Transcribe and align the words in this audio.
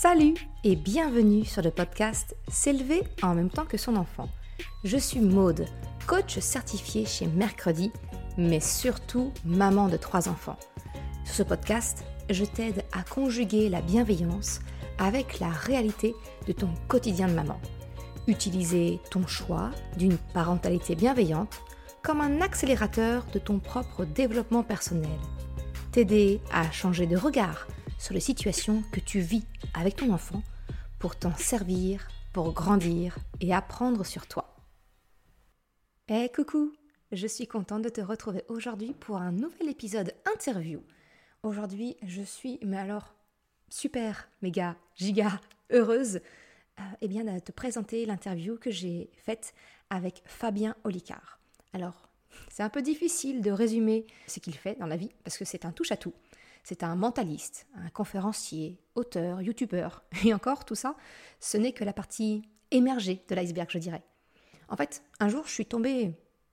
Salut 0.00 0.36
et 0.62 0.76
bienvenue 0.76 1.44
sur 1.44 1.60
le 1.60 1.72
podcast 1.72 2.36
S'élever 2.46 3.02
en 3.20 3.34
même 3.34 3.50
temps 3.50 3.64
que 3.64 3.76
son 3.76 3.96
enfant. 3.96 4.28
Je 4.84 4.96
suis 4.96 5.18
Maude, 5.18 5.66
coach 6.06 6.38
certifié 6.38 7.04
chez 7.04 7.26
Mercredi, 7.26 7.90
mais 8.36 8.60
surtout 8.60 9.32
maman 9.44 9.88
de 9.88 9.96
trois 9.96 10.28
enfants. 10.28 10.56
Sur 11.24 11.34
ce 11.34 11.42
podcast, 11.42 12.04
je 12.30 12.44
t'aide 12.44 12.84
à 12.92 13.02
conjuguer 13.02 13.68
la 13.68 13.80
bienveillance 13.80 14.60
avec 14.98 15.40
la 15.40 15.48
réalité 15.48 16.14
de 16.46 16.52
ton 16.52 16.70
quotidien 16.86 17.26
de 17.26 17.34
maman. 17.34 17.60
Utiliser 18.28 19.00
ton 19.10 19.26
choix 19.26 19.72
d'une 19.96 20.18
parentalité 20.32 20.94
bienveillante 20.94 21.60
comme 22.04 22.20
un 22.20 22.40
accélérateur 22.40 23.26
de 23.32 23.40
ton 23.40 23.58
propre 23.58 24.04
développement 24.04 24.62
personnel. 24.62 25.18
T'aider 25.90 26.40
à 26.52 26.70
changer 26.70 27.08
de 27.08 27.16
regard 27.16 27.66
sur 27.98 28.14
les 28.14 28.20
situations 28.20 28.82
que 28.92 29.00
tu 29.00 29.20
vis 29.20 29.44
avec 29.74 29.96
ton 29.96 30.12
enfant 30.12 30.42
pour 30.98 31.16
t'en 31.16 31.34
servir, 31.34 32.08
pour 32.32 32.52
grandir 32.52 33.18
et 33.40 33.52
apprendre 33.52 34.04
sur 34.06 34.26
toi. 34.26 34.56
Eh 36.08 36.30
coucou, 36.34 36.72
je 37.12 37.26
suis 37.26 37.46
contente 37.46 37.82
de 37.82 37.88
te 37.88 38.00
retrouver 38.00 38.44
aujourd'hui 38.48 38.94
pour 38.98 39.16
un 39.18 39.32
nouvel 39.32 39.68
épisode 39.68 40.14
interview. 40.32 40.82
Aujourd'hui, 41.42 41.96
je 42.02 42.22
suis, 42.22 42.58
mais 42.62 42.78
alors, 42.78 43.14
super, 43.68 44.28
méga, 44.42 44.76
giga, 44.96 45.40
heureuse 45.70 46.16
euh, 46.16 46.82
eh 47.00 47.08
bien, 47.08 47.24
de 47.24 47.38
te 47.38 47.52
présenter 47.52 48.06
l'interview 48.06 48.56
que 48.56 48.70
j'ai 48.70 49.10
faite 49.16 49.54
avec 49.90 50.22
Fabien 50.24 50.74
Olicard. 50.84 51.40
Alors, 51.72 52.08
c'est 52.50 52.62
un 52.62 52.68
peu 52.70 52.82
difficile 52.82 53.42
de 53.42 53.50
résumer 53.50 54.06
ce 54.26 54.40
qu'il 54.40 54.54
fait 54.54 54.78
dans 54.78 54.86
la 54.86 54.96
vie 54.96 55.10
parce 55.24 55.36
que 55.36 55.44
c'est 55.44 55.64
un 55.64 55.72
touche-à-tout. 55.72 56.14
C'est 56.68 56.82
un 56.82 56.96
mentaliste, 56.96 57.66
un 57.76 57.88
conférencier, 57.88 58.78
auteur, 58.94 59.40
youtubeur. 59.40 60.04
Et 60.26 60.34
encore, 60.34 60.66
tout 60.66 60.74
ça, 60.74 60.96
ce 61.40 61.56
n'est 61.56 61.72
que 61.72 61.82
la 61.82 61.94
partie 61.94 62.42
émergée 62.70 63.24
de 63.26 63.34
l'iceberg, 63.34 63.70
je 63.70 63.78
dirais. 63.78 64.02
En 64.68 64.76
fait, 64.76 65.02
un 65.18 65.30
jour, 65.30 65.46
je 65.46 65.52
suis 65.52 65.64
tombée 65.64 66.12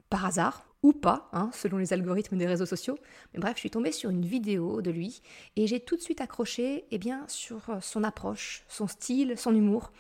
par 0.10 0.26
hasard, 0.26 0.74
ou 0.84 0.94
pas, 0.94 1.28
hein, 1.34 1.50
selon 1.52 1.80
les 1.80 1.92
algorithmes 1.92 2.38
des 2.38 2.46
réseaux 2.46 2.66
sociaux, 2.66 2.98
mais 3.34 3.42
bref, 3.42 3.56
je 3.56 3.60
suis 3.60 3.70
tombée 3.70 3.92
sur 3.92 4.10
une 4.10 4.26
vidéo 4.26 4.82
de 4.82 4.90
lui 4.90 5.22
et 5.58 5.68
j'ai 5.68 5.82
tout 5.82 5.98
de 5.98 6.02
suite 6.02 6.22
accroché 6.22 6.86
eh 6.92 6.98
bien, 6.98 7.26
sur 7.28 7.64
son 7.82 8.06
approche, 8.06 8.64
son 8.70 8.88
style, 8.88 9.38
son 9.38 9.54
humour. 9.54 9.92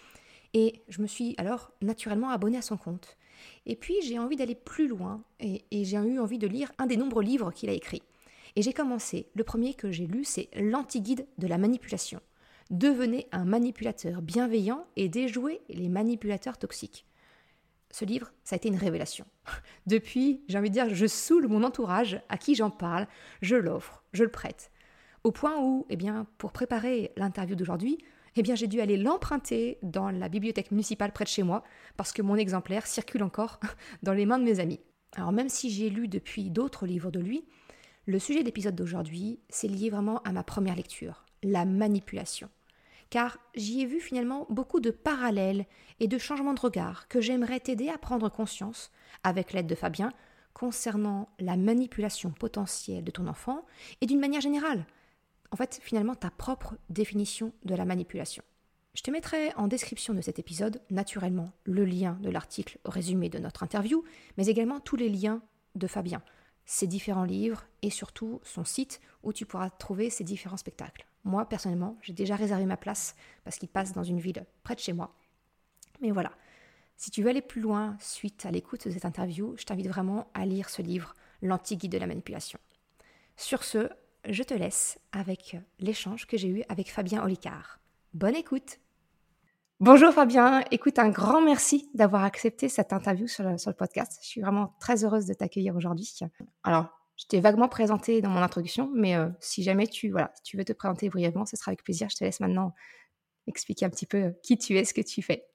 Et 0.54 0.82
je 0.88 1.02
me 1.02 1.08
suis 1.08 1.36
alors 1.38 1.74
naturellement 1.82 2.30
abonnée 2.30 2.60
à 2.60 2.62
son 2.62 2.78
compte. 2.78 3.18
Et 3.66 3.76
puis 3.76 3.96
j'ai 4.02 4.18
envie 4.18 4.38
d'aller 4.38 4.56
plus 4.56 4.88
loin 4.88 5.26
et, 5.42 5.66
et 5.72 5.84
j'ai 5.84 5.98
eu 5.98 6.20
envie 6.20 6.40
de 6.40 6.48
lire 6.48 6.72
un 6.78 6.86
des 6.86 6.96
nombreux 6.96 7.24
livres 7.24 7.52
qu'il 7.52 7.70
a 7.70 7.74
écrits. 7.74 8.04
Et 8.56 8.62
j'ai 8.62 8.74
commencé. 8.74 9.30
Le 9.36 9.44
premier 9.44 9.74
que 9.74 9.92
j'ai 9.92 10.08
lu, 10.08 10.24
c'est 10.24 10.50
L'anti-guide 10.56 11.28
de 11.38 11.48
la 11.48 11.58
manipulation. 11.58 12.22
Devenez 12.72 13.28
un 13.32 13.46
manipulateur 13.46 14.22
bienveillant 14.22 14.88
et 14.96 15.10
déjouez 15.10 15.62
les 15.70 15.90
manipulateurs 15.90 16.58
toxiques. 16.58 17.06
Ce 17.92 18.06
livre, 18.06 18.32
ça 18.44 18.56
a 18.56 18.58
été 18.58 18.70
une 18.70 18.78
révélation. 18.78 19.26
Depuis, 19.88 20.42
j'ai 20.48 20.58
envie 20.58 20.70
de 20.70 20.74
dire, 20.74 20.94
je 20.94 21.06
saoule 21.06 21.48
mon 21.48 21.64
entourage, 21.64 22.22
à 22.30 22.38
qui 22.38 22.56
j'en 22.56 22.70
parle, 22.70 23.08
je 23.42 23.56
l'offre, 23.56 24.04
je 24.14 24.24
le 24.24 24.32
prête. 24.32 24.72
Au 25.24 25.32
point 25.32 25.62
où, 25.62 25.86
eh 25.90 25.96
bien, 25.96 26.28
pour 26.38 26.52
préparer 26.52 27.12
l'interview 27.18 27.56
d'aujourd'hui, 27.56 27.98
eh 28.36 28.42
bien, 28.42 28.56
j'ai 28.56 28.68
dû 28.68 28.82
aller 28.82 28.98
l'emprunter 28.98 29.80
dans 29.82 30.10
la 30.10 30.28
bibliothèque 30.28 30.72
municipale 30.72 31.14
près 31.14 31.24
de 31.24 31.30
chez 31.30 31.44
moi, 31.44 31.64
parce 31.98 32.12
que 32.12 32.22
mon 32.22 32.36
exemplaire 32.36 32.88
circule 32.88 33.24
encore 33.24 33.60
dans 34.04 34.14
les 34.14 34.26
mains 34.26 34.40
de 34.40 34.44
mes 34.44 34.60
amis. 34.60 34.80
Alors 35.16 35.32
même 35.32 35.50
si 35.50 35.70
j'ai 35.70 35.90
lu 35.90 36.08
depuis 36.08 36.50
d'autres 36.50 36.86
livres 36.86 37.12
de 37.12 37.20
lui, 37.20 37.46
le 38.06 38.20
sujet 38.20 38.42
de 38.42 38.46
l'épisode 38.46 38.76
d'aujourd'hui, 38.76 39.40
c'est 39.50 39.68
lié 39.68 39.90
vraiment 39.90 40.22
à 40.24 40.32
ma 40.32 40.44
première 40.44 40.76
lecture, 40.76 41.26
la 41.42 41.66
manipulation. 41.66 42.50
Car 43.10 43.40
j'y 43.56 43.82
ai 43.82 43.86
vu 43.86 44.00
finalement 44.00 44.46
beaucoup 44.50 44.80
de 44.80 44.92
parallèles 44.92 45.66
et 46.00 46.08
de 46.08 46.18
changements 46.20 46.54
de 46.54 46.60
regard 46.60 47.08
que 47.08 47.20
j'aimerais 47.20 47.60
t'aider 47.60 47.90
à 47.90 47.98
prendre 47.98 48.30
conscience, 48.30 48.92
avec 49.24 49.54
l'aide 49.54 49.68
de 49.68 49.76
Fabien, 49.76 50.12
concernant 50.54 51.30
la 51.40 51.58
manipulation 51.58 52.30
potentielle 52.32 53.04
de 53.04 53.12
ton 53.12 53.28
enfant 53.28 53.66
et 54.02 54.06
d'une 54.06 54.20
manière 54.20 54.42
générale. 54.42 54.86
En 55.52 55.56
fait, 55.56 55.80
finalement, 55.82 56.16
ta 56.16 56.30
propre 56.30 56.76
définition 56.90 57.54
de 57.64 57.74
la 57.74 57.86
manipulation. 57.86 58.44
Je 58.94 59.02
te 59.02 59.12
mettrai 59.12 59.52
en 59.56 59.68
description 59.68 60.14
de 60.14 60.22
cet 60.22 60.38
épisode, 60.40 60.80
naturellement, 60.90 61.52
le 61.64 61.86
lien 61.86 62.18
de 62.22 62.30
l'article 62.30 62.78
résumé 62.86 63.30
de 63.30 63.40
notre 63.40 63.64
interview, 63.64 64.04
mais 64.38 64.46
également 64.46 64.80
tous 64.80 64.96
les 64.96 65.10
liens 65.10 65.42
de 65.76 65.88
Fabien 65.88 66.22
ses 66.66 66.88
différents 66.88 67.24
livres 67.24 67.66
et 67.82 67.90
surtout 67.90 68.40
son 68.44 68.64
site 68.64 69.00
où 69.24 69.34
tu 69.34 69.46
pourras 69.46 69.70
trouver 69.70 70.10
ses 70.10 70.24
différents 70.24 70.58
spectacles. 70.58 71.06
Moi, 71.24 71.48
personnellement, 71.48 71.98
j'ai 72.02 72.14
déjà 72.14 72.36
réservé 72.36 72.66
ma 72.66 72.78
place 72.78 73.16
parce 73.44 73.58
qu'il 73.58 73.70
passe 73.70 73.94
dans 73.94 74.04
une 74.04 74.20
ville 74.20 74.46
près 74.64 74.76
de 74.76 74.80
chez 74.80 74.94
moi. 74.94 75.16
Mais 76.02 76.12
voilà, 76.12 76.32
si 76.98 77.12
tu 77.12 77.24
veux 77.24 77.30
aller 77.30 77.42
plus 77.42 77.62
loin 77.62 77.98
suite 78.00 78.46
à 78.46 78.52
l'écoute 78.52 78.88
de 78.88 78.94
cette 78.94 79.06
interview, 79.06 79.56
je 79.58 79.66
t'invite 79.66 79.88
vraiment 79.88 80.30
à 80.34 80.46
lire 80.46 80.70
ce 80.70 80.82
livre, 80.82 81.14
L'anti-guide 81.42 81.92
de 81.92 81.98
la 81.98 82.08
manipulation. 82.08 82.60
Sur 83.36 83.64
ce, 83.64 83.90
je 84.28 84.42
te 84.42 84.54
laisse 84.54 84.98
avec 85.12 85.58
l'échange 85.80 86.26
que 86.26 86.38
j'ai 86.38 86.48
eu 86.48 86.64
avec 86.70 86.90
Fabien 86.90 87.24
Olicard. 87.24 87.80
Bonne 88.14 88.36
écoute 88.36 88.80
Bonjour 89.82 90.14
Fabien, 90.14 90.64
écoute, 90.72 91.00
un 91.00 91.10
grand 91.10 91.42
merci 91.42 91.90
d'avoir 91.94 92.24
accepté 92.24 92.70
cette 92.70 92.94
interview 92.94 93.28
sur 93.28 93.44
le, 93.44 93.74
podcast. 93.74 94.20
Je 94.24 94.28
suis 94.28 94.40
vraiment 94.40 94.74
très 94.80 95.04
heureuse 95.04 95.26
de 95.26 95.34
t'accueillir 95.34 95.76
aujourd'hui. 95.76 96.10
Alors, 96.64 96.88
je 97.18 97.26
t'ai 97.26 97.42
vaguement 97.42 97.68
présenté 97.68 98.22
dans 98.22 98.30
mon 98.30 98.42
introduction, 98.42 98.90
mais 98.96 99.18
euh, 99.18 99.28
si 99.42 99.64
jamais 99.64 99.88
tu, 99.88 100.14
tu 100.46 100.56
veux 100.56 100.64
te 100.64 100.72
présenter 100.72 101.10
brièvement, 101.10 101.46
ce 101.46 101.58
sera 101.58 101.72
avec 101.72 101.84
plaisir. 101.84 102.08
Je 102.10 102.16
te 102.16 102.24
laisse 102.24 102.40
maintenant 102.40 102.74
expliquer 103.48 103.86
un 103.86 103.90
petit 103.90 104.06
peu 104.06 104.34
qui 104.44 104.58
tu 104.58 104.78
es, 104.78 104.86
ce 104.86 104.94
que 104.94 105.02
tu 105.02 105.22
fais. 105.22 105.46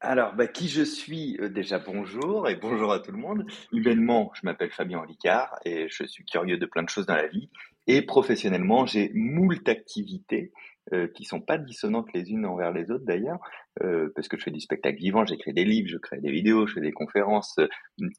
Alors, 0.00 0.34
bah, 0.34 0.46
qui 0.46 0.68
je 0.68 0.82
suis 0.82 1.38
euh, 1.40 1.48
Déjà, 1.48 1.78
bonjour 1.78 2.46
et 2.46 2.56
bonjour 2.56 2.92
à 2.92 3.00
tout 3.00 3.10
le 3.10 3.18
monde. 3.18 3.46
Humainement, 3.72 4.32
je 4.34 4.40
m'appelle 4.44 4.70
Fabien 4.70 5.00
Olicard 5.00 5.58
et 5.64 5.88
je 5.88 6.04
suis 6.04 6.26
curieux 6.26 6.58
de 6.58 6.66
plein 6.66 6.82
de 6.82 6.90
choses 6.90 7.06
dans 7.06 7.16
la 7.16 7.26
vie. 7.26 7.48
Et 7.92 8.02
professionnellement, 8.02 8.86
j'ai 8.86 9.10
moult 9.14 9.68
activités 9.68 10.52
euh, 10.92 11.08
qui 11.08 11.24
sont 11.24 11.40
pas 11.40 11.58
dissonantes 11.58 12.06
les 12.14 12.30
unes 12.30 12.46
envers 12.46 12.70
les 12.70 12.92
autres 12.92 13.04
d'ailleurs, 13.04 13.40
euh, 13.82 14.12
parce 14.14 14.28
que 14.28 14.38
je 14.38 14.44
fais 14.44 14.52
du 14.52 14.60
spectacle 14.60 14.98
vivant, 14.98 15.26
j'écris 15.26 15.52
des 15.52 15.64
livres, 15.64 15.88
je 15.88 15.96
crée 15.96 16.20
des 16.20 16.30
vidéos, 16.30 16.68
je 16.68 16.74
fais 16.74 16.80
des 16.80 16.92
conférences. 16.92 17.56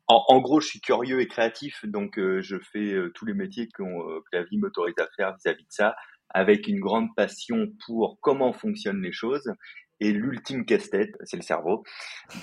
En, 0.10 0.26
en 0.28 0.42
gros, 0.42 0.60
je 0.60 0.68
suis 0.68 0.82
curieux 0.82 1.22
et 1.22 1.28
créatif, 1.28 1.86
donc 1.86 2.20
euh, 2.20 2.42
je 2.42 2.58
fais 2.60 2.92
euh, 2.92 3.14
tous 3.16 3.26
les 3.26 3.34
métiers 3.34 3.70
que 3.74 3.84
la 4.34 4.44
vie 4.44 4.58
m'autorise 4.58 5.00
à 5.00 5.08
faire 5.16 5.38
vis-à-vis 5.38 5.64
de 5.64 5.72
ça, 5.72 5.96
avec 6.28 6.68
une 6.68 6.82
grande 6.82 7.08
passion 7.16 7.68
pour 7.86 8.20
comment 8.20 8.52
fonctionnent 8.52 9.02
les 9.02 9.14
choses 9.14 9.54
et 10.02 10.12
l'ultime 10.12 10.66
casse-tête, 10.66 11.16
c'est 11.24 11.38
le 11.38 11.44
cerveau. 11.44 11.84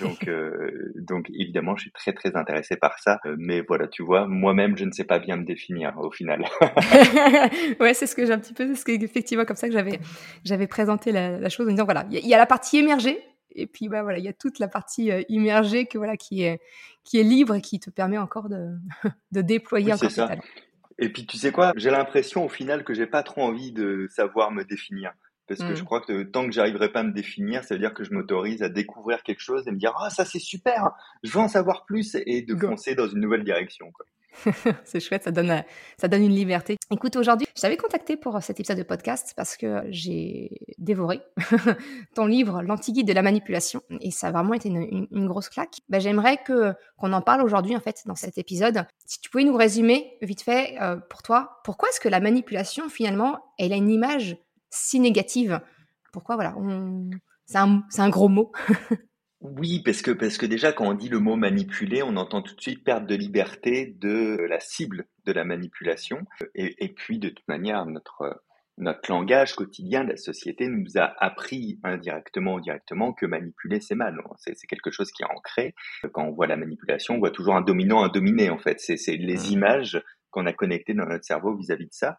Donc, 0.01 0.29
euh, 0.29 0.93
donc 0.95 1.29
évidemment, 1.35 1.75
je 1.77 1.83
suis 1.83 1.93
très 1.93 2.13
très 2.13 2.37
intéressé 2.37 2.77
par 2.77 3.01
ça. 3.01 3.19
Euh, 3.27 3.35
mais 3.37 3.63
voilà, 3.63 3.89
tu 3.89 4.05
vois, 4.05 4.29
moi-même, 4.29 4.77
je 4.77 4.85
ne 4.85 4.93
sais 4.93 5.05
pas 5.05 5.19
bien 5.19 5.37
me 5.37 5.45
définir 5.45 5.93
au 5.99 6.13
final. 6.13 6.45
ouais, 7.81 7.95
c'est 7.95 8.07
ce 8.07 8.15
que 8.15 8.25
j'ai 8.25 8.33
un 8.33 8.39
petit 8.39 8.55
peu, 8.55 8.73
c'est 8.75 8.95
effectivement 8.95 9.45
comme 9.45 9.57
ça 9.57 9.67
que 9.67 9.75
j'avais 9.75 9.99
j'avais 10.45 10.69
présenté 10.69 11.11
la, 11.11 11.49
chose 11.49 11.67
en 11.67 11.73
disant 11.73 11.85
voilà, 11.85 12.07
il 12.13 12.27
y, 12.27 12.35
a 12.35 12.39
la 12.39 12.47
partie 12.47 12.79
émergée. 12.79 13.19
Et 13.51 13.67
puis 13.67 13.89
bah 13.89 14.03
voilà, 14.03 14.19
il 14.19 14.25
y 14.25 14.29
a 14.29 14.33
toute 14.33 14.61
la 14.61 14.69
partie 14.69 15.11
euh, 15.11 15.23
immergée 15.29 15.87
que 15.87 15.99
voilà 15.99 16.17
qui 16.17 16.45
est 16.45 16.61
qui 17.03 17.19
est 17.19 17.25
libre 17.25 17.57
et 17.57 17.61
qui 17.61 17.81
te 17.81 17.91
permet 17.91 18.19
encore 18.19 18.49
de 18.49 18.69
de 19.33 19.41
déployer 19.41 19.87
oui, 19.87 19.93
encore 19.95 20.11
ça. 20.13 20.31
Et 21.01 21.09
puis 21.13 21.27
tu 21.27 21.37
sais 21.39 21.51
quoi, 21.51 21.73
j'ai 21.77 21.91
l'impression 21.91 22.45
au 22.45 22.49
final 22.49 22.85
que 22.85 22.95
j'ai 22.95 23.07
pas 23.07 23.25
trop 23.25 23.43
envie 23.43 23.73
de 23.73 24.07
savoir 24.11 24.53
me 24.53 24.65
définir 24.65 25.13
parce 25.49 25.61
que 25.61 25.75
je 25.75 25.83
mmh. 25.83 25.87
crois 25.87 26.01
que 26.01 26.23
tant 26.25 26.47
que 26.47 26.53
j'arriverai 26.53 26.93
pas 26.93 27.01
à 27.01 27.05
me 27.05 27.13
définir, 27.13 27.65
ça 27.65 27.75
veut 27.75 27.81
dire 27.81 27.95
que 27.95 28.05
je 28.05 28.13
m'autorise 28.13 28.63
à 28.63 28.69
découvrir 28.69 29.23
quelque 29.23 29.41
chose 29.41 29.67
et 29.67 29.73
me 29.73 29.79
dire 29.79 29.95
ah 29.99 30.11
ça 30.11 30.25
c'est 30.25 30.39
super, 30.39 30.91
je 31.25 31.33
veux 31.33 31.41
en 31.41 31.49
savoir 31.49 31.87
plus 31.87 32.17
et 32.27 32.43
de 32.43 32.55
foncer 32.55 32.95
dans 32.95 33.09
une 33.09 33.21
nouvelle 33.21 33.45
direction. 33.45 33.91
c'est 34.85 35.01
chouette, 35.01 35.25
ça 35.25 35.31
donne, 35.31 35.65
ça 36.01 36.09
donne 36.09 36.23
une 36.23 36.35
liberté. 36.35 36.77
Écoute, 36.91 37.17
aujourd'hui, 37.17 37.47
je 37.57 37.61
t'avais 37.61 37.77
contacté 37.77 38.17
pour 38.17 38.41
cet 38.43 38.61
épisode 38.61 38.79
de 38.79 38.83
podcast 38.83 39.33
parce 39.37 39.57
que 39.57 39.83
j'ai 39.89 40.51
dévoré 40.79 41.21
ton 42.15 42.27
livre, 42.27 42.63
L'anti-guide 42.63 43.07
de 43.07 43.13
la 43.13 43.23
manipulation, 43.23 43.83
et 44.01 44.11
ça 44.11 44.29
a 44.29 44.33
vraiment 44.33 44.55
été 44.55 44.69
une, 44.69 45.07
une, 45.11 45.27
grosse 45.27 45.49
claque. 45.49 45.79
Ben, 45.89 46.01
J'aimerais 46.01 46.39
que 46.39 46.73
qu'on 46.97 47.13
en 47.13 47.23
parle 47.23 47.43
aujourd'hui, 47.43 47.75
en 47.77 47.81
fait, 47.81 48.03
dans 48.07 48.15
cet 48.15 48.39
épisode. 48.39 48.85
Si 49.07 49.21
tu 49.21 49.31
pouvais 49.31 49.45
nous 49.45 49.57
résumer 49.57 50.17
vite 50.23 50.43
fait 50.43 50.77
euh, 50.81 50.97
pour 50.97 51.23
toi, 51.23 51.61
pourquoi 51.65 51.89
est-ce 51.89 52.01
que 52.01 52.09
la 52.09 52.21
manipulation, 52.21 52.89
finalement, 52.89 53.41
elle 53.59 53.73
a 53.73 53.77
une 53.77 53.91
image 53.91 54.37
si 54.71 55.01
négative. 55.01 55.61
Pourquoi 56.13 56.37
voilà, 56.37 56.55
c'est 57.47 57.59
un, 57.59 57.83
un, 57.97 58.09
gros 58.09 58.29
mot. 58.29 58.53
oui, 59.41 59.83
parce 59.85 60.03
que 60.03 60.11
parce 60.11 60.39
que 60.39 60.47
déjà 60.47 60.73
quand 60.73 60.87
on 60.87 60.95
dit 60.95 61.09
le 61.09 61.19
mot 61.19 61.37
manipuler, 61.37 62.03
on 62.03 62.17
entend 62.17 62.43
tout 62.43 62.55
de 62.55 62.61
suite 62.61 62.85
perte 62.85 63.07
de 63.07 63.15
liberté 63.15 63.95
de 63.99 64.39
la 64.49 64.61
cible 64.61 65.07
de 65.27 65.33
la 65.33 65.45
manipulation. 65.45 66.25
Et, 66.55 66.85
et 66.85 66.89
puis 66.89 67.19
de 67.19 67.29
toute 67.29 67.47
manière, 67.49 67.85
notre 67.87 68.43
notre 68.79 69.11
langage 69.11 69.55
quotidien 69.55 70.05
de 70.05 70.11
la 70.11 70.17
société 70.17 70.69
nous 70.69 70.97
a 70.97 71.13
appris 71.19 71.81
indirectement 71.83 72.55
ou 72.55 72.61
directement 72.61 73.13
que 73.13 73.27
manipuler 73.27 73.81
c'est 73.81 73.97
mal. 73.97 74.17
C'est 74.39 74.67
quelque 74.67 74.91
chose 74.91 75.11
qui 75.11 75.23
est 75.23 75.27
ancré. 75.27 75.75
Quand 76.13 76.25
on 76.25 76.31
voit 76.31 76.47
la 76.47 76.57
manipulation, 76.57 77.15
on 77.15 77.19
voit 77.19 77.31
toujours 77.31 77.57
un 77.57 77.61
dominant, 77.61 78.05
un 78.05 78.09
dominé 78.09 78.51
en 78.51 78.59
fait. 78.59 78.79
C'est 78.81 79.17
les 79.17 79.37
mmh. 79.37 79.53
images 79.53 80.03
qu'on 80.31 80.47
a 80.47 80.53
connectées 80.53 80.95
dans 80.95 81.07
notre 81.07 81.25
cerveau 81.25 81.57
vis-à-vis 81.57 81.87
-vis 81.87 81.89
de 81.89 81.95
ça. 81.95 82.19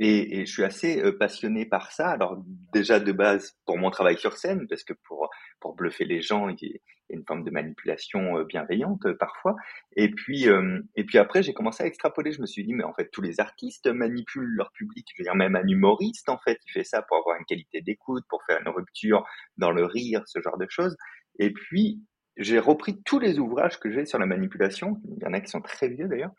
Et, 0.00 0.40
et, 0.40 0.46
je 0.46 0.52
suis 0.52 0.64
assez 0.64 1.02
euh, 1.02 1.16
passionné 1.16 1.66
par 1.66 1.90
ça. 1.90 2.08
Alors 2.08 2.40
déjà 2.72 3.00
de 3.00 3.12
base 3.12 3.56
pour 3.66 3.78
mon 3.78 3.90
travail 3.90 4.16
sur 4.16 4.36
scène, 4.36 4.66
parce 4.68 4.84
que 4.84 4.92
pour 4.92 5.28
pour 5.60 5.74
bluffer 5.74 6.04
les 6.04 6.20
gens, 6.20 6.48
il 6.48 6.56
y 6.62 6.76
a 6.76 6.78
une 7.10 7.24
forme 7.24 7.42
de 7.42 7.50
manipulation 7.50 8.38
euh, 8.38 8.44
bienveillante 8.44 9.06
euh, 9.06 9.16
parfois. 9.18 9.56
Et 9.96 10.10
puis 10.10 10.46
et 10.94 11.04
puis 11.04 11.18
après 11.18 11.42
j'ai 11.42 11.52
commencé 11.52 11.82
à 11.82 11.86
extrapoler. 11.86 12.30
Je 12.30 12.40
me 12.40 12.46
suis 12.46 12.64
dit 12.64 12.74
mais 12.74 12.84
en 12.84 12.94
fait 12.94 13.10
tous 13.10 13.22
les 13.22 13.40
artistes 13.40 13.88
manipulent 13.88 14.54
leur 14.56 14.70
public. 14.72 15.06
Je 15.16 15.22
veux 15.22 15.24
dire 15.24 15.34
même 15.34 15.56
un 15.56 15.66
humoriste 15.66 16.28
en 16.28 16.38
fait 16.38 16.60
il 16.66 16.72
fait 16.72 16.84
ça 16.84 17.02
pour 17.02 17.16
avoir 17.16 17.36
une 17.36 17.44
qualité 17.46 17.80
d'écoute, 17.80 18.24
pour 18.28 18.44
faire 18.44 18.60
une 18.60 18.68
rupture 18.68 19.24
dans 19.56 19.72
le 19.72 19.84
rire, 19.84 20.22
ce 20.26 20.40
genre 20.40 20.58
de 20.58 20.66
choses. 20.68 20.96
Et 21.40 21.52
puis 21.52 22.00
j'ai 22.36 22.60
repris 22.60 23.02
tous 23.02 23.18
les 23.18 23.40
ouvrages 23.40 23.80
que 23.80 23.90
j'ai 23.90 24.06
sur 24.06 24.20
la 24.20 24.26
manipulation. 24.26 25.00
Il 25.16 25.24
y 25.24 25.26
en 25.26 25.32
a 25.32 25.40
qui 25.40 25.48
sont 25.48 25.60
très 25.60 25.88
vieux 25.88 26.06
d'ailleurs. 26.06 26.30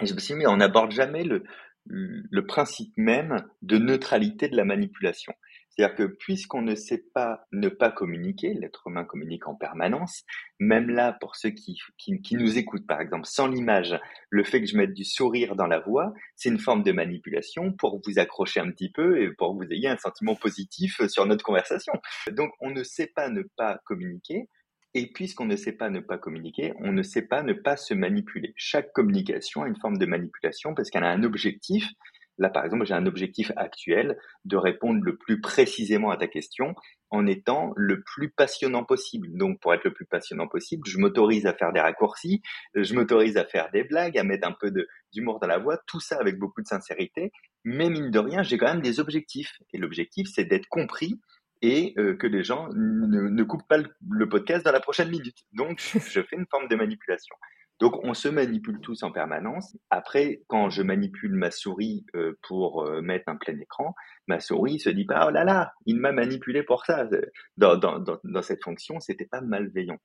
Et 0.00 0.06
je 0.06 0.14
me 0.14 0.18
suis 0.18 0.34
dit, 0.34 0.38
mais 0.38 0.46
on 0.46 0.56
n'aborde 0.56 0.92
jamais 0.92 1.24
le, 1.24 1.42
le 1.88 2.46
principe 2.46 2.92
même 2.96 3.44
de 3.62 3.78
neutralité 3.78 4.48
de 4.48 4.56
la 4.56 4.64
manipulation. 4.64 5.32
C'est-à-dire 5.78 5.94
que 5.94 6.02
puisqu'on 6.04 6.62
ne 6.62 6.74
sait 6.74 7.04
pas 7.14 7.46
ne 7.52 7.68
pas 7.68 7.92
communiquer, 7.92 8.52
l'être 8.52 8.88
humain 8.88 9.04
communique 9.04 9.46
en 9.46 9.54
permanence, 9.54 10.24
même 10.58 10.90
là, 10.90 11.12
pour 11.20 11.36
ceux 11.36 11.50
qui, 11.50 11.78
qui, 11.96 12.36
nous 12.36 12.58
écoutent, 12.58 12.86
par 12.86 13.00
exemple, 13.00 13.26
sans 13.26 13.46
l'image, 13.46 13.96
le 14.28 14.42
fait 14.42 14.60
que 14.60 14.66
je 14.66 14.76
mette 14.76 14.92
du 14.92 15.04
sourire 15.04 15.54
dans 15.54 15.68
la 15.68 15.78
voix, 15.78 16.12
c'est 16.34 16.48
une 16.48 16.58
forme 16.58 16.82
de 16.82 16.90
manipulation 16.90 17.72
pour 17.72 18.00
vous 18.04 18.18
accrocher 18.18 18.58
un 18.58 18.72
petit 18.72 18.90
peu 18.90 19.22
et 19.22 19.30
pour 19.30 19.56
que 19.56 19.64
vous 19.64 19.72
ayez 19.72 19.88
un 19.88 19.96
sentiment 19.96 20.34
positif 20.34 21.00
sur 21.06 21.26
notre 21.26 21.44
conversation. 21.44 21.92
Donc, 22.32 22.50
on 22.60 22.70
ne 22.70 22.82
sait 22.82 23.12
pas 23.14 23.28
ne 23.28 23.42
pas 23.56 23.78
communiquer, 23.84 24.48
et 24.94 25.12
puisqu'on 25.12 25.44
ne 25.44 25.56
sait 25.56 25.72
pas 25.72 25.90
ne 25.90 26.00
pas 26.00 26.18
communiquer, 26.18 26.72
on 26.80 26.92
ne 26.92 27.02
sait 27.02 27.26
pas 27.26 27.42
ne 27.42 27.52
pas 27.52 27.76
se 27.76 27.94
manipuler. 27.94 28.54
Chaque 28.56 28.92
communication 28.92 29.62
a 29.62 29.68
une 29.68 29.76
forme 29.76 29.98
de 29.98 30.06
manipulation 30.06 30.74
parce 30.74 30.90
qu'elle 30.90 31.04
a 31.04 31.10
un 31.10 31.22
objectif. 31.22 31.88
Là, 32.38 32.50
par 32.50 32.64
exemple, 32.64 32.86
j'ai 32.86 32.94
un 32.94 33.06
objectif 33.06 33.50
actuel 33.56 34.16
de 34.44 34.56
répondre 34.56 35.00
le 35.02 35.16
plus 35.16 35.40
précisément 35.40 36.10
à 36.10 36.16
ta 36.16 36.28
question 36.28 36.74
en 37.10 37.26
étant 37.26 37.72
le 37.74 38.02
plus 38.02 38.30
passionnant 38.30 38.84
possible. 38.84 39.28
Donc, 39.32 39.60
pour 39.60 39.74
être 39.74 39.84
le 39.84 39.92
plus 39.92 40.06
passionnant 40.06 40.46
possible, 40.46 40.86
je 40.86 40.98
m'autorise 40.98 41.46
à 41.46 41.54
faire 41.54 41.72
des 41.72 41.80
raccourcis, 41.80 42.42
je 42.74 42.94
m'autorise 42.94 43.36
à 43.36 43.44
faire 43.44 43.70
des 43.72 43.82
blagues, 43.82 44.16
à 44.16 44.22
mettre 44.22 44.46
un 44.46 44.54
peu 44.58 44.72
d'humour 45.12 45.40
dans 45.40 45.48
la 45.48 45.58
voix, 45.58 45.78
tout 45.86 46.00
ça 46.00 46.16
avec 46.20 46.38
beaucoup 46.38 46.62
de 46.62 46.68
sincérité. 46.68 47.32
Mais 47.64 47.90
mine 47.90 48.10
de 48.10 48.18
rien, 48.20 48.42
j'ai 48.44 48.56
quand 48.56 48.72
même 48.72 48.82
des 48.82 49.00
objectifs. 49.00 49.58
Et 49.72 49.78
l'objectif, 49.78 50.28
c'est 50.32 50.44
d'être 50.44 50.68
compris 50.68 51.18
et 51.62 51.94
euh, 51.98 52.16
que 52.16 52.26
les 52.26 52.44
gens 52.44 52.68
ne, 52.74 53.28
ne 53.28 53.42
coupent 53.44 53.66
pas 53.68 53.78
le, 53.78 54.28
podcast 54.28 54.64
dans 54.64 54.72
la 54.72 54.80
prochaine 54.80 55.10
minute. 55.10 55.38
Donc, 55.52 55.78
je 56.10 56.22
fais 56.22 56.36
une 56.36 56.46
forme 56.50 56.68
de 56.68 56.76
manipulation. 56.76 57.34
Donc, 57.80 58.04
on 58.04 58.12
se 58.12 58.28
manipule 58.28 58.80
tous 58.80 59.02
en 59.04 59.12
permanence. 59.12 59.76
Après, 59.90 60.42
quand 60.48 60.68
je 60.68 60.82
manipule 60.82 61.34
ma 61.34 61.50
souris 61.50 62.04
euh, 62.16 62.36
pour 62.42 62.82
euh, 62.82 63.00
mettre 63.02 63.28
un 63.28 63.36
plein 63.36 63.58
écran, 63.58 63.94
ma 64.26 64.40
souris 64.40 64.80
se 64.80 64.90
dit 64.90 65.04
pas 65.04 65.26
oh 65.28 65.30
là 65.30 65.44
là, 65.44 65.72
il 65.86 66.00
m'a 66.00 66.12
manipulé 66.12 66.62
pour 66.62 66.84
ça. 66.84 67.08
Dans, 67.56 67.76
dans, 67.76 67.98
dans, 68.00 68.18
dans 68.24 68.42
cette 68.42 68.64
fonction, 68.64 68.98
c'était 69.00 69.26
pas 69.26 69.40
malveillant. 69.40 69.98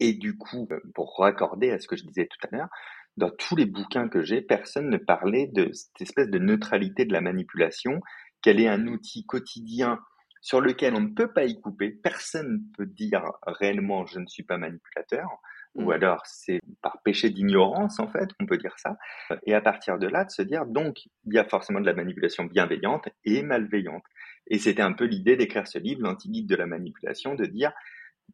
Et 0.00 0.14
du 0.14 0.36
coup, 0.36 0.68
pour 0.94 1.16
raccorder 1.18 1.70
à 1.70 1.78
ce 1.78 1.86
que 1.86 1.96
je 1.96 2.04
disais 2.04 2.26
tout 2.26 2.48
à 2.48 2.56
l'heure, 2.56 2.68
dans 3.16 3.30
tous 3.30 3.56
les 3.56 3.66
bouquins 3.66 4.08
que 4.08 4.22
j'ai, 4.22 4.42
personne 4.42 4.90
ne 4.90 4.98
parlait 4.98 5.48
de 5.52 5.72
cette 5.72 6.00
espèce 6.00 6.28
de 6.28 6.38
neutralité 6.38 7.04
de 7.04 7.12
la 7.12 7.20
manipulation, 7.20 8.00
qu'elle 8.42 8.60
est 8.60 8.68
un 8.68 8.86
outil 8.86 9.24
quotidien 9.26 9.98
sur 10.46 10.60
lequel 10.60 10.94
on 10.94 11.00
ne 11.00 11.12
peut 11.12 11.32
pas 11.32 11.44
y 11.44 11.60
couper. 11.60 11.90
Personne 11.90 12.52
ne 12.52 12.76
peut 12.76 12.86
dire 12.86 13.32
réellement 13.48 14.06
je 14.06 14.20
ne 14.20 14.26
suis 14.28 14.44
pas 14.44 14.58
manipulateur, 14.58 15.26
ou 15.74 15.86
mm. 15.86 15.90
alors 15.90 16.20
c'est 16.24 16.60
par 16.82 17.02
péché 17.02 17.30
d'ignorance 17.30 17.98
en 17.98 18.06
fait, 18.06 18.28
on 18.38 18.46
peut 18.46 18.56
dire 18.56 18.78
ça. 18.78 18.96
Et 19.44 19.54
à 19.54 19.60
partir 19.60 19.98
de 19.98 20.06
là, 20.06 20.24
de 20.24 20.30
se 20.30 20.42
dire 20.42 20.64
donc 20.64 20.98
il 21.24 21.34
y 21.34 21.38
a 21.38 21.44
forcément 21.44 21.80
de 21.80 21.86
la 21.86 21.94
manipulation 21.94 22.44
bienveillante 22.44 23.08
et 23.24 23.42
malveillante. 23.42 24.04
Et 24.46 24.60
c'était 24.60 24.82
un 24.82 24.92
peu 24.92 25.06
l'idée 25.06 25.34
d'écrire 25.34 25.66
ce 25.66 25.80
livre, 25.80 26.02
l'antiguide 26.02 26.48
de 26.48 26.54
la 26.54 26.66
manipulation, 26.66 27.34
de 27.34 27.46
dire 27.46 27.72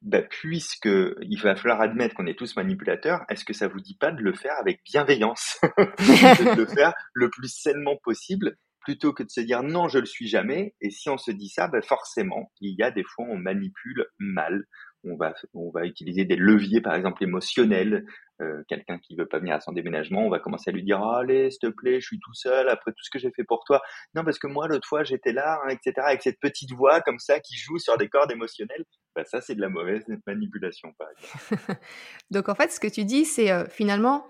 bah, 0.03 0.21
puisque 0.21 0.91
il 1.23 1.41
va 1.41 1.57
falloir 1.57 1.81
admettre 1.81 2.15
qu'on 2.15 2.27
est 2.27 2.39
tous 2.39 2.57
manipulateurs, 2.57 3.23
est-ce 3.31 3.47
que 3.47 3.55
ça 3.55 3.69
vous 3.69 3.81
dit 3.81 3.97
pas 3.97 4.13
de 4.13 4.21
le 4.21 4.35
faire 4.35 4.59
avec 4.61 4.83
bienveillance, 4.85 5.59
de 5.79 6.57
le 6.59 6.67
faire 6.67 6.93
le 7.15 7.31
plus 7.31 7.49
sainement 7.49 7.97
possible 8.05 8.59
plutôt 8.83 9.13
que 9.13 9.23
de 9.23 9.31
se 9.31 9.41
dire 9.41 9.63
non, 9.63 9.89
je 9.89 9.99
le 9.99 10.07
suis 10.07 10.29
jamais. 10.29 10.75
Et 10.81 10.91
si 10.91 11.09
on 11.09 11.19
se 11.19 11.31
dit 11.31 11.49
ça, 11.49 11.69
ben 11.69 11.83
forcément, 11.83 12.53
il 12.61 12.77
y 12.79 12.83
a 12.83 12.91
des 12.91 13.05
fois 13.05 13.27
on 13.29 13.37
manipule 13.37 14.07
mal. 14.19 14.65
On 15.05 15.17
va, 15.17 15.35
on 15.53 15.71
va 15.71 15.85
utiliser 15.85 16.25
des 16.25 16.37
leviers, 16.37 16.81
par 16.81 16.95
exemple 16.95 17.25
émotionnels. 17.25 18.05
Euh, 18.41 18.63
quelqu'un 18.69 18.99
qui 18.99 19.17
veut 19.17 19.27
pas 19.27 19.41
venir 19.41 19.55
à 19.55 19.61
son 19.61 19.73
déménagement, 19.73 20.25
on 20.25 20.31
va 20.31 20.39
commencer 20.39 20.71
à 20.71 20.73
lui 20.73 20.85
dire 20.85 21.03
allez, 21.03 21.51
s'il 21.51 21.71
te 21.71 21.75
plaît, 21.75 22.01
je 22.01 22.07
suis 22.07 22.21
tout 22.21 22.35
seul 22.35 22.69
après 22.69 22.93
tout 22.93 23.03
ce 23.03 23.11
que 23.11 23.19
j'ai 23.19 23.33
fait 23.33 23.45
pour 23.45 23.65
toi. 23.65 23.83
Non, 24.15 24.25
parce 24.25 24.39
que 24.39 24.47
moi 24.47 24.69
l'autre 24.69 24.87
fois 24.87 25.03
j'étais 25.03 25.33
là, 25.33 25.61
hein, 25.65 25.71
etc. 25.71 25.95
Avec 26.07 26.23
cette 26.23 26.39
petite 26.39 26.73
voix 26.73 27.01
comme 27.01 27.19
ça 27.19 27.41
qui 27.41 27.57
joue 27.57 27.79
sur 27.79 27.97
des 27.99 28.09
cordes 28.09 28.31
émotionnelles. 28.31 28.85
Ben, 29.15 29.25
ça, 29.25 29.41
c'est 29.41 29.55
de 29.55 29.61
la 29.61 29.69
mauvaise 29.69 30.05
manipulation, 30.27 30.93
par 30.99 31.09
exemple. 31.11 31.81
Donc 32.31 32.49
en 32.49 32.55
fait, 32.55 32.71
ce 32.71 32.81
que 32.81 32.87
tu 32.87 33.05
dis, 33.05 33.25
c'est 33.25 33.51
euh, 33.51 33.67
finalement, 33.67 34.27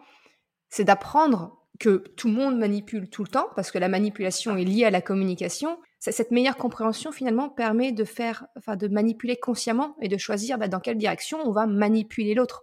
c'est 0.69 0.84
d'apprendre 0.84 1.62
que 1.78 2.04
tout 2.16 2.28
le 2.28 2.34
monde 2.34 2.58
manipule 2.58 3.08
tout 3.08 3.22
le 3.22 3.28
temps, 3.28 3.48
parce 3.56 3.70
que 3.70 3.78
la 3.78 3.88
manipulation 3.88 4.56
est 4.56 4.64
liée 4.64 4.84
à 4.84 4.90
la 4.90 5.00
communication, 5.00 5.78
cette 6.10 6.32
meilleure 6.32 6.56
compréhension 6.56 7.12
finalement 7.12 7.48
permet 7.48 7.92
de 7.92 8.04
faire, 8.04 8.46
enfin, 8.56 8.76
de 8.76 8.88
manipuler 8.88 9.36
consciemment 9.36 9.96
et 10.02 10.08
de 10.08 10.16
choisir 10.16 10.58
bah, 10.58 10.66
dans 10.66 10.80
quelle 10.80 10.98
direction 10.98 11.38
on 11.44 11.52
va 11.52 11.66
manipuler 11.66 12.34
l'autre. 12.34 12.62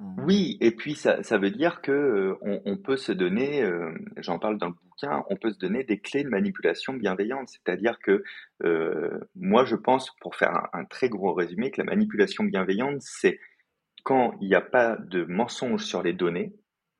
Euh. 0.00 0.04
Oui, 0.24 0.58
et 0.60 0.70
puis 0.72 0.94
ça, 0.94 1.22
ça 1.22 1.38
veut 1.38 1.50
dire 1.50 1.80
que 1.80 1.92
euh, 1.92 2.60
on, 2.66 2.76
peut 2.76 2.96
se 2.96 3.12
donner, 3.12 3.62
euh, 3.62 3.94
j'en 4.18 4.38
parle 4.38 4.58
dans 4.58 4.68
le 4.68 4.74
bouquin, 4.74 5.24
on 5.30 5.36
peut 5.36 5.50
se 5.50 5.58
donner 5.58 5.84
des 5.84 5.98
clés 5.98 6.24
de 6.24 6.28
manipulation 6.28 6.92
bienveillante. 6.92 7.48
C'est-à-dire 7.48 7.98
que 8.00 8.22
moi, 9.34 9.64
je 9.64 9.76
pense, 9.76 10.10
pour 10.20 10.36
faire 10.36 10.50
un, 10.50 10.80
un, 10.80 10.84
très 10.84 11.08
gros 11.08 11.32
résumé, 11.32 11.70
que 11.70 11.80
la 11.80 11.86
manipulation 11.86 12.44
bienveillante, 12.44 13.00
c'est 13.00 13.40
quand 14.04 14.34
il 14.42 14.48
n'y 14.48 14.54
a 14.54 14.60
pas 14.60 14.96
de 14.96 15.24
mensonge 15.24 15.84
sur 15.84 16.02
les 16.02 16.12
données, 16.12 16.52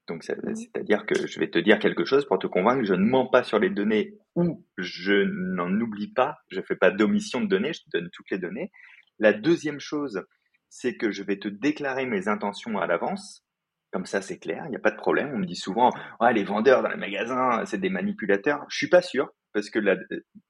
donc, 0.07 0.23
c'est-à-dire 0.23 1.07
que 1.07 1.27
je 1.27 1.41
vais 1.41 1.49
te 1.49 1.59
dire 1.59 1.79
quelque 1.79 2.05
chose 2.05 2.27
pour 2.27 2.39
te 2.39 2.47
convaincre 2.47 2.81
que 2.83 2.87
je 2.87 2.95
ne 2.95 3.07
mens 3.09 3.27
pas 3.27 3.43
sur 3.43 3.59
les 3.59 3.71
données 3.71 4.19
ou 4.35 4.65
je 4.77 5.25
n'en 5.55 5.71
oublie 5.81 6.13
pas, 6.13 6.37
je 6.51 6.61
ne 6.61 6.65
fais 6.65 6.77
pas 6.77 6.91
d'omission 6.91 7.41
de 7.41 7.47
données, 7.47 7.73
je 7.73 7.81
te 7.81 7.91
donne 7.91 8.11
toutes 8.13 8.31
les 8.31 8.39
données. 8.39 8.71
La 9.19 9.33
deuxième 9.33 9.81
chose, 9.81 10.23
c'est 10.69 10.97
que 10.97 11.11
je 11.11 11.23
vais 11.23 11.39
te 11.39 11.49
déclarer 11.49 12.05
mes 12.05 12.29
intentions 12.29 12.79
à 12.79 12.87
l'avance. 12.87 13.47
Comme 13.93 14.07
ça, 14.07 14.21
c'est 14.21 14.39
clair, 14.39 14.65
il 14.67 14.71
n'y 14.71 14.77
a 14.77 14.81
pas 14.81 14.91
de 14.91 14.97
problème. 14.97 15.31
On 15.33 15.39
me 15.39 15.47
dit 15.47 15.57
souvent, 15.57 15.91
ah, 16.21 16.33
les 16.33 16.45
vendeurs 16.45 16.83
dans 16.83 16.91
les 16.91 16.97
magasins, 16.97 17.65
c'est 17.65 17.79
des 17.79 17.91
manipulateurs. 17.91 18.67
Je 18.69 18.77
suis 18.77 18.89
pas 18.89 19.03
sûr, 19.03 19.31
parce 19.55 19.71
que 19.71 19.79
la, 19.79 19.97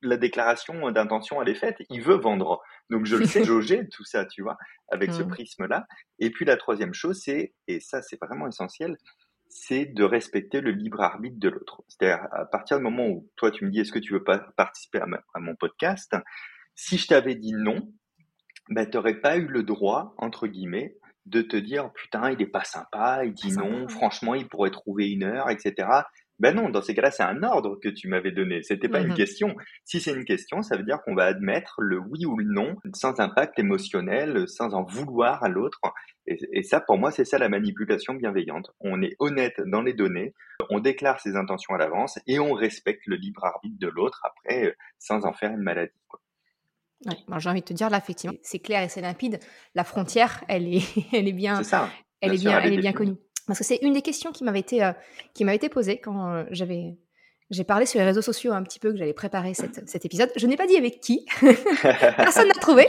la 0.02 0.16
déclaration 0.16 0.90
d'intention, 0.90 1.40
elle 1.42 1.50
est 1.50 1.54
faite. 1.54 1.76
Il 1.90 2.02
veut 2.02 2.16
vendre. 2.16 2.60
Donc, 2.88 3.04
je 3.04 3.16
le 3.16 3.24
sais 3.26 3.44
jauger, 3.44 3.86
tout 3.90 4.04
ça, 4.04 4.24
tu 4.24 4.42
vois, 4.42 4.56
avec 4.90 5.12
ce 5.12 5.22
prisme-là. 5.22 5.86
Et 6.18 6.30
puis, 6.30 6.46
la 6.46 6.56
troisième 6.56 6.94
chose, 6.94 7.20
c'est, 7.22 7.52
et 7.68 7.80
ça, 7.80 8.00
c'est 8.00 8.18
vraiment 8.20 8.48
essentiel, 8.48 8.96
c'est 9.56 9.86
de 9.86 10.02
respecter 10.02 10.60
le 10.60 10.72
libre 10.72 11.00
arbitre 11.00 11.38
de 11.38 11.48
l'autre. 11.48 11.84
C'est-à-dire, 11.86 12.26
à 12.32 12.44
partir 12.44 12.76
du 12.76 12.82
moment 12.82 13.06
où 13.06 13.30
toi, 13.36 13.52
tu 13.52 13.64
me 13.64 13.70
dis, 13.70 13.78
est-ce 13.78 13.92
que 13.92 14.00
tu 14.00 14.12
veux 14.12 14.24
pas 14.24 14.38
participer 14.56 14.98
à, 14.98 15.40
mon 15.40 15.54
podcast 15.54 16.16
Si 16.74 16.98
je 16.98 17.06
t'avais 17.06 17.36
dit 17.36 17.52
non, 17.52 17.88
ben, 18.68 18.84
tu 18.84 18.96
n'aurais 18.96 19.20
pas 19.20 19.36
eu 19.36 19.46
le 19.46 19.62
droit, 19.62 20.12
entre 20.18 20.48
guillemets, 20.48 20.96
de 21.26 21.40
te 21.40 21.56
dire, 21.56 21.92
putain, 21.92 22.32
il 22.32 22.42
est 22.42 22.48
pas 22.48 22.64
sympa, 22.64 23.24
il 23.24 23.32
dit 23.32 23.52
non, 23.52 23.86
franchement, 23.88 24.34
il 24.34 24.48
pourrait 24.48 24.72
trouver 24.72 25.08
une 25.08 25.22
heure, 25.22 25.48
etc. 25.48 25.88
Ben 26.40 26.54
non, 26.54 26.68
dans 26.68 26.82
ces 26.82 26.94
cas-là, 26.94 27.10
c'est 27.10 27.22
un 27.22 27.42
ordre 27.44 27.78
que 27.80 27.88
tu 27.88 28.08
m'avais 28.08 28.32
donné. 28.32 28.62
C'était 28.62 28.88
pas 28.88 29.00
une 29.00 29.12
mmh 29.12 29.14
question. 29.14 29.56
Si 29.84 30.00
c'est 30.00 30.12
une 30.12 30.24
question, 30.24 30.62
ça 30.62 30.76
veut 30.76 30.82
dire 30.82 31.00
qu'on 31.04 31.14
va 31.14 31.26
admettre 31.26 31.80
le 31.80 31.98
oui 31.98 32.26
ou 32.26 32.36
le 32.36 32.44
non 32.44 32.76
sans 32.92 33.20
impact 33.20 33.58
émotionnel, 33.58 34.48
sans 34.48 34.74
en 34.74 34.82
vouloir 34.82 35.44
à 35.44 35.48
l'autre. 35.48 35.80
Et, 36.26 36.62
ça, 36.62 36.80
pour 36.80 36.98
moi, 36.98 37.10
c'est 37.10 37.24
ça 37.24 37.38
la 37.38 37.48
manipulation 37.48 38.14
bienveillante. 38.14 38.72
On 38.80 39.00
est 39.02 39.14
honnête 39.20 39.60
dans 39.66 39.82
les 39.82 39.92
données, 39.92 40.34
on 40.70 40.80
déclare 40.80 41.20
ses 41.20 41.36
intentions 41.36 41.74
à 41.74 41.78
l'avance 41.78 42.18
et 42.26 42.38
on 42.40 42.52
respecte 42.52 43.02
le 43.06 43.16
libre 43.16 43.44
arbitre 43.44 43.78
de 43.78 43.88
l'autre 43.88 44.22
après, 44.24 44.66
euh, 44.66 44.72
sans 44.98 45.26
en 45.26 45.32
faire 45.32 45.52
une 45.52 45.62
maladie. 45.62 45.92
j'ai 47.38 47.48
envie 47.48 47.60
de 47.60 47.66
te 47.66 47.74
dire 47.74 47.90
là, 47.90 47.98
effectivement, 47.98 48.36
c'est 48.42 48.58
clair 48.58 48.82
et 48.82 48.88
c'est 48.88 49.02
limpide. 49.02 49.38
La 49.74 49.84
frontière, 49.84 50.42
elle 50.48 50.66
est, 50.66 50.82
elle 51.12 51.28
est 51.28 51.32
bien, 51.32 51.62
ça, 51.62 51.90
elle 52.20 52.34
est 52.34 52.38
bien, 52.38 52.58
elle 52.58 52.72
est 52.72 52.78
bien 52.78 52.92
connue. 52.92 53.16
Parce 53.46 53.58
que 53.58 53.64
c'est 53.64 53.78
une 53.82 53.92
des 53.92 54.02
questions 54.02 54.32
qui 54.32 54.44
m'avait 54.44 54.60
été, 54.60 54.82
euh, 54.82 54.92
qui 55.34 55.44
m'avait 55.44 55.56
été 55.56 55.68
posée 55.68 55.98
quand 55.98 56.28
euh, 56.28 56.44
j'avais 56.50 56.96
j'ai 57.50 57.64
parlé 57.64 57.84
sur 57.84 58.00
les 58.00 58.06
réseaux 58.06 58.22
sociaux 58.22 58.52
un 58.52 58.62
petit 58.62 58.78
peu 58.78 58.90
que 58.90 58.96
j'allais 58.96 59.12
préparer 59.12 59.52
cet 59.86 60.04
épisode. 60.04 60.30
Je 60.36 60.46
n'ai 60.46 60.56
pas 60.56 60.66
dit 60.66 60.76
avec 60.76 61.00
qui. 61.00 61.26
Personne 61.42 62.48
n'a 62.48 62.54
trouvé. 62.54 62.88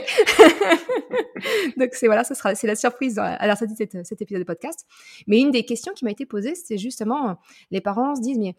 Donc 1.76 1.90
c'est 1.92 2.06
voilà, 2.06 2.24
ce 2.24 2.34
sera 2.34 2.54
c'est 2.54 2.66
la 2.66 2.76
surprise 2.76 3.18
à 3.18 3.46
la 3.46 3.56
sortie 3.56 3.74
de 3.74 3.78
cet, 3.78 4.06
cet, 4.06 4.22
épisode 4.22 4.40
de 4.40 4.46
podcast. 4.46 4.86
Mais 5.26 5.38
une 5.38 5.50
des 5.50 5.64
questions 5.64 5.92
qui 5.92 6.04
m'a 6.04 6.10
été 6.10 6.26
posée, 6.26 6.54
c'est 6.54 6.78
justement 6.78 7.30
euh, 7.30 7.34
les 7.70 7.80
parents 7.80 8.14
se 8.14 8.22
disent 8.22 8.38
mais 8.38 8.54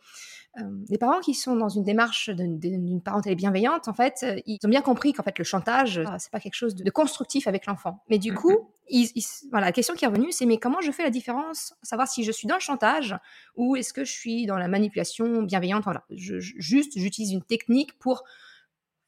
les 0.90 0.98
parents 0.98 1.20
qui 1.20 1.34
sont 1.34 1.56
dans 1.56 1.70
une 1.70 1.84
démarche 1.84 2.30
d'une 2.30 3.02
parentalité 3.02 3.36
bienveillante, 3.36 3.88
en 3.88 3.94
fait, 3.94 4.20
euh, 4.24 4.40
ils 4.46 4.60
ont 4.66 4.70
bien 4.70 4.82
compris 4.82 5.14
qu'en 5.14 5.24
fait 5.24 5.38
le 5.38 5.44
chantage, 5.44 6.02
c'est 6.18 6.32
pas 6.32 6.40
quelque 6.40 6.56
chose 6.56 6.76
de, 6.76 6.90
constructif 6.90 7.48
avec 7.48 7.66
l'enfant. 7.66 8.04
Mais 8.10 8.18
du 8.18 8.34
coup, 8.34 8.70
ils, 8.90 9.12
voilà, 9.52 9.68
la 9.68 9.72
question 9.72 9.94
qui 9.94 10.06
est 10.06 10.08
revenue, 10.08 10.32
c'est 10.32 10.46
mais 10.46 10.58
comment 10.58 10.82
je 10.82 10.92
fais 10.92 11.04
la 11.04 11.10
différence, 11.10 11.76
savoir 11.84 12.08
si 12.08 12.24
je 12.24 12.32
suis 12.32 12.48
dans 12.48 12.56
le 12.56 12.62
chantage 12.62 13.16
ou 13.56 13.76
est-ce 13.76 13.94
que 13.94 14.04
je 14.04 14.12
suis 14.12 14.46
dans 14.46 14.58
la 14.58 14.68
manipulation 14.68 15.44
bienveillante 15.44 15.84
voilà, 15.84 16.04
je, 16.10 16.40
juste 16.40 16.94
j'utilise 16.98 17.32
une 17.32 17.44
technique 17.44 17.98
pour 18.00 18.24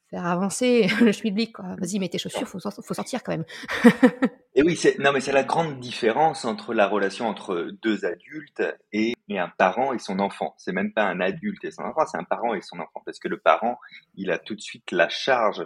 faire 0.10 0.26
avancer 0.26 0.88
le 1.02 1.12
schmilblick. 1.12 1.58
Vas-y, 1.60 2.00
mets 2.00 2.10
tes 2.10 2.18
chaussures, 2.18 2.48
faut, 2.48 2.60
faut 2.60 2.94
sortir 2.94 3.24
quand 3.24 3.32
même. 3.32 3.46
et 4.56 4.64
oui, 4.64 4.76
c'est, 4.76 4.98
non 5.00 5.12
mais 5.12 5.22
c'est 5.22 5.32
la 5.32 5.44
grande 5.44 5.80
différence 5.80 6.46
entre 6.46 6.74
la 6.74 6.88
relation 6.88 7.28
entre 7.28 7.72
deux 7.82 8.06
adultes 8.06 8.64
et, 8.92 9.14
et 9.30 9.40
un 9.40 9.50
parent 9.58 9.94
et 9.94 10.00
son 10.00 10.20
enfant. 10.20 10.56
C'est 10.58 10.74
même 10.74 10.94
pas 10.94 11.04
un 11.04 11.20
adulte 11.20 11.64
et 11.64 11.72
son 11.72 11.84
enfant, 11.84 12.06
c'est 12.06 12.18
un 12.18 12.24
parent 12.24 12.54
et 12.54 12.62
son 12.62 12.80
enfant. 12.80 13.02
Parce 13.06 13.20
que 13.20 13.28
le 13.28 13.38
parent, 13.38 13.78
il 14.16 14.32
a 14.32 14.40
tout 14.40 14.56
de 14.56 14.62
suite 14.62 14.92
la 14.92 15.10
charge 15.10 15.66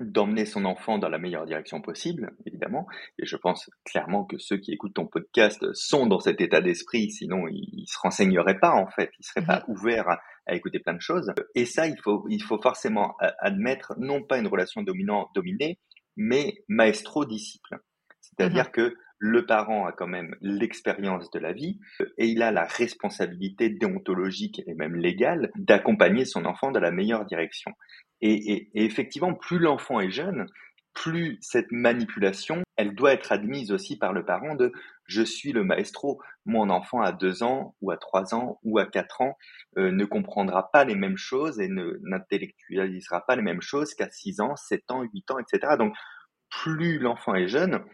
d'emmener 0.00 0.44
son 0.44 0.64
enfant 0.64 0.98
dans 0.98 1.08
la 1.08 1.18
meilleure 1.18 1.46
direction 1.46 1.80
possible, 1.80 2.32
évidemment. 2.46 2.86
Et 3.18 3.26
je 3.26 3.36
pense 3.36 3.70
clairement 3.84 4.24
que 4.24 4.38
ceux 4.38 4.56
qui 4.56 4.72
écoutent 4.72 4.94
ton 4.94 5.06
podcast 5.06 5.64
sont 5.72 6.06
dans 6.06 6.18
cet 6.18 6.40
état 6.40 6.60
d'esprit, 6.60 7.10
sinon 7.10 7.46
ils, 7.48 7.84
se 7.86 7.98
renseigneraient 7.98 8.58
pas 8.58 8.72
en 8.72 8.88
fait, 8.88 9.10
ils 9.20 9.24
seraient 9.24 9.46
pas 9.46 9.64
ouverts 9.68 10.08
à, 10.08 10.20
écouter 10.52 10.78
plein 10.78 10.94
de 10.94 11.00
choses. 11.00 11.32
Et 11.54 11.64
ça, 11.64 11.86
il 11.86 11.96
faut, 12.02 12.26
il 12.28 12.42
faut 12.42 12.60
forcément 12.60 13.16
admettre 13.40 13.94
non 13.98 14.22
pas 14.22 14.38
une 14.38 14.46
relation 14.46 14.82
dominant-dominée, 14.82 15.78
mais 16.16 16.54
maestro-disciple. 16.68 17.78
C'est-à-dire 18.20 18.66
mhm. 18.66 18.72
que 18.72 18.94
le 19.18 19.46
parent 19.46 19.86
a 19.86 19.92
quand 19.92 20.06
même 20.06 20.36
l'expérience 20.42 21.30
de 21.30 21.38
la 21.38 21.52
vie 21.52 21.78
et 22.18 22.26
il 22.26 22.42
a 22.42 22.50
la 22.50 22.64
responsabilité 22.64 23.70
déontologique 23.70 24.60
et 24.66 24.74
même 24.74 24.96
légale 24.96 25.50
d'accompagner 25.56 26.24
son 26.24 26.44
enfant 26.44 26.72
dans 26.72 26.80
la 26.80 26.90
meilleure 26.90 27.24
direction. 27.24 27.72
Et, 28.20 28.68
effectivement, 28.74 29.34
plus 29.34 29.58
l'enfant 29.58 30.00
est 30.00 30.10
jeune, 30.10 30.46
plus 30.94 31.38
cette 31.40 31.70
manipulation, 31.72 32.62
elle 32.76 32.94
doit 32.94 33.12
être 33.12 33.32
admise 33.32 33.72
aussi 33.72 33.98
par 33.98 34.12
le 34.12 34.24
parent 34.24 34.54
de 34.54 34.72
je 35.06 35.22
suis 35.22 35.52
le 35.52 35.64
maestro. 35.64 36.22
Mon 36.46 36.70
enfant 36.70 37.02
à 37.02 37.12
deux 37.12 37.42
ans 37.42 37.74
ou 37.82 37.90
à 37.90 37.96
trois 37.96 38.34
ans 38.34 38.58
ou 38.62 38.78
à 38.78 38.86
quatre 38.86 39.20
ans 39.20 39.36
euh, 39.76 39.90
ne 39.90 40.04
comprendra 40.04 40.70
pas 40.70 40.84
les 40.84 40.94
mêmes 40.94 41.16
choses 41.16 41.60
et 41.60 41.68
ne 41.68 41.98
n'intellectualisera 42.02 43.26
pas 43.26 43.36
les 43.36 43.42
mêmes 43.42 43.60
choses 43.60 43.94
qu'à 43.94 44.10
six 44.10 44.40
ans, 44.40 44.56
sept 44.56 44.90
ans, 44.90 45.02
huit 45.02 45.30
ans, 45.30 45.38
etc. 45.38 45.74
Donc 45.78 45.94
plus 46.48 46.98
l'enfant 46.98 47.34
est 47.34 47.48
jeune, 47.48 47.84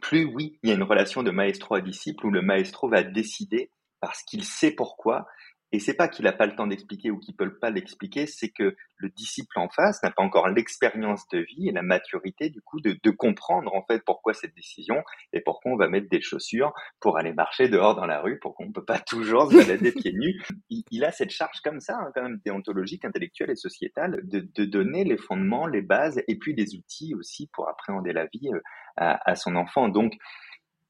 plus 0.00 0.24
oui, 0.24 0.58
il 0.62 0.68
y 0.68 0.72
a 0.72 0.76
une 0.76 0.82
relation 0.82 1.22
de 1.22 1.30
maestro 1.30 1.74
à 1.74 1.80
disciple 1.80 2.26
où 2.26 2.30
le 2.30 2.42
maestro 2.42 2.88
va 2.88 3.02
décider 3.02 3.70
parce 4.00 4.22
qu'il 4.22 4.44
sait 4.44 4.70
pourquoi 4.70 5.26
et 5.70 5.80
c'est 5.80 5.94
pas 5.94 6.08
qu'il 6.08 6.24
n'a 6.24 6.32
pas 6.32 6.46
le 6.46 6.56
temps 6.56 6.66
d'expliquer 6.66 7.10
ou 7.10 7.18
qu'il 7.18 7.36
peut 7.36 7.58
pas 7.58 7.70
l'expliquer, 7.70 8.26
c'est 8.26 8.48
que 8.48 8.74
le 8.96 9.08
disciple 9.10 9.58
en 9.58 9.68
face 9.68 10.02
n'a 10.02 10.10
pas 10.10 10.22
encore 10.22 10.48
l'expérience 10.48 11.28
de 11.28 11.40
vie 11.40 11.68
et 11.68 11.72
la 11.72 11.82
maturité 11.82 12.48
du 12.48 12.62
coup 12.62 12.80
de, 12.80 12.98
de, 13.02 13.10
comprendre 13.10 13.74
en 13.74 13.82
fait 13.82 14.02
pourquoi 14.04 14.32
cette 14.32 14.54
décision 14.54 14.96
et 15.32 15.40
pourquoi 15.40 15.72
on 15.72 15.76
va 15.76 15.88
mettre 15.88 16.08
des 16.08 16.22
chaussures 16.22 16.72
pour 17.00 17.18
aller 17.18 17.32
marcher 17.32 17.68
dehors 17.68 17.94
dans 17.94 18.06
la 18.06 18.20
rue, 18.20 18.38
pour 18.38 18.54
qu'on 18.54 18.72
peut 18.72 18.84
pas 18.84 18.98
toujours 19.06 19.50
se 19.50 19.56
balader 19.56 19.92
pieds 19.92 20.12
nus. 20.12 20.42
Il, 20.70 21.04
a 21.04 21.12
cette 21.12 21.30
charge 21.30 21.60
comme 21.62 21.80
ça, 21.80 21.96
hein, 21.96 22.10
quand 22.14 22.22
même 22.22 22.40
déontologique, 22.44 23.04
intellectuelle 23.04 23.50
et 23.50 23.56
sociétale, 23.56 24.20
de, 24.24 24.40
de, 24.54 24.64
donner 24.64 25.04
les 25.04 25.18
fondements, 25.18 25.66
les 25.66 25.82
bases 25.82 26.22
et 26.28 26.38
puis 26.38 26.54
les 26.54 26.74
outils 26.76 27.14
aussi 27.14 27.48
pour 27.52 27.68
appréhender 27.68 28.12
la 28.12 28.26
vie 28.26 28.48
euh, 28.52 28.60
à, 28.96 29.30
à 29.30 29.34
son 29.34 29.54
enfant. 29.54 29.88
Donc 29.88 30.14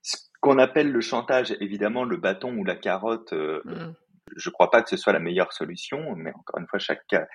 ce 0.03 0.17
qu'on 0.41 0.59
appelle 0.59 0.93
le 0.93 1.01
chantage, 1.01 1.57
évidemment, 1.61 2.05
le 2.05 2.17
bâton 2.17 2.57
ou 2.57 2.65
la 2.65 2.77
carotte. 2.77 3.33
Euh, 3.33 3.61
mmh. 3.65 3.95
Je 4.37 4.49
ne 4.49 4.53
crois 4.53 4.71
pas 4.71 4.83
que 4.83 4.91
ce 4.91 4.97
soit 4.97 5.13
la 5.13 5.19
meilleure 5.19 5.53
solution, 5.53 6.15
mais 6.17 6.31
encore 6.31 6.61
une 6.61 6.67
fois, 6.67 6.79
chaque 6.79 7.07
cas, 7.07 7.27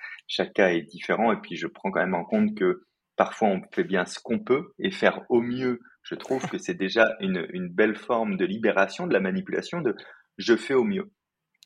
est 0.70 0.82
différent. 0.82 1.32
Et 1.32 1.40
puis, 1.40 1.56
je 1.56 1.66
prends 1.66 1.90
quand 1.90 2.00
même 2.00 2.14
en 2.14 2.24
compte 2.24 2.56
que 2.56 2.84
parfois, 3.16 3.48
on 3.48 3.62
fait 3.72 3.84
bien 3.84 4.04
ce 4.04 4.18
qu'on 4.20 4.38
peut 4.38 4.72
et 4.78 4.90
faire 4.90 5.22
au 5.28 5.40
mieux. 5.40 5.80
Je 6.02 6.14
trouve 6.14 6.46
que 6.48 6.58
c'est 6.58 6.74
déjà 6.74 7.16
une, 7.20 7.68
belle 7.68 7.96
forme 7.96 8.36
de 8.36 8.44
libération 8.44 9.06
de 9.06 9.12
la 9.12 9.20
manipulation 9.20 9.80
de 9.80 9.96
je 10.38 10.56
fais 10.56 10.74
au 10.74 10.84
mieux. 10.84 11.10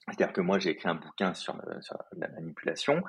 C'est-à-dire 0.06 0.32
que 0.32 0.40
moi, 0.40 0.58
j'ai 0.58 0.70
écrit 0.70 0.88
un 0.88 0.94
bouquin 0.94 1.34
sur, 1.34 1.54
euh, 1.56 1.80
la 2.16 2.28
manipulation. 2.28 3.02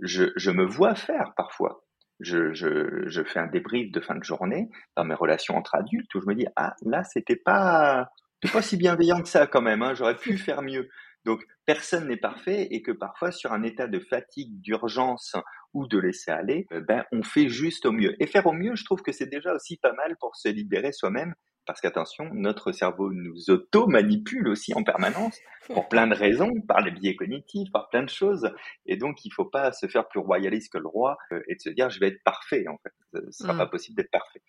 Je, 0.00 0.50
me 0.50 0.64
vois 0.64 0.94
faire 0.94 1.32
parfois. 1.36 1.84
Je, 2.20 3.24
fais 3.26 3.40
un 3.40 3.46
débrief 3.46 3.90
de 3.92 4.00
fin 4.00 4.14
de 4.14 4.24
journée 4.24 4.68
dans 4.96 5.04
mes 5.04 5.14
relations 5.14 5.56
entre 5.56 5.74
adultes 5.74 6.14
où 6.14 6.20
je 6.20 6.26
me 6.26 6.34
dis 6.34 6.46
ah 6.56 6.74
là 6.82 7.02
c'était 7.02 7.36
pas 7.36 8.08
pas 8.52 8.62
si 8.62 8.76
bienveillant 8.76 9.20
que 9.22 9.28
ça 9.28 9.46
quand 9.46 9.62
même. 9.62 9.82
Hein, 9.82 9.94
J'aurais 9.94 10.16
pu 10.16 10.36
faire 10.36 10.62
mieux. 10.62 10.88
Donc 11.24 11.44
personne 11.66 12.08
n'est 12.08 12.16
parfait 12.16 12.68
et 12.70 12.82
que 12.82 12.92
parfois 12.92 13.32
sur 13.32 13.52
un 13.52 13.62
état 13.62 13.86
de 13.86 13.98
fatigue, 13.98 14.60
d'urgence 14.60 15.36
ou 15.72 15.86
de 15.86 15.98
laisser 15.98 16.30
aller, 16.30 16.66
euh, 16.72 16.80
ben 16.80 17.04
on 17.12 17.22
fait 17.22 17.48
juste 17.48 17.86
au 17.86 17.92
mieux. 17.92 18.14
Et 18.22 18.26
faire 18.26 18.46
au 18.46 18.52
mieux, 18.52 18.74
je 18.76 18.84
trouve 18.84 19.02
que 19.02 19.12
c'est 19.12 19.30
déjà 19.30 19.54
aussi 19.54 19.76
pas 19.76 19.92
mal 19.92 20.16
pour 20.20 20.36
se 20.36 20.48
libérer 20.48 20.92
soi-même 20.92 21.34
parce 21.66 21.80
qu'attention, 21.80 22.28
notre 22.32 22.72
cerveau 22.72 23.10
nous 23.12 23.50
auto-manipule 23.50 24.48
aussi 24.48 24.74
en 24.74 24.82
permanence 24.82 25.38
pour 25.66 25.88
plein 25.88 26.06
de 26.06 26.14
raisons, 26.14 26.50
par 26.68 26.80
les 26.82 26.90
biais 26.90 27.16
cognitifs, 27.16 27.70
par 27.72 27.88
plein 27.88 28.02
de 28.02 28.10
choses. 28.10 28.50
Et 28.86 28.96
donc, 28.96 29.24
il 29.24 29.30
faut 29.30 29.46
pas 29.46 29.72
se 29.72 29.86
faire 29.86 30.06
plus 30.08 30.20
royaliste 30.20 30.72
que 30.72 30.78
le 30.78 30.86
roi 30.86 31.16
euh, 31.32 31.40
et 31.48 31.54
de 31.54 31.60
se 31.60 31.70
dire 31.70 31.88
je 31.90 32.00
vais 32.00 32.08
être 32.08 32.22
parfait. 32.24 32.66
En 32.68 32.78
fait, 32.82 32.92
ce 33.14 33.44
sera 33.44 33.54
mmh. 33.54 33.58
pas 33.58 33.66
possible 33.66 33.96
d'être 33.96 34.10
parfait. 34.10 34.42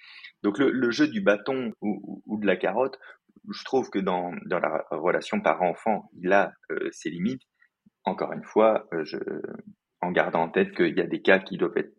Donc, 0.43 0.57
le, 0.57 0.91
jeu 0.91 1.07
du 1.07 1.21
bâton 1.21 1.71
ou, 1.81 2.37
de 2.39 2.45
la 2.45 2.57
carotte, 2.57 2.99
je 3.51 3.63
trouve 3.63 3.89
que 3.89 3.99
dans, 3.99 4.31
dans 4.45 4.59
la 4.59 4.85
relation 4.91 5.41
parent-enfant, 5.41 6.09
il 6.13 6.31
a 6.33 6.53
euh, 6.71 6.89
ses 6.91 7.09
limites. 7.09 7.41
Encore 8.03 8.33
une 8.33 8.43
fois, 8.43 8.87
euh, 8.93 9.03
je, 9.03 9.17
en 10.01 10.11
gardant 10.11 10.43
en 10.43 10.49
tête 10.49 10.73
qu'il 10.75 10.95
y 10.97 11.01
a 11.01 11.07
des 11.07 11.21
cas 11.21 11.39
qui 11.39 11.57
doivent 11.57 11.77
être 11.77 11.93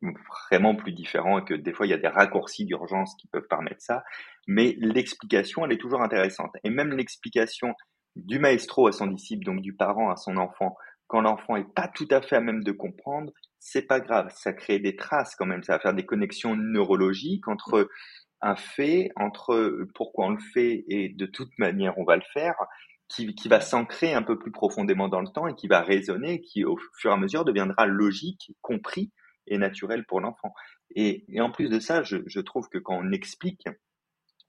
vraiment 0.48 0.74
plus 0.76 0.92
différents 0.92 1.40
et 1.40 1.44
que 1.44 1.54
des 1.54 1.72
fois 1.72 1.86
il 1.86 1.90
y 1.90 1.94
a 1.94 1.98
des 1.98 2.08
raccourcis 2.08 2.64
d'urgence 2.64 3.14
qui 3.16 3.26
peuvent 3.28 3.48
permettre 3.48 3.80
ça. 3.80 4.04
Mais 4.46 4.76
l'explication, 4.78 5.64
elle 5.64 5.72
est 5.72 5.80
toujours 5.80 6.02
intéressante. 6.02 6.52
Et 6.64 6.70
même 6.70 6.92
l'explication 6.92 7.74
du 8.14 8.38
maestro 8.38 8.86
à 8.86 8.92
son 8.92 9.08
disciple, 9.08 9.44
donc 9.44 9.60
du 9.60 9.74
parent 9.74 10.10
à 10.10 10.16
son 10.16 10.36
enfant, 10.36 10.76
quand 11.08 11.20
l'enfant 11.20 11.56
est 11.56 11.72
pas 11.74 11.88
tout 11.88 12.08
à 12.10 12.20
fait 12.20 12.36
à 12.36 12.40
même 12.40 12.64
de 12.64 12.72
comprendre, 12.72 13.32
c'est 13.58 13.86
pas 13.86 14.00
grave. 14.00 14.32
Ça 14.34 14.52
crée 14.52 14.78
des 14.78 14.96
traces 14.96 15.34
quand 15.36 15.46
même. 15.46 15.62
Ça 15.62 15.74
va 15.74 15.78
faire 15.78 15.94
des 15.94 16.06
connexions 16.06 16.56
neurologiques 16.56 17.48
entre 17.48 17.88
un 18.46 18.56
fait 18.56 19.10
entre 19.16 19.86
pourquoi 19.94 20.26
on 20.26 20.30
le 20.30 20.42
fait 20.54 20.84
et 20.88 21.08
de 21.08 21.26
toute 21.26 21.58
manière 21.58 21.98
on 21.98 22.04
va 22.04 22.16
le 22.16 22.22
faire, 22.32 22.54
qui, 23.08 23.34
qui 23.34 23.48
va 23.48 23.60
s'ancrer 23.60 24.14
un 24.14 24.22
peu 24.22 24.38
plus 24.38 24.52
profondément 24.52 25.08
dans 25.08 25.20
le 25.20 25.28
temps 25.28 25.46
et 25.46 25.54
qui 25.54 25.68
va 25.68 25.80
résonner, 25.80 26.40
qui 26.40 26.64
au 26.64 26.76
fur 26.98 27.10
et 27.10 27.14
à 27.14 27.16
mesure 27.16 27.44
deviendra 27.44 27.86
logique, 27.86 28.52
compris 28.62 29.12
et 29.46 29.58
naturel 29.58 30.04
pour 30.06 30.20
l'enfant. 30.20 30.52
Et, 30.94 31.24
et, 31.28 31.40
en 31.40 31.50
plus 31.50 31.68
de 31.68 31.78
ça, 31.78 32.02
je, 32.02 32.18
je, 32.26 32.40
trouve 32.40 32.68
que 32.68 32.78
quand 32.78 32.98
on 32.98 33.12
explique, 33.12 33.68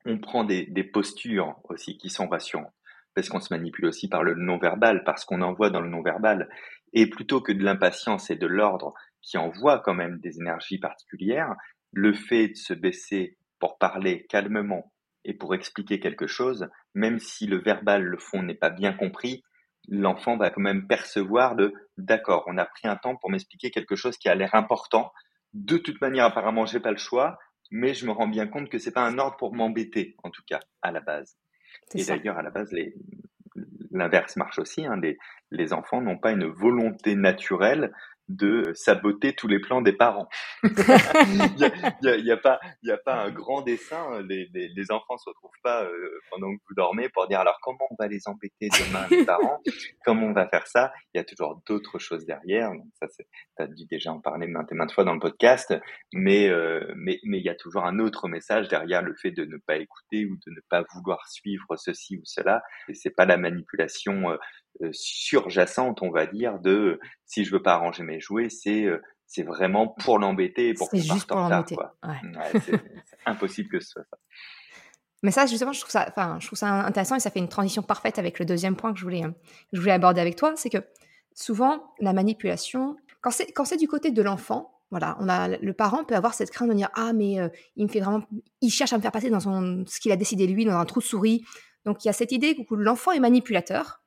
on 0.06 0.18
prend 0.18 0.44
des, 0.44 0.66
des 0.66 0.84
postures 0.84 1.56
aussi 1.66 1.98
qui 1.98 2.10
sont 2.10 2.27
rassurantes, 2.27 2.74
parce 3.13 3.30
qu'on 3.30 3.39
se 3.39 3.54
manipule 3.54 3.86
aussi 3.86 4.08
par 4.10 4.24
le 4.24 4.36
non-verbal, 4.36 5.04
parce 5.04 5.25
qu'on 5.25 5.42
envoie 5.42 5.70
dans 5.70 5.82
le 5.82 5.89
non-verbal, 5.89 6.50
et 6.94 7.10
plutôt 7.10 7.42
que 7.42 7.51
de 7.51 7.63
l'impatience 7.63 8.30
et 8.32 8.36
de 8.36 8.48
l'ordre 8.48 8.94
qui 9.22 9.38
envoie 9.38 9.80
quand 9.80 9.94
même 9.94 10.20
des 10.20 10.39
énergies 10.39 10.80
particulières, 10.80 11.54
le 11.92 12.13
fait 12.13 12.50
de 12.50 12.56
se 12.56 12.74
baisser 12.74 13.38
pour 13.60 13.78
parler 13.78 14.26
calmement 14.28 14.92
et 15.26 15.34
pour 15.34 15.54
expliquer 15.56 16.00
quelque 16.00 16.28
chose, 16.28 16.70
même 16.94 17.20
si 17.20 17.48
le 17.48 17.58
verbal, 17.58 18.04
le 18.04 18.18
fond 18.18 18.44
n'est 18.44 18.56
pas 18.56 18.70
bien 18.70 18.94
compris, 18.94 19.44
l'enfant 19.88 20.38
va 20.38 20.50
quand 20.50 20.62
même 20.62 20.88
percevoir 20.88 21.56
de 21.56 21.74
d'accord, 21.98 22.44
on 22.48 22.58
a 22.58 22.66
pris 22.66 22.88
un 22.88 22.96
temps 22.96 23.16
pour 23.16 23.30
m'expliquer 23.30 23.72
quelque 23.72 23.96
chose 23.96 24.18
qui 24.18 24.30
a 24.30 24.36
l'air 24.36 24.56
important. 24.56 25.12
De 25.54 25.78
toute 25.78 26.02
manière, 26.02 26.26
apparemment, 26.26 26.66
j'ai 26.66 26.80
pas 26.80 26.92
le 26.92 26.98
choix, 26.98 27.38
mais 27.72 27.94
je 27.94 28.06
me 28.06 28.12
rends 28.12 28.28
bien 28.28 28.48
compte 28.48 28.70
que 28.70 28.78
c'est 28.78 28.92
pas 28.92 29.06
un 29.06 29.18
ordre 29.18 29.38
pour 29.38 29.54
m'embêter, 29.54 30.16
en 30.24 30.30
tout 30.30 30.44
cas, 30.48 30.60
à 30.82 30.92
la 30.92 31.02
base. 31.02 31.38
Et 31.94 32.04
d'ailleurs, 32.04 32.38
à 32.38 32.42
la 32.42 32.50
base, 32.50 32.74
l'inverse 33.92 34.36
marche 34.36 34.60
aussi. 34.60 34.86
Hein. 34.86 34.98
Les, 35.02 35.18
les 35.52 35.74
enfants 35.74 36.02
n'ont 36.02 36.18
pas 36.18 36.32
une 36.32 36.48
volonté 36.48 37.16
naturelle 37.16 37.94
de 38.27 38.72
saboter 38.74 39.34
tous 39.34 39.48
les 39.48 39.60
plans 39.60 39.81
des 39.81 39.93
parents. 39.93 40.27
Il 40.63 42.24
n'y 42.24 42.31
a, 42.31 42.34
a, 42.34 42.38
pas, 42.38 42.60
il 42.84 42.91
a 42.91 42.98
pas 42.98 43.15
un 43.15 43.31
grand 43.31 43.62
dessin. 43.62 44.22
Les, 44.24 44.50
les, 44.53 44.69
les 44.69 44.91
enfants 44.91 45.17
se 45.17 45.29
retrouvent 45.29 45.51
pas 45.63 45.84
euh, 45.84 46.19
pendant 46.31 46.55
que 46.55 46.62
vous 46.67 46.75
dormez 46.75 47.10
pour 47.10 47.27
dire 47.27 47.39
alors 47.39 47.57
comment 47.62 47.88
on 47.89 47.96
va 48.00 48.07
les 48.07 48.27
embêter 48.27 48.69
demain 48.69 49.05
les 49.10 49.25
parents, 49.25 49.62
comment 50.05 50.27
on 50.27 50.34
va 50.34 50.48
faire 50.48 50.67
ça? 50.67 50.91
Il 51.13 51.17
y 51.17 51.22
a 51.22 51.24
toujours 51.24 51.62
d'autres 51.65 52.00
choses 52.00 52.25
derrière. 52.25 52.72
Donc 52.72 52.88
ça, 53.01 53.07
as 53.60 53.67
dû 53.67 53.86
déjà 53.86 54.12
en 54.12 54.19
parler 54.19 54.48
maintes 54.48 54.72
et 54.72 54.75
maintes 54.75 54.91
fois 54.91 55.03
dans 55.03 55.13
le 55.13 55.19
podcast, 55.19 55.74
mais 56.13 56.50
euh, 56.50 56.93
mais 56.96 57.19
mais 57.24 57.39
il 57.39 57.43
y 57.43 57.50
a 57.50 57.55
toujours 57.55 57.86
un 57.86 58.00
autre 58.00 58.27
message 58.27 58.67
derrière 58.67 59.01
le 59.01 59.15
fait 59.15 59.31
de 59.31 59.46
ne 59.46 59.57
pas 59.57 59.77
écouter 59.77 60.25
ou 60.25 60.36
de 60.46 60.51
ne 60.51 60.62
pas 60.69 60.84
vouloir 60.93 61.27
suivre 61.27 61.75
ceci 61.77 62.17
ou 62.17 62.22
cela. 62.24 62.62
Et 62.89 62.93
c'est 62.93 63.15
pas 63.15 63.25
la 63.25 63.38
manipulation 63.38 64.31
euh, 64.31 64.34
euh, 64.34 64.38
surjacente, 64.91 66.01
on 66.01 66.12
va 66.12 66.25
dire, 66.25 66.60
de 66.60 67.00
si 67.25 67.46
je 67.46 67.51
veux 67.51 67.62
pas 67.62 67.74
arranger 67.74 68.03
mes 68.03 68.19
jouets, 68.19 68.50
c'est 68.50 68.84
euh, 68.84 69.01
c'est 69.27 69.43
vraiment 69.43 69.88
pour 69.88 70.19
l'embêter 70.19 70.74
pour 70.74 70.89
qu'on 70.89 71.01
parte 71.05 71.31
en 71.31 71.46
retard. 71.46 71.96
C'est 72.65 72.81
impossible 73.25 73.69
que 73.69 73.79
ce 73.79 73.89
soit 73.89 74.05
ça. 74.10 74.17
Mais 75.24 75.31
ça, 75.31 75.46
justement, 75.46 75.74
je 75.74 75.81
trouve 75.81 75.91
ça, 75.91 76.05
enfin, 76.07 76.38
je 76.39 76.48
trouve 76.48 76.60
ça 76.60 76.86
intéressant 76.86 77.15
et 77.15 77.19
ça 77.19 77.31
fait 77.31 77.39
une 77.39 77.50
transition 77.50 77.81
parfaite 77.81 78.19
avec 78.19 78.39
le 78.39 78.46
deuxième 78.46 78.75
point 78.75 78.93
que 78.93 79.00
je 79.00 79.03
voulais, 79.03 79.24
je 79.74 79.79
voulais 79.79 79.91
aborder 79.91 80.22
avec 80.22 80.36
toi, 80.36 80.53
c'est 80.55 80.69
que 80.69 80.77
souvent 81.34 81.93
la 82.00 82.13
manipulation, 82.13 82.96
quand 83.22 83.31
c'est 83.31 83.51
quand 83.51 83.65
c'est 83.65 83.77
du 83.77 83.88
côté 83.88 84.12
de 84.12 84.22
l'enfant, 84.22 84.79
voilà, 84.91 85.17
on 85.19 85.27
a 85.27 85.50
le 85.50 85.74
parent 85.74 86.05
peut 86.05 86.15
avoir 86.15 86.34
cette 86.34 86.51
crainte 86.51 86.69
de 86.69 86.75
dire 86.75 86.89
ah 86.93 87.13
mais 87.13 87.39
euh, 87.39 87.50
il 87.75 87.86
me 87.86 87.91
fait 87.91 88.00
vraiment, 88.00 88.24
il 88.62 88.69
cherche 88.69 88.93
à 88.93 88.98
me 88.98 89.01
faire 89.01 89.12
passer 89.12 89.29
dans 89.29 89.39
son 89.39 89.84
ce 89.88 90.00
qu'il 90.00 90.12
a 90.12 90.15
décidé 90.15 90.48
lui 90.48 90.65
dans 90.65 90.77
un 90.77 90.86
trou 90.86 91.00
de 91.00 91.05
souris. 91.05 91.43
Donc 91.84 92.05
il 92.05 92.07
y 92.07 92.10
a 92.10 92.13
cette 92.13 92.31
idée 92.31 92.55
que 92.55 92.75
l'enfant 92.75 93.12
est 93.12 93.19
manipulateur 93.19 94.01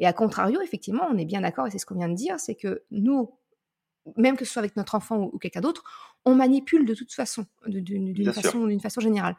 Et 0.00 0.06
à 0.06 0.12
contrario, 0.12 0.60
effectivement, 0.60 1.06
on 1.10 1.18
est 1.18 1.24
bien 1.24 1.40
d'accord, 1.40 1.66
et 1.66 1.70
c'est 1.70 1.78
ce 1.78 1.86
qu'on 1.86 1.96
vient 1.96 2.08
de 2.08 2.14
dire, 2.14 2.38
c'est 2.38 2.54
que 2.54 2.82
nous, 2.90 3.30
même 4.16 4.36
que 4.36 4.44
ce 4.44 4.52
soit 4.52 4.60
avec 4.60 4.76
notre 4.76 4.94
enfant 4.94 5.30
ou, 5.32 5.38
quelqu'un 5.38 5.60
d'autre, 5.60 5.84
on 6.24 6.34
manipule 6.34 6.86
de 6.86 6.94
toute 6.94 7.12
façon, 7.12 7.46
d'une 7.66 8.32
façon, 8.32 8.78
façon 8.80 9.00
générale. 9.00 9.36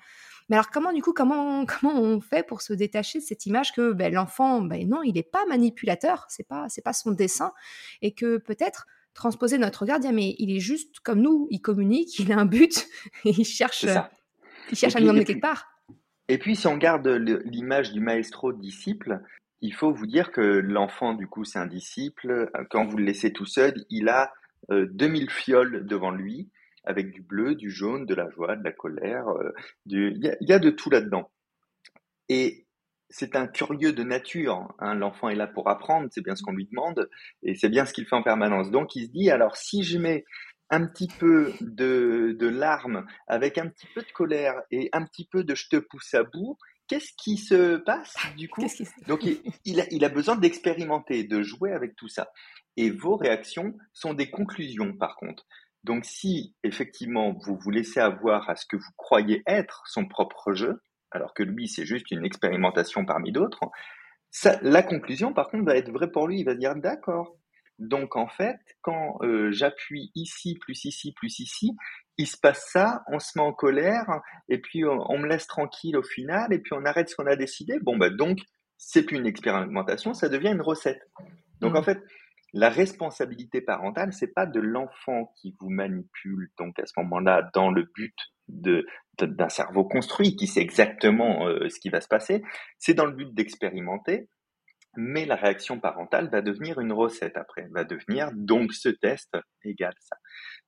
Mais 0.49 0.55
alors 0.57 0.69
comment 0.69 0.93
du 0.93 1.01
coup 1.01 1.13
comment 1.13 1.65
comment 1.65 1.99
on 1.99 2.21
fait 2.21 2.45
pour 2.45 2.61
se 2.61 2.73
détacher 2.73 3.19
de 3.19 3.23
cette 3.23 3.45
image 3.45 3.73
que 3.73 3.93
ben, 3.93 4.13
l'enfant 4.13 4.61
ben 4.61 4.87
non 4.87 5.01
il 5.03 5.13
n'est 5.13 5.23
pas 5.23 5.45
manipulateur 5.47 6.25
c'est 6.29 6.47
pas 6.47 6.67
c'est 6.69 6.83
pas 6.83 6.93
son 6.93 7.11
dessin 7.11 7.51
et 8.01 8.13
que 8.13 8.37
peut-être 8.37 8.85
transposer 9.13 9.57
notre 9.57 9.81
regard 9.81 9.99
dire 9.99 10.13
mais 10.13 10.35
il 10.37 10.55
est 10.55 10.59
juste 10.59 10.99
comme 10.99 11.21
nous 11.21 11.47
il 11.49 11.61
communique 11.61 12.19
il 12.19 12.31
a 12.31 12.37
un 12.37 12.45
but 12.45 12.87
et 13.23 13.29
il 13.37 13.45
cherche 13.45 13.85
il 14.71 14.77
cherche 14.77 14.95
à 14.95 14.99
nous 14.99 15.09
emmener 15.09 15.25
quelque 15.25 15.41
part. 15.41 15.65
et 16.27 16.37
puis 16.37 16.55
si 16.55 16.67
on 16.67 16.77
garde 16.77 17.07
l'image 17.07 17.91
du 17.91 17.99
maestro 17.99 18.53
disciple 18.53 19.21
il 19.61 19.73
faut 19.73 19.93
vous 19.93 20.05
dire 20.05 20.31
que 20.31 20.41
l'enfant 20.41 21.13
du 21.13 21.27
coup 21.27 21.43
c'est 21.43 21.59
un 21.59 21.67
disciple 21.67 22.49
quand 22.69 22.85
vous 22.85 22.97
le 22.97 23.05
laissez 23.05 23.31
tout 23.31 23.45
seul 23.45 23.73
il 23.89 24.09
a 24.09 24.31
2000 24.69 25.23
euh, 25.23 25.27
fioles 25.29 25.85
devant 25.85 26.11
lui, 26.11 26.49
avec 26.83 27.11
du 27.11 27.21
bleu, 27.21 27.55
du 27.55 27.69
jaune, 27.69 28.05
de 28.05 28.15
la 28.15 28.29
joie, 28.29 28.55
de 28.55 28.63
la 28.63 28.71
colère. 28.71 29.27
Euh, 29.29 29.51
il 29.85 30.37
y, 30.41 30.53
a 30.53 30.59
de 30.59 30.69
tout 30.69 30.89
là-dedans. 30.89 31.31
Et 32.29 32.65
c'est 33.09 33.35
un 33.35 33.47
curieux 33.47 33.93
de 33.93 34.03
nature. 34.03 34.73
Hein. 34.79 34.95
L'enfant 34.95 35.29
est 35.29 35.35
là 35.35 35.47
pour 35.47 35.69
apprendre, 35.69 36.07
c'est 36.11 36.23
bien 36.23 36.35
ce 36.35 36.43
qu'on 36.43 36.53
lui 36.53 36.67
demande, 36.67 37.09
et 37.43 37.55
c'est 37.55 37.69
bien 37.69 37.85
ce 37.85 37.93
qu'il 37.93 38.05
fait 38.05 38.15
en 38.15 38.23
permanence. 38.23 38.71
Donc 38.71 38.95
il 38.95 39.05
se 39.05 39.11
dit, 39.11 39.29
alors 39.29 39.55
si 39.55 39.83
je 39.83 39.97
mets 39.97 40.25
un 40.71 40.87
petit 40.87 41.07
peu 41.07 41.53
de, 41.61 42.35
larmes 42.47 43.05
avec 43.27 43.59
un 43.59 43.67
petit 43.67 43.87
peu 43.93 44.01
de 44.01 44.11
colère 44.11 44.55
et 44.71 44.89
un 44.93 45.05
petit 45.05 45.27
peu 45.31 45.43
de 45.43 45.53
je 45.53 45.69
te 45.69 45.75
pousse 45.75 46.13
à 46.15 46.23
bout, 46.23 46.57
qu'est-ce 46.87 47.11
qui 47.17 47.37
se 47.37 47.77
passe 47.77 48.15
du 48.37 48.49
coup 48.49 48.65
Donc 49.07 49.21
il, 49.65 50.05
a, 50.05 50.09
besoin 50.09 50.35
d'expérimenter, 50.35 51.23
de 51.23 51.41
jouer 51.41 51.71
avec 51.71 51.95
tout 51.95 52.07
ça. 52.07 52.29
Et 52.77 52.89
vos 52.89 53.15
réactions 53.15 53.73
sont 53.93 54.13
des 54.13 54.29
conclusions 54.29 54.95
par 54.97 55.15
contre. 55.15 55.45
Donc 55.83 56.05
si 56.05 56.55
effectivement 56.63 57.33
vous 57.45 57.57
vous 57.57 57.71
laissez 57.71 57.99
avoir 57.99 58.49
à 58.49 58.55
ce 58.55 58.65
que 58.65 58.75
vous 58.75 58.91
croyez 58.97 59.43
être 59.47 59.83
son 59.85 60.07
propre 60.07 60.53
jeu, 60.53 60.81
alors 61.11 61.33
que 61.33 61.43
lui 61.43 61.67
c'est 61.67 61.85
juste 61.85 62.11
une 62.11 62.25
expérimentation 62.25 63.05
parmi 63.05 63.31
d'autres, 63.31 63.61
la 64.61 64.83
conclusion 64.83 65.33
par 65.33 65.49
contre 65.49 65.65
va 65.65 65.77
être 65.77 65.91
vraie 65.91 66.11
pour 66.11 66.27
lui. 66.27 66.39
Il 66.39 66.45
va 66.45 66.55
dire 66.55 66.75
d'accord. 66.75 67.37
Donc 67.79 68.15
en 68.15 68.27
fait, 68.27 68.57
quand 68.81 69.17
euh, 69.21 69.51
j'appuie 69.51 70.11
ici 70.15 70.57
plus 70.59 70.85
ici 70.85 71.13
plus 71.13 71.39
ici, 71.39 71.71
il 72.17 72.27
se 72.27 72.37
passe 72.37 72.69
ça, 72.71 73.03
on 73.11 73.19
se 73.19 73.37
met 73.37 73.43
en 73.43 73.53
colère 73.53 74.21
et 74.47 74.59
puis 74.59 74.85
on, 74.85 75.17
me 75.17 75.27
laisse 75.27 75.47
tranquille 75.47 75.97
au 75.97 76.03
final 76.03 76.53
et 76.53 76.59
puis 76.59 76.73
on 76.73 76.85
arrête 76.85 77.09
ce 77.09 77.15
qu'on 77.15 77.27
a 77.27 77.35
décidé. 77.35 77.79
Bon 77.81 77.97
bah 77.97 78.09
donc 78.09 78.39
c'est 78.77 79.03
plus 79.03 79.17
une 79.17 79.25
expérimentation, 79.25 80.13
ça 80.13 80.29
devient 80.29 80.49
une 80.49 80.61
recette. 80.61 81.01
Donc 81.61 81.75
en 81.75 81.81
mmh. 81.81 81.85
fait, 81.85 81.99
la 82.53 82.69
responsabilité 82.69 83.61
parentale, 83.61 84.13
c'est 84.13 84.33
pas 84.33 84.45
de 84.45 84.59
l'enfant 84.59 85.33
qui 85.35 85.55
vous 85.59 85.69
manipule, 85.69 86.49
donc 86.57 86.79
à 86.79 86.85
ce 86.85 86.93
moment-là, 86.97 87.49
dans 87.53 87.69
le 87.69 87.83
but 87.93 88.15
de, 88.47 88.85
d'un 89.19 89.49
cerveau 89.49 89.83
construit 89.83 90.35
qui 90.35 90.47
sait 90.47 90.61
exactement 90.61 91.47
euh, 91.47 91.67
ce 91.69 91.79
qui 91.79 91.89
va 91.89 91.99
se 91.99 92.07
passer, 92.07 92.43
c'est 92.79 92.93
dans 92.93 93.05
le 93.05 93.11
but 93.11 93.33
d'expérimenter, 93.33 94.29
mais 94.97 95.25
la 95.25 95.35
réaction 95.35 95.79
parentale 95.79 96.29
va 96.29 96.41
devenir 96.41 96.79
une 96.79 96.93
recette 96.93 97.37
après, 97.37 97.67
va 97.71 97.83
devenir 97.83 98.29
donc 98.33 98.73
ce 98.73 98.89
test 98.89 99.37
égale 99.63 99.93
ça. 99.99 100.17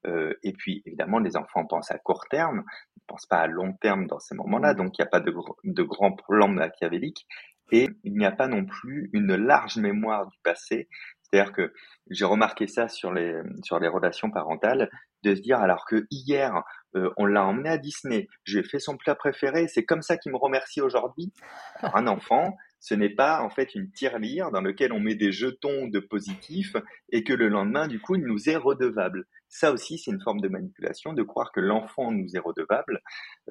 Euh, 0.08 0.34
et 0.44 0.54
puis 0.54 0.84
évidemment, 0.86 1.20
les 1.20 1.38
enfants 1.38 1.66
pensent 1.66 1.92
à 1.92 1.98
court 1.98 2.26
terme, 2.30 2.58
ne 2.58 3.02
pensent 3.08 3.26
pas 3.26 3.40
à 3.40 3.48
long 3.48 3.74
terme 3.74 4.08
dans 4.08 4.20
ces 4.20 4.36
moments-là, 4.36 4.74
donc 4.74 4.98
il 4.98 5.02
n'y 5.02 5.08
a 5.08 5.10
pas 5.10 5.20
de, 5.20 5.34
de 5.64 5.84
grand 5.84 6.14
plan 6.14 6.48
machiavélique, 6.48 7.26
et 7.72 7.90
il 8.06 8.14
n'y 8.14 8.26
a 8.26 8.32
pas 8.32 8.48
non 8.48 8.66
plus 8.66 9.10
une 9.12 9.36
large 9.36 9.78
mémoire 9.78 10.28
du 10.28 10.38
passé 10.42 10.88
c'est-à-dire 11.30 11.54
que 11.54 11.74
j'ai 12.10 12.26
remarqué 12.26 12.68
ça 12.68 12.88
sur 12.88 13.12
les, 13.12 13.34
sur 13.64 13.80
les 13.80 13.88
relations 13.88 14.32
parentales, 14.32 14.90
de 15.24 15.36
se 15.36 15.42
dire 15.42 15.60
alors 15.60 15.86
que 15.86 16.06
hier, 16.10 16.64
euh, 16.96 17.10
on 17.18 17.26
l'a 17.26 17.46
emmené 17.46 17.70
à 17.70 17.78
Disney, 17.78 18.28
j'ai 18.46 18.64
fait 18.64 18.80
son 18.80 18.96
plat 18.96 19.16
préféré, 19.16 19.68
c'est 19.68 19.84
comme 19.84 20.02
ça 20.02 20.18
qu'il 20.18 20.32
me 20.32 20.38
remercie 20.38 20.82
aujourd'hui. 20.82 21.34
un 21.82 22.08
enfant, 22.08 22.56
ce 22.80 22.94
n'est 22.94 23.14
pas 23.14 23.42
en 23.42 23.50
fait 23.50 23.76
une 23.76 23.92
tirelire 23.92 24.52
dans 24.52 24.62
laquelle 24.62 24.94
on 24.94 25.00
met 25.00 25.16
des 25.16 25.32
jetons 25.32 25.88
de 25.88 26.00
positif 26.00 26.76
et 27.12 27.24
que 27.24 27.34
le 27.34 27.48
lendemain, 27.48 27.88
du 27.88 28.00
coup, 28.00 28.16
il 28.16 28.24
nous 28.24 28.50
est 28.50 28.56
redevable. 28.56 29.26
Ça 29.50 29.72
aussi, 29.72 29.98
c'est 29.98 30.12
une 30.12 30.22
forme 30.22 30.42
de 30.42 30.50
manipulation, 30.50 31.14
de 31.14 31.24
croire 31.24 31.52
que 31.52 31.62
l'enfant 31.62 32.12
nous 32.12 32.36
est 32.36 32.40
redevable. 32.40 33.02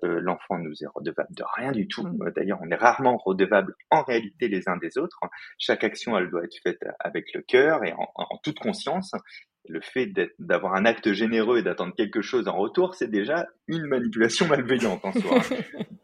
Euh, 0.04 0.20
l'enfant 0.20 0.58
nous 0.58 0.74
est 0.82 0.88
redevable 0.94 1.34
de 1.34 1.44
rien 1.56 1.72
du 1.72 1.88
tout. 1.88 2.06
Mmh. 2.06 2.32
D'ailleurs, 2.36 2.58
on 2.62 2.70
est 2.70 2.76
rarement 2.76 3.16
redevable 3.16 3.74
en 3.90 4.02
réalité 4.02 4.48
les 4.48 4.68
uns 4.68 4.76
des 4.76 4.98
autres. 4.98 5.18
Chaque 5.58 5.84
action, 5.84 6.16
elle 6.16 6.30
doit 6.30 6.44
être 6.44 6.58
faite 6.62 6.84
avec 7.00 7.32
le 7.34 7.42
cœur 7.42 7.84
et 7.84 7.92
en, 7.94 8.10
en 8.14 8.38
toute 8.42 8.58
conscience. 8.58 9.12
Le 9.68 9.80
fait 9.80 10.12
d'avoir 10.38 10.74
un 10.74 10.84
acte 10.84 11.12
généreux 11.12 11.58
et 11.58 11.62
d'attendre 11.62 11.94
quelque 11.96 12.20
chose 12.22 12.46
en 12.46 12.56
retour, 12.56 12.94
c'est 12.94 13.10
déjà 13.10 13.46
une 13.66 13.86
manipulation 13.86 14.46
malveillante 14.46 15.04
en 15.04 15.12
soi. 15.12 15.40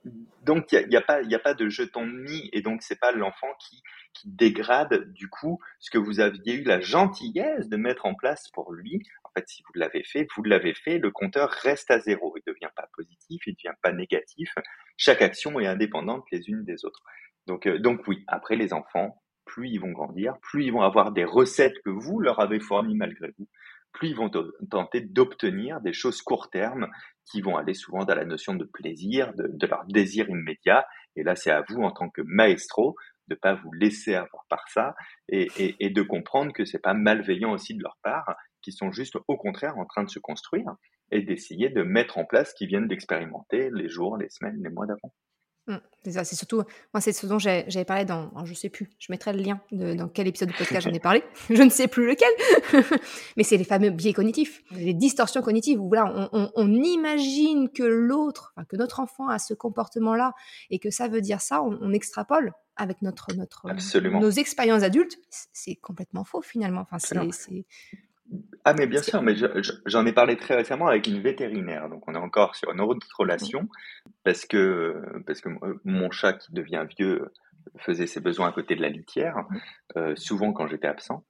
donc 0.42 0.72
il 0.72 0.88
n'y 0.88 0.96
a, 0.96 1.00
pas, 1.00 1.55
de 1.55 1.68
jeton 1.68 2.07
de 2.07 2.24
nid 2.24 2.50
et 2.52 2.62
donc 2.62 2.83
c'est 2.83 2.98
pas 2.98 3.12
l'enfant 3.12 3.48
qui, 3.61 3.83
qui 4.12 4.28
dégrade 4.28 5.12
du 5.12 5.28
coup 5.28 5.61
ce 5.78 5.90
que 5.90 5.98
vous 5.98 6.20
aviez 6.20 6.55
eu 6.55 6.64
la 6.64 6.81
gentillesse 6.81 7.68
de 7.68 7.76
mettre 7.76 8.07
en 8.07 8.14
place 8.14 8.48
pour 8.52 8.72
lui. 8.72 9.00
En 9.24 9.31
fait, 9.35 9.48
si 9.48 9.62
vous 9.62 9.72
l'avez 9.74 10.02
fait, 10.02 10.26
vous 10.37 10.42
l'avez 10.42 10.74
fait, 10.74 10.98
le 10.98 11.11
compteur 11.11 11.48
reste 11.50 11.90
à 11.90 12.00
zéro. 12.00 12.35
Il 12.37 12.42
ne 12.46 12.52
devient 12.52 12.72
pas 12.74 12.88
positif, 12.94 13.46
il 13.46 13.50
ne 13.50 13.55
devient 13.55 13.76
pas 13.83 13.92
négatif. 13.92 14.52
Chaque 14.96 15.22
action 15.22 15.59
est 15.61 15.66
indépendante 15.66 16.24
les 16.33 16.48
unes 16.48 16.64
des 16.64 16.85
autres. 16.85 17.02
Donc, 17.46 17.66
euh, 17.66 17.78
donc 17.78 18.07
oui, 18.07 18.24
après 18.26 18.57
les 18.57 18.72
enfants, 18.72 19.22
plus 19.44 19.70
ils 19.70 19.78
vont 19.78 19.90
grandir, 19.90 20.38
plus 20.40 20.64
ils 20.64 20.72
vont 20.72 20.83
avoir 20.83 21.12
des 21.12 21.24
recettes 21.24 21.81
que 21.85 21.90
vous 21.90 22.20
leur 22.20 22.40
avez 22.40 22.61
fournies 22.61 22.94
malgré 22.94 23.33
vous, 23.38 23.48
plus 23.92 24.09
ils 24.09 24.16
vont 24.16 24.31
tenter 24.70 25.00
d'obtenir 25.00 25.81
des 25.81 25.92
choses 25.92 26.22
court 26.22 26.50
terme 26.50 26.88
qui 27.31 27.40
vont 27.40 27.57
aller 27.57 27.74
souvent 27.74 28.05
dans 28.05 28.14
la 28.14 28.24
notion 28.24 28.55
de 28.55 28.64
plaisir, 28.64 29.33
de, 29.35 29.66
leur 29.66 29.85
désir 29.87 30.28
immédiat. 30.28 30.87
Et 31.16 31.22
là, 31.22 31.37
c'est 31.37 31.50
à 31.50 31.62
vous, 31.68 31.83
en 31.83 31.90
tant 31.90 32.09
que 32.09 32.22
maestro, 32.24 32.96
de 33.28 33.35
pas 33.35 33.55
vous 33.55 33.72
laisser 33.72 34.14
avoir 34.14 34.44
par 34.48 34.68
ça 34.68 34.94
et, 35.28 35.90
de 35.90 36.02
comprendre 36.02 36.52
que 36.52 36.64
c'est 36.64 36.81
pas 36.81 36.94
malveillant 36.94 37.52
aussi 37.52 37.74
de 37.74 37.83
leur 37.83 37.96
part, 38.02 38.35
qu'ils 38.62 38.74
sont 38.74 38.90
juste 38.90 39.16
au 39.28 39.37
contraire 39.37 39.78
en 39.78 39.87
train 39.87 40.05
de 40.05 40.11
se 40.11 40.18
construire 40.18 40.66
et 41.11 41.22
d'essayer 41.22 41.68
de 41.68 41.83
mettre 41.83 42.18
en 42.18 42.24
place 42.24 42.50
ce 42.50 42.55
qu'ils 42.55 42.68
viennent 42.68 42.88
d'expérimenter 42.88 43.70
les 43.72 43.88
jours, 43.88 44.16
les 44.16 44.28
semaines, 44.31 44.61
les 44.62 44.70
mois 44.70 44.87
d'avant. 44.87 45.12
Mmh, 45.68 45.77
c'est 46.05 46.35
surtout, 46.35 46.57
moi, 46.92 47.01
c'est 47.01 47.12
ce 47.12 47.25
dont 47.27 47.38
j'avais 47.38 47.85
parlé 47.85 48.05
dans, 48.05 48.33
je 48.44 48.53
je 48.53 48.55
sais 48.55 48.68
plus, 48.68 48.90
je 48.98 49.12
mettrai 49.12 49.33
le 49.33 49.40
lien 49.40 49.61
de, 49.70 49.94
dans 49.94 50.09
quel 50.09 50.27
épisode 50.27 50.48
de 50.48 50.55
podcast 50.55 50.83
j'en 50.88 50.92
ai 50.92 50.98
parlé, 50.98 51.22
je 51.51 51.62
ne 51.62 51.70
sais 51.70 51.87
plus 51.87 52.07
lequel, 52.07 52.29
mais 53.37 53.44
c'est 53.44 53.57
les 53.57 53.64
fameux 53.64 53.90
biais 53.90 54.12
cognitifs, 54.12 54.62
les 54.72 54.92
distorsions 54.92 55.40
cognitives, 55.40 55.81
où 55.81 55.88
voilà, 55.88 56.31
on, 56.33 56.72
imagine 56.83 57.70
que 57.70 57.85
l'autre, 57.85 58.55
que 58.68 58.77
notre 58.77 58.98
enfant 58.98 59.29
a 59.29 59.38
ce 59.38 59.55
comportement-là, 59.55 60.33
et 60.70 60.81
que 60.81 60.90
ça 60.90 61.07
veut 61.07 61.20
dire 61.20 61.40
ça, 61.40 61.62
on, 61.62 61.92
extrapole 61.92 62.53
avec 62.77 63.01
notre, 63.03 63.33
notre, 63.37 63.68
nos 64.09 64.31
expériences 64.31 64.83
adultes, 64.83 65.18
c'est 65.53 65.77
complètement 65.77 66.25
faux 66.25 66.42
finalement. 66.42 66.81
Enfin, 66.81 66.98
c'est 66.98 67.64
ah 68.64 68.74
mais 68.74 68.87
bien 68.87 69.02
sûr, 69.02 69.22
mais 69.22 69.35
j'en 69.87 70.06
ai 70.06 70.12
parlé 70.12 70.37
très 70.37 70.54
récemment 70.54 70.87
avec 70.87 71.06
une 71.06 71.20
vétérinaire, 71.20 71.88
donc 71.88 72.06
on 72.08 72.14
est 72.14 72.18
encore 72.18 72.54
sur 72.54 72.70
une 72.70 72.80
autre 72.80 73.06
relation, 73.18 73.68
parce 74.24 74.46
que, 74.46 75.02
parce 75.26 75.40
que 75.40 75.48
mon 75.85 76.11
chat 76.11 76.35
qui 76.35 76.52
devient 76.52 76.87
vieux 76.96 77.32
faisait 77.78 78.06
ses 78.06 78.20
besoins 78.20 78.48
à 78.48 78.52
côté 78.52 78.76
de 78.76 78.82
la 78.82 78.88
litière, 78.88 79.37
euh, 79.96 80.14
souvent 80.16 80.52
quand 80.52 80.66
j'étais 80.66 80.88
absent. 80.88 81.24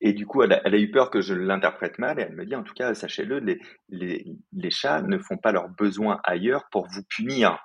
Et 0.00 0.12
du 0.12 0.26
coup, 0.26 0.42
elle 0.42 0.52
a, 0.52 0.76
eu 0.76 0.90
peur 0.90 1.10
que 1.10 1.22
je 1.22 1.34
l'interprète 1.34 1.98
mal, 1.98 2.20
et 2.20 2.22
elle 2.22 2.34
me 2.34 2.44
dit, 2.44 2.54
en 2.54 2.62
tout 2.62 2.74
cas, 2.74 2.92
sachez-le, 2.94 3.38
les, 3.38 3.58
les, 3.88 4.26
les, 4.52 4.70
chats 4.70 5.00
ne 5.02 5.18
font 5.18 5.38
pas 5.38 5.52
leurs 5.52 5.70
besoins 5.70 6.20
ailleurs 6.24 6.68
pour 6.70 6.86
vous 6.88 7.02
punir, 7.08 7.58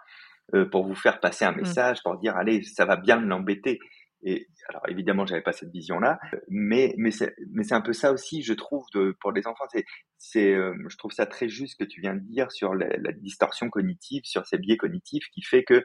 euh, 0.53 0.65
pour 0.69 0.85
vous 0.85 0.95
faire 0.95 1.19
passer 1.19 1.43
un 1.43 1.51
mmh. 1.51 1.57
message, 1.57 2.03
pour 2.03 2.17
dire, 2.17 2.37
allez, 2.37 2.63
ça 2.63 2.85
va 2.85 2.95
bien 2.95 3.19
l'embêter. 3.19 3.79
Et 4.21 4.47
alors 4.67 4.81
évidemment, 4.89 5.25
j'avais 5.25 5.41
pas 5.41 5.53
cette 5.53 5.71
vision-là, 5.71 6.19
mais 6.49 6.93
mais 6.97 7.11
c'est 7.11 7.33
mais 7.51 7.63
c'est 7.63 7.75
un 7.75 7.81
peu 7.81 7.93
ça 7.93 8.11
aussi, 8.11 8.41
je 8.41 8.53
trouve, 8.53 8.83
de, 8.93 9.15
pour 9.21 9.31
les 9.31 9.47
enfants. 9.47 9.65
C'est 9.71 9.85
c'est 10.17 10.53
euh, 10.53 10.73
je 10.89 10.97
trouve 10.97 11.11
ça 11.11 11.25
très 11.25 11.47
juste 11.47 11.79
que 11.79 11.85
tu 11.85 12.01
viens 12.01 12.15
de 12.15 12.19
dire 12.21 12.51
sur 12.51 12.75
la, 12.75 13.11
distorsion 13.13 13.69
cognitive, 13.69 14.23
sur 14.25 14.45
ces 14.45 14.57
biais 14.57 14.77
cognitifs, 14.77 15.25
qui 15.33 15.41
fait 15.41 15.63
que 15.63 15.83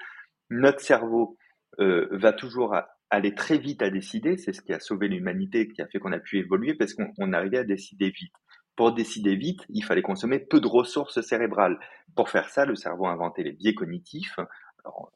notre 0.50 0.80
cerveau 0.80 1.38
euh, 1.80 2.08
va 2.12 2.32
toujours 2.32 2.74
aller 3.10 3.34
très 3.34 3.58
vite 3.58 3.82
à 3.82 3.90
décider. 3.90 4.36
C'est 4.36 4.52
ce 4.52 4.62
qui 4.62 4.72
a 4.72 4.80
sauvé 4.80 5.08
l'humanité, 5.08 5.68
qui 5.68 5.82
a 5.82 5.86
fait 5.86 6.00
qu'on 6.00 6.12
a 6.12 6.18
pu 6.18 6.38
évoluer, 6.38 6.74
parce 6.74 6.94
qu'on 6.94 7.32
arrivait 7.32 7.58
à 7.58 7.64
décider 7.64 8.10
vite. 8.10 8.34
Pour 8.76 8.92
décider 8.92 9.36
vite, 9.36 9.60
il 9.68 9.84
fallait 9.84 10.02
consommer 10.02 10.40
peu 10.40 10.60
de 10.60 10.66
ressources 10.66 11.20
cérébrales. 11.20 11.78
Pour 12.16 12.28
faire 12.28 12.48
ça, 12.48 12.64
le 12.64 12.74
cerveau 12.74 13.06
a 13.06 13.12
inventé 13.12 13.44
les 13.44 13.52
biais 13.52 13.74
cognitifs 13.74 14.36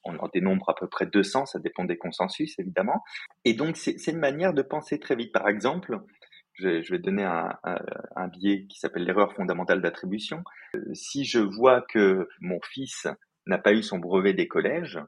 on 0.05 0.17
en 0.17 0.29
dénombre 0.29 0.69
à 0.71 0.75
peu 0.75 0.89
près 0.89 1.07
200, 1.07 1.47
ça 1.47 1.59
dépend 1.59 1.85
des 1.85 1.97
consensus 1.97 2.59
évidemment. 2.59 3.05
Et 3.45 3.55
donc 3.55 3.77
c'est 3.77 4.07
une 4.07 4.19
manière 4.19 4.55
de 4.55 4.63
penser 4.63 4.99
très 4.99 5.17
vite. 5.17 5.33
Par 5.33 5.49
exemple, 5.49 6.01
je 6.55 6.91
vais, 6.91 6.99
donner 6.99 7.25
un, 7.25 8.29
biais 8.29 8.67
qui 8.67 8.79
s'appelle 8.79 9.05
l'erreur 9.05 9.33
fondamentale 9.35 9.81
d'attribution. 9.81 10.43
Euh, 10.75 10.93
si 10.93 11.25
je 11.25 11.39
vois 11.39 11.83
que 11.83 12.29
mon 12.41 12.59
fils 12.61 13.07
n'a 13.47 13.59
pas 13.59 13.73
eu 13.73 13.83
son 13.83 13.99
brevet 13.99 14.35
des 14.35 14.49
collèges, 14.49 14.99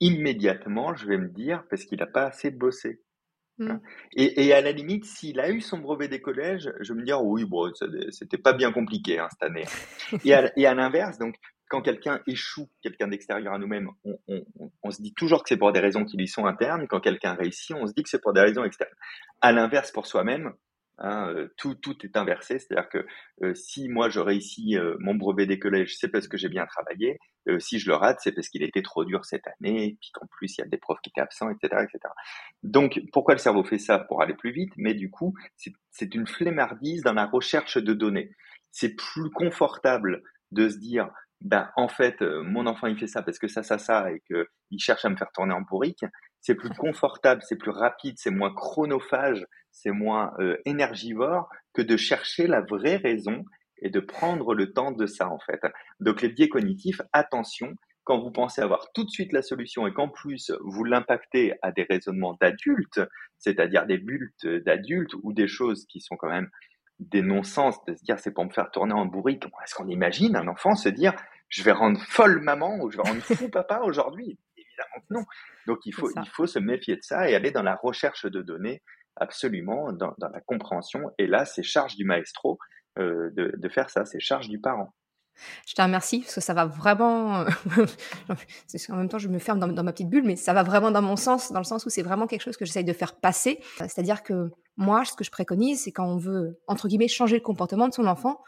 immédiatement 0.00 0.94
je 0.94 1.06
vais 1.06 1.18
me 1.18 1.28
dire 1.28 1.64
parce 1.70 1.84
qu'il 1.84 1.98
n'a 1.98 2.06
pas 2.06 2.26
assez 2.26 2.50
bossé. 2.50 3.00
Mmh. 3.58 3.76
Et, 4.12 4.52
à 4.52 4.60
la 4.60 4.70
limite, 4.70 5.06
s'il 5.06 5.40
a 5.40 5.50
eu 5.50 5.62
son 5.62 5.78
brevet 5.78 6.08
des 6.08 6.20
collèges, 6.20 6.70
je 6.80 6.92
vais 6.92 7.00
me 7.00 7.04
dire 7.06 7.24
oui, 7.24 7.46
bon, 7.46 7.72
c'était 8.10 8.36
pas 8.36 8.52
bien 8.52 8.70
compliqué 8.70 9.18
hein, 9.18 9.28
cette 9.30 9.42
année. 9.42 9.64
et 10.56 10.66
à, 10.66 10.74
l'inverse, 10.74 11.16
donc 11.16 11.36
quand 11.68 11.82
quelqu'un 11.82 12.20
échoue, 12.26 12.68
quelqu'un 12.82 13.08
d'extérieur 13.08 13.54
à 13.54 13.58
nous-mêmes, 13.58 13.90
on, 14.84 14.90
se 14.90 15.02
dit 15.02 15.14
toujours 15.14 15.42
que 15.42 15.48
c'est 15.48 15.56
pour 15.56 15.72
des 15.72 15.80
raisons 15.80 16.04
qui 16.04 16.16
lui 16.16 16.28
sont 16.28 16.46
internes. 16.46 16.86
Quand 16.88 17.00
quelqu'un 17.00 17.34
réussit, 17.34 17.74
on 17.76 17.86
se 17.86 17.92
dit 17.92 18.02
que 18.02 18.08
c'est 18.08 18.20
pour 18.20 18.32
des 18.32 18.40
raisons 18.40 18.64
externes. 18.64 18.94
À 19.40 19.52
l'inverse, 19.52 19.90
pour 19.90 20.06
soi-même, 20.06 20.52
Hein, 20.98 21.28
euh, 21.28 21.48
tout, 21.58 21.74
tout 21.74 21.94
est 22.06 22.16
inversé, 22.16 22.58
c'est-à-dire 22.58 22.88
que 22.88 23.06
euh, 23.42 23.54
si 23.54 23.90
moi 23.90 24.08
je 24.08 24.18
réussis 24.18 24.78
euh, 24.78 24.96
mon 24.98 25.14
brevet 25.14 25.44
des 25.44 25.58
collèges, 25.58 25.98
c'est 25.98 26.08
parce 26.08 26.26
que 26.26 26.38
j'ai 26.38 26.48
bien 26.48 26.64
travaillé. 26.64 27.18
si 27.58 27.78
je 27.78 27.88
le 27.88 27.94
rate, 27.94 28.18
c'est 28.22 28.32
parce 28.32 28.48
qu'il 28.48 28.62
était 28.62 28.82
trop 28.82 29.04
dur 29.04 29.24
cette 29.26 29.46
année, 29.46 29.98
puis 30.00 30.10
qu'en 30.12 30.26
plus 30.26 30.56
il 30.56 30.62
y 30.62 30.64
a 30.64 30.66
des 30.66 30.78
profs 30.78 31.00
qui 31.02 31.10
étaient 31.10 31.20
absents, 31.20 31.50
etc., 31.50 31.84
etc. 31.84 32.12
Donc 32.62 33.00
pourquoi 33.12 33.34
le 33.34 33.38
cerveau 33.38 33.62
fait 33.62 33.78
ça 33.78 33.98
Pour 33.98 34.22
aller 34.22 34.34
plus 34.34 34.52
vite, 34.52 34.72
mais 34.78 34.94
du 34.94 35.10
coup 35.10 35.34
c'est 35.90 36.14
une 36.14 36.26
flemmardise 36.26 37.02
dans 37.02 37.12
la 37.12 37.26
recherche 37.26 37.76
de 37.76 37.92
données. 37.92 38.30
C'est 38.72 38.96
plus 38.96 39.30
confortable 39.30 40.22
de 40.50 40.68
se 40.68 40.78
dire 40.78 41.10
ben 41.40 41.70
en 41.76 41.88
fait 41.88 42.20
mon 42.22 42.66
enfant 42.66 42.86
il 42.86 42.98
fait 42.98 43.06
ça 43.06 43.22
parce 43.22 43.38
que 43.38 43.48
ça 43.48 43.62
ça 43.62 43.78
ça 43.78 44.10
et 44.10 44.22
que 44.28 44.48
il 44.70 44.78
cherche 44.78 45.04
à 45.04 45.10
me 45.10 45.16
faire 45.16 45.30
tourner 45.32 45.52
en 45.52 45.60
bourrique 45.60 46.04
c'est 46.40 46.54
plus 46.54 46.70
confortable 46.70 47.42
c'est 47.44 47.56
plus 47.56 47.70
rapide 47.70 48.14
c'est 48.16 48.30
moins 48.30 48.54
chronophage 48.54 49.44
c'est 49.76 49.90
moins 49.90 50.32
euh, 50.38 50.56
énergivore 50.64 51.48
que 51.74 51.82
de 51.82 51.96
chercher 51.96 52.46
la 52.46 52.62
vraie 52.62 52.96
raison 52.96 53.44
et 53.78 53.90
de 53.90 54.00
prendre 54.00 54.54
le 54.54 54.72
temps 54.72 54.90
de 54.90 55.06
ça 55.06 55.28
en 55.28 55.38
fait. 55.38 55.60
Donc 56.00 56.22
les 56.22 56.30
biais 56.30 56.48
cognitifs, 56.48 57.02
attention, 57.12 57.74
quand 58.04 58.18
vous 58.18 58.30
pensez 58.30 58.62
avoir 58.62 58.90
tout 58.94 59.04
de 59.04 59.10
suite 59.10 59.32
la 59.32 59.42
solution 59.42 59.86
et 59.86 59.92
qu'en 59.92 60.08
plus 60.08 60.50
vous 60.64 60.84
l'impactez 60.84 61.52
à 61.60 61.72
des 61.72 61.82
raisonnements 61.82 62.38
d'adultes, 62.40 63.00
c'est-à-dire 63.38 63.84
des 63.86 63.98
bultes 63.98 64.46
d'adultes 64.46 65.14
ou 65.22 65.34
des 65.34 65.48
choses 65.48 65.84
qui 65.86 66.00
sont 66.00 66.16
quand 66.16 66.30
même 66.30 66.48
des 66.98 67.22
non-sens, 67.22 67.82
de 67.84 67.94
se 67.94 68.02
dire 68.02 68.18
c'est 68.18 68.32
pour 68.32 68.44
me 68.44 68.50
faire 68.50 68.70
tourner 68.70 68.94
en 68.94 69.06
bourrique. 69.06 69.44
Est-ce 69.44 69.74
qu'on 69.74 69.88
imagine 69.88 70.36
un 70.36 70.48
enfant 70.48 70.74
se 70.74 70.88
dire 70.88 71.14
je 71.48 71.62
vais 71.62 71.72
rendre 71.72 72.00
folle 72.00 72.40
maman 72.40 72.78
ou 72.80 72.90
je 72.90 72.96
vais 72.96 73.02
rendre 73.02 73.20
fou 73.22 73.48
papa 73.48 73.80
aujourd'hui? 73.84 74.38
Évidemment 74.56 75.06
que 75.08 75.14
non. 75.14 75.24
Donc 75.66 75.78
il 75.84 75.92
faut, 75.92 76.10
il 76.10 76.28
faut 76.30 76.46
se 76.46 76.58
méfier 76.58 76.96
de 76.96 77.02
ça 77.02 77.28
et 77.28 77.34
aller 77.34 77.50
dans 77.50 77.62
la 77.62 77.76
recherche 77.76 78.26
de 78.26 78.42
données 78.42 78.82
absolument 79.16 79.92
dans, 79.92 80.14
la 80.18 80.40
compréhension. 80.40 81.10
Et 81.18 81.26
là, 81.26 81.44
c'est 81.44 81.62
charge 81.62 81.96
du 81.96 82.04
maestro 82.04 82.58
euh, 82.98 83.30
de, 83.34 83.68
faire 83.68 83.90
ça, 83.90 84.04
c'est 84.04 84.20
charge 84.20 84.48
du 84.48 84.60
parent. 84.60 84.94
Je 85.66 85.74
te 85.74 85.82
remercie 85.82 86.20
parce 86.20 86.34
que 86.34 86.40
ça 86.40 86.54
va 86.54 86.66
vraiment. 86.66 87.44
en 88.88 88.96
même 88.96 89.08
temps, 89.08 89.18
je 89.18 89.28
me 89.28 89.38
ferme 89.38 89.58
dans, 89.58 89.82
ma 89.82 89.92
petite 89.92 90.08
bulle, 90.08 90.24
mais 90.24 90.36
ça 90.36 90.52
va 90.52 90.62
vraiment 90.62 90.90
dans 90.90 91.02
mon 91.02 91.16
sens, 91.16 91.52
dans 91.52 91.60
le 91.60 91.64
sens 91.64 91.86
où 91.86 91.90
c'est 91.90 92.02
vraiment 92.02 92.26
quelque 92.26 92.42
chose 92.42 92.56
que 92.56 92.64
j'essaye 92.64 92.84
de 92.84 92.92
faire 92.92 93.16
passer. 93.16 93.60
C'est-à-dire 93.78 94.22
que 94.22 94.50
moi, 94.76 95.04
ce 95.04 95.12
que 95.12 95.24
je 95.24 95.30
préconise, 95.30 95.82
c'est 95.82 95.92
quand 95.92 96.06
on 96.06 96.16
veut, 96.16 96.60
entre 96.66 96.88
guillemets, 96.88 97.08
changer 97.08 97.36
le 97.36 97.42
comportement 97.42 97.88
de 97.88 97.94
son 97.94 98.06
enfant, 98.06 98.42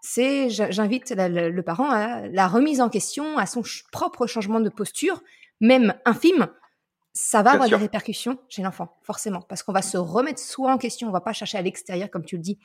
c'est 0.00 0.50
j'invite 0.50 1.12
le 1.16 1.60
parent 1.62 1.90
à 1.90 2.26
la 2.28 2.48
remise 2.48 2.80
en 2.80 2.88
question, 2.88 3.38
à 3.38 3.46
son 3.46 3.62
propre 3.92 4.26
changement 4.26 4.60
de 4.60 4.68
posture, 4.68 5.22
même 5.60 5.94
infime, 6.04 6.48
ça 7.14 7.42
va 7.42 7.52
avoir 7.52 7.68
des 7.68 7.76
répercussions 7.76 8.38
chez 8.48 8.62
l'enfant, 8.62 8.96
forcément, 9.02 9.42
parce 9.42 9.62
qu'on 9.62 9.72
va 9.72 9.82
se 9.82 9.98
remettre 9.98 10.40
soi 10.40 10.72
en 10.72 10.78
question, 10.78 11.08
on 11.08 11.12
va 11.12 11.20
pas 11.20 11.34
chercher 11.34 11.58
à 11.58 11.62
l'extérieur, 11.62 12.10
comme 12.10 12.24
tu 12.24 12.36
le 12.36 12.42
dis. 12.42 12.58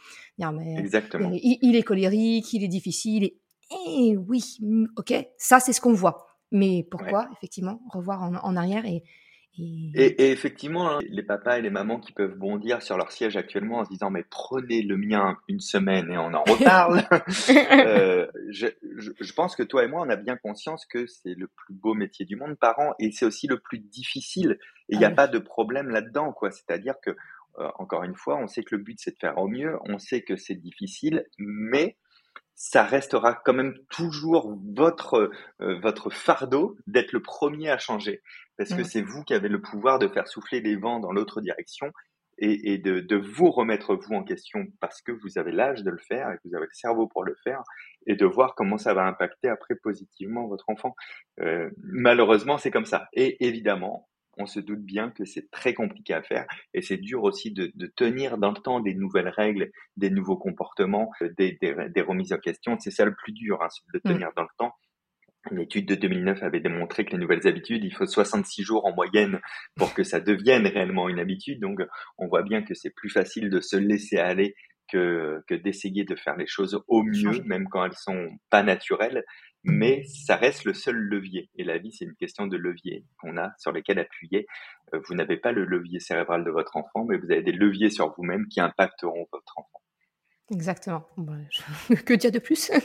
Exactement. 0.78 1.32
Il, 1.34 1.76
est 1.76 1.84
colérique, 1.84 2.54
il 2.54 2.64
est 2.64 2.70
difficile. 2.70 3.26
Et, 3.26 3.38
eh 3.72 4.18
oui, 4.18 4.58
mm, 4.62 4.88
ok, 4.98 5.14
ça 5.38 5.60
c'est 5.60 5.74
ce 5.74 5.82
qu'on 5.82 5.94
voit. 5.94 6.28
Mais 6.52 6.88
pourquoi, 6.90 7.30
effectivement, 7.34 7.82
revoir 7.92 8.24
en 8.24 8.56
arrière 8.56 8.86
et, 8.86 9.04
et, 9.60 10.32
effectivement, 10.32 10.92
hein, 10.92 11.00
les 11.10 11.24
papas 11.24 11.58
et 11.58 11.62
les 11.62 11.72
mamans 11.72 12.00
qui 12.00 12.12
peuvent 12.12 12.36
bondir 12.36 12.84
sur 12.84 12.96
leur 12.96 13.12
siège 13.12 13.38
actuellement 13.38 13.80
en 13.80 13.86
se 13.86 13.90
disant 13.90 14.12
mais 14.12 14.24
prenez 14.30 14.84
le 14.84 14.98
mien 14.98 15.38
une 15.48 15.60
semaine 15.60 16.12
et 16.12 16.18
on 16.18 16.34
en 16.34 16.44
reparle. 16.48 17.04
euh, 17.72 18.28
je, 18.50 18.68
je, 18.92 19.34
pense 19.34 19.56
que 19.56 19.64
toi 19.64 19.84
et 19.84 19.88
moi, 19.88 20.04
on 20.06 20.10
a 20.10 20.16
bien 20.16 20.38
conscience 20.38 20.86
que 20.86 21.08
c'est 21.08 21.34
le 21.34 21.48
plus 21.48 21.74
beau 21.74 21.96
métier 21.96 22.26
du 22.26 22.36
monde, 22.36 22.56
parent, 22.56 22.94
et 23.00 23.12
c'est 23.12 23.26
aussi 23.26 23.48
le 23.48 23.60
plus 23.60 23.80
difficile. 23.80 24.60
Et 24.90 24.96
il 24.96 25.00
n'y 25.00 25.06
a 25.06 25.10
ah 25.10 25.16
pas 25.16 25.28
de 25.28 25.40
problème 25.40 25.90
là-dedans, 25.90 26.34
quoi. 26.34 26.52
C'est-à-dire 26.52 26.96
que, 27.02 27.12
euh, 27.58 27.68
encore 27.80 28.04
une 28.04 28.16
fois, 28.16 28.38
on 28.38 28.48
sait 28.48 28.64
que 28.64 28.76
le 28.76 28.84
but 28.84 29.00
c'est 29.00 29.12
de 29.12 29.20
faire 29.20 29.40
au 29.40 29.48
mieux, 29.48 29.78
on 29.86 29.98
sait 29.98 30.22
que 30.22 30.36
c'est 30.36 30.56
difficile, 30.56 31.26
mais 31.40 31.98
ça 32.60 32.84
restera 32.84 33.36
quand 33.36 33.54
même 33.54 33.76
toujours 33.92 34.58
votre 34.74 35.30
euh, 35.62 35.80
votre 35.80 36.10
fardeau 36.10 36.76
d'être 36.88 37.12
le 37.14 37.22
premier 37.22 37.70
à 37.70 37.78
changer 37.78 38.24
parce 38.58 38.74
que 38.74 38.84
c'est 38.84 39.04
vous 39.04 39.24
qui 39.24 39.36
avez 39.36 39.48
le 39.48 39.62
pouvoir 39.62 40.00
de 40.00 40.08
faire 40.08 40.28
souffler 40.28 40.60
les 40.60 40.76
vents 40.76 41.00
dans 41.00 41.12
l'autre 41.12 41.40
direction 41.40 41.92
et, 42.40 42.74
et 42.74 42.78
de, 42.80 43.00
de, 43.00 43.16
vous 43.16 43.52
remettre 43.52 43.96
vous 43.96 44.16
en 44.16 44.24
question 44.24 44.66
parce 44.80 45.02
que 45.04 45.12
vous 45.12 45.38
avez 45.38 45.52
l'âge 45.52 45.84
de 45.84 45.92
le 45.92 46.00
faire 46.00 46.32
et 46.32 46.36
que 46.38 46.42
vous 46.46 46.56
avez 46.56 46.66
le 46.66 46.74
cerveau 46.74 47.08
pour 47.08 47.24
le 47.24 47.36
faire 47.44 47.62
et 48.08 48.16
de 48.16 48.26
voir 48.26 48.56
comment 48.56 48.78
ça 48.78 48.94
va 48.94 49.06
impacter 49.06 49.50
après 49.50 49.76
positivement 49.76 50.48
votre 50.48 50.70
enfant. 50.70 50.96
Euh, 51.40 51.70
malheureusement, 51.78 52.58
c'est 52.58 52.72
comme 52.72 52.86
ça. 52.86 53.08
Et 53.14 53.46
évidemment, 53.46 54.08
on 54.38 54.46
se 54.46 54.60
doute 54.60 54.84
bien 54.84 55.12
que 55.12 55.26
c'est 55.26 55.50
très 55.52 55.74
compliqué 55.74 56.14
à 56.14 56.22
faire 56.22 56.46
et 56.74 56.82
c'est 56.82 56.98
dur 56.98 57.24
aussi 57.24 57.52
de, 57.52 57.72
de, 57.76 57.88
tenir 57.88 58.38
dans 58.38 58.52
le 58.52 58.58
temps 58.58 58.80
des 58.80 58.94
nouvelles 58.94 59.30
règles, 59.30 59.72
des 59.98 60.10
nouveaux 60.10 60.38
comportements, 60.38 61.12
euh, 61.22 61.30
des, 61.38 61.58
des, 61.62 61.76
des 61.94 62.02
remises 62.02 62.34
en 62.34 62.38
question. 62.38 62.78
C'est 62.80 62.92
ça 62.92 63.06
le 63.06 63.16
plus 63.16 63.34
dur, 63.34 63.62
hein, 63.62 63.68
de 63.94 64.00
mmh. 64.00 64.14
tenir 64.14 64.30
dans 64.36 64.44
le 64.44 64.50
temps. 64.58 64.74
Une 65.52 65.60
étude 65.60 65.88
de 65.88 65.96
2009 65.96 66.44
avait 66.44 66.60
démontré 66.60 67.06
que 67.06 67.12
les 67.12 67.18
nouvelles 67.18 67.48
habitudes, 67.48 67.84
il 67.84 67.94
faut 67.94 68.06
66 68.06 68.64
jours 68.64 68.86
en 68.86 68.94
moyenne 68.94 69.40
pour 69.76 69.94
que 69.94 70.04
ça 70.04 70.20
devienne 70.20 70.68
réellement 70.68 71.08
une 71.10 71.20
habitude. 71.20 71.62
Donc, 71.62 71.80
on 72.18 72.28
voit 72.28 72.44
bien 72.44 72.64
que 72.64 72.74
c'est 72.74 72.90
plus 72.90 73.10
facile 73.10 73.50
de 73.50 73.62
se 73.62 73.78
laisser 73.78 74.18
aller 74.18 74.56
que, 74.92 75.42
que 75.48 75.56
d'essayer 75.56 76.04
de 76.04 76.16
faire 76.16 76.36
les 76.38 76.48
choses 76.48 76.82
au 76.88 77.04
mieux, 77.04 77.42
même 77.46 77.68
quand 77.70 77.86
elles 77.86 77.94
sont 77.94 78.30
pas 78.50 78.64
naturelles. 78.64 79.24
Mais 79.64 80.06
ça 80.06 80.36
reste 80.36 80.64
le 80.64 80.74
seul 80.74 80.96
levier. 80.96 81.50
Et 81.56 81.64
la 81.64 81.78
vie, 81.78 81.92
c'est 81.92 82.06
une 82.06 82.16
question 82.16 82.48
de 82.48 82.58
levier 82.58 83.06
qu'on 83.20 83.38
a 83.38 83.52
sur 83.58 83.72
lesquels 83.72 84.00
appuyer. 84.00 84.48
Euh, 84.94 85.00
vous 85.08 85.16
n'avez 85.16 85.38
pas 85.38 85.52
le 85.52 85.66
levier 85.66 86.00
cérébral 86.00 86.46
de 86.46 86.52
votre 86.52 86.78
enfant, 86.78 87.06
mais 87.06 87.18
vous 87.18 87.32
avez 87.32 87.42
des 87.42 87.52
leviers 87.52 87.90
sur 87.90 88.14
vous-même 88.16 88.48
qui 88.48 88.62
impacteront 88.62 89.28
votre 89.32 89.58
enfant. 89.58 89.82
Exactement. 90.50 91.04
Bah, 91.18 91.34
que 92.06 92.14
dire 92.14 92.32
de 92.32 92.40
plus? 92.40 92.72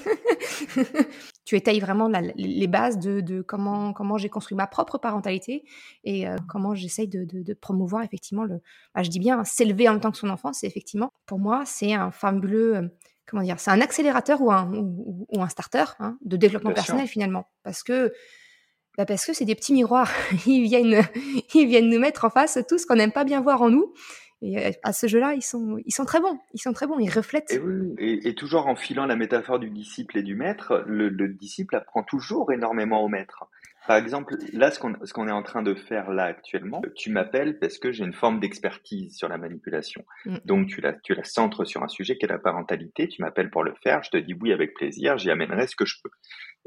Tu 1.44 1.56
étayes 1.56 1.80
vraiment 1.80 2.08
les 2.36 2.66
bases 2.68 2.98
de, 2.98 3.42
comment, 3.42 3.92
comment 3.92 4.16
j'ai 4.16 4.28
construit 4.28 4.56
ma 4.56 4.68
propre 4.68 4.98
parentalité 4.98 5.64
et 6.04 6.28
euh, 6.28 6.36
comment 6.48 6.74
j'essaye 6.74 7.08
de, 7.08 7.54
promouvoir 7.54 8.04
effectivement 8.04 8.44
le. 8.44 8.60
Bah, 8.94 9.02
je 9.02 9.10
dis 9.10 9.18
bien 9.18 9.42
s'élever 9.44 9.88
en 9.88 9.92
même 9.92 10.00
temps 10.00 10.12
que 10.12 10.18
son 10.18 10.30
enfant, 10.30 10.52
c'est 10.52 10.66
effectivement, 10.66 11.10
pour 11.26 11.38
moi, 11.38 11.64
c'est 11.66 11.94
un 11.94 12.10
fabuleux. 12.10 12.92
Comment 13.26 13.42
dire 13.42 13.58
C'est 13.60 13.70
un 13.70 13.80
accélérateur 13.80 14.40
ou 14.40 14.52
un, 14.52 14.70
ou, 14.74 15.26
un 15.42 15.48
starter 15.48 15.84
hein, 16.00 16.18
de 16.22 16.36
développement 16.36 16.72
personnel 16.72 17.06
finalement. 17.06 17.48
Parce 17.62 17.82
que. 17.82 18.12
Bah, 18.98 19.06
parce 19.06 19.24
que 19.24 19.32
c'est 19.32 19.46
des 19.46 19.54
petits 19.54 19.72
miroirs. 19.72 20.10
ils, 20.46 20.62
viennent, 20.62 21.02
ils 21.54 21.66
viennent 21.66 21.88
nous 21.88 22.00
mettre 22.00 22.26
en 22.26 22.30
face 22.30 22.58
tout 22.68 22.78
ce 22.78 22.86
qu'on 22.86 22.96
n'aime 22.96 23.12
pas 23.12 23.24
bien 23.24 23.40
voir 23.40 23.62
en 23.62 23.70
nous 23.70 23.94
et 24.42 24.58
euh, 24.58 24.70
à 24.82 24.92
ce 24.92 25.06
jeu-là, 25.06 25.34
ils 25.34 25.42
sont, 25.42 25.78
ils 25.86 25.94
sont 25.94 26.04
très 26.04 26.20
bons. 26.20 26.38
Ils 26.52 26.60
sont 26.60 26.72
très 26.72 26.86
bons. 26.86 26.98
Ils 26.98 27.10
reflètent. 27.10 27.58
Et, 27.98 28.34
toujours 28.34 28.66
en 28.66 28.74
filant 28.74 29.06
la 29.06 29.16
métaphore 29.16 29.60
du 29.60 29.70
disciple 29.70 30.18
et 30.18 30.22
du 30.22 30.34
maître, 30.34 30.84
le, 30.86 31.10
disciple 31.28 31.76
apprend 31.76 32.02
toujours 32.02 32.52
énormément 32.52 33.02
au 33.04 33.08
maître. 33.08 33.48
Par 33.86 33.96
exemple, 33.96 34.36
là, 34.52 34.70
ce 34.70 34.78
qu'on 34.78 34.94
ce 35.04 35.12
qu'on 35.12 35.26
est 35.26 35.32
en 35.32 35.42
train 35.42 35.62
de 35.62 35.74
faire 35.74 36.10
là 36.10 36.24
actuellement, 36.24 36.82
tu 36.94 37.10
m'appelles 37.10 37.58
parce 37.58 37.78
que 37.78 37.90
j'ai 37.90 38.04
une 38.04 38.12
forme 38.12 38.38
d'expertise 38.38 39.16
sur 39.16 39.28
la 39.28 39.38
manipulation. 39.38 40.04
Mm. 40.24 40.36
Donc, 40.44 40.68
tu 40.68 40.80
la, 40.80 40.92
tu 40.92 41.14
la 41.14 41.24
centres 41.24 41.64
sur 41.64 41.82
un 41.82 41.88
sujet 41.88 42.16
qui 42.16 42.24
est 42.24 42.28
la 42.28 42.38
parentalité. 42.38 43.08
Tu 43.08 43.22
m'appelles 43.22 43.50
pour 43.50 43.64
le 43.64 43.74
faire. 43.82 44.02
Je 44.02 44.10
te 44.10 44.16
dis 44.16 44.34
oui 44.34 44.52
avec 44.52 44.74
plaisir. 44.74 45.18
J'y 45.18 45.30
amènerai 45.30 45.66
ce 45.66 45.76
que 45.76 45.86
je 45.86 45.96
peux. 46.02 46.10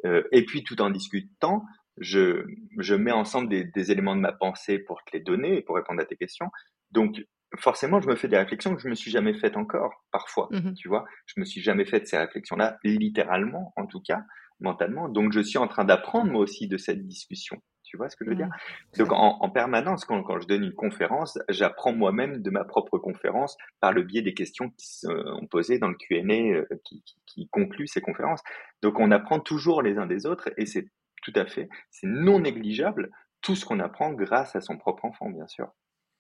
Euh, 0.06 0.23
et 0.32 0.45
puis, 0.45 0.63
tout 0.63 0.82
en 0.82 0.89
discutant, 0.89 1.63
je, 1.97 2.43
je 2.78 2.95
mets 2.95 3.13
ensemble 3.13 3.47
des, 3.47 3.63
des 3.63 3.91
éléments 3.91 4.15
de 4.15 4.21
ma 4.21 4.34
pensée 4.34 4.80
pour 4.80 5.01
te 5.06 5.15
les 5.15 5.23
donner 5.23 5.58
et 5.58 5.62
pour 5.62 5.75
répondre 5.75 6.01
à 6.01 6.06
tes 6.06 6.17
questions. 6.17 6.49
Donc, 6.91 7.23
forcément, 7.58 8.01
je 8.01 8.08
me 8.08 8.15
fais 8.15 8.28
des 8.28 8.38
réflexions 8.38 8.75
que 8.75 8.82
je 8.82 8.89
me 8.89 8.95
suis 8.95 9.12
jamais 9.12 9.34
faites 9.34 9.58
encore, 9.58 10.04
parfois. 10.12 10.49
Mmh 10.51 10.73
tu 10.73 10.88
vois, 10.88 11.06
je 11.25 11.39
me 11.39 11.45
suis 11.45 11.62
jamais 11.62 11.86
fait 11.86 12.06
ces 12.08 12.17
réflexions-là, 12.17 12.78
littéralement, 12.84 13.73
en 13.75 13.86
tout 13.86 14.01
cas, 14.01 14.23
mentalement. 14.60 15.10
Donc, 15.10 15.32
je 15.32 15.39
suis 15.41 15.58
en 15.58 15.68
train 15.68 15.86
d'apprendre 15.86 16.32
moi 16.32 16.41
aussi 16.41 16.68
de 16.68 16.78
cette 16.78 17.06
discussion. 17.06 17.62
Tu 17.84 17.98
vois 17.98 18.10
ce 18.10 18.15
que 18.15 18.26
je 18.26 18.32
veux 18.32 18.36
dire? 18.36 18.48
Mmh. 18.48 18.98
Donc, 18.98 19.10
en, 19.12 19.50
permanence, 19.50 20.06
quand, 20.06 20.39
je 20.39 20.48
donne 20.48 20.63
une 20.63 20.74
conférence, 20.74 21.38
j'apprends 21.50 21.94
moi-même 21.94 22.41
de 22.41 22.50
ma 22.50 22.63
propre 22.63 22.98
conférence 22.98 23.58
par 23.80 23.94
le 23.94 24.02
biais 24.02 24.22
des 24.22 24.34
questions 24.34 24.70
qui 24.72 24.88
sont 25.00 25.48
posées 25.52 25.80
dans 25.80 25.89
le 25.89 25.96
Q&A 25.96 26.34
euh, 26.34 26.65
qui, 26.84 27.04
qui, 27.04 27.15
qui 27.26 27.48
conclut 27.50 27.88
ces 27.88 28.02
conférences. 28.02 28.41
Donc, 28.82 29.00
on 29.00 29.12
apprend 29.12 29.39
toujours 29.39 29.82
les 29.82 29.98
uns 29.98 30.08
des 30.08 30.26
autres 30.26 30.50
et 30.58 30.65
c'est 30.65 30.88
tout 31.22 31.34
à 31.36 31.46
fait, 31.46 31.70
c'est 31.89 32.08
non 32.08 32.39
négligeable 32.39 33.10
tout 33.41 33.56
ce 33.56 33.65
qu'on 33.65 33.80
apprend 33.80 34.13
grâce 34.13 34.56
à 34.56 34.62
son 34.62 34.78
propre 34.78 35.06
enfant, 35.06 35.30
bien 35.30 35.48
sûr. 35.48 35.72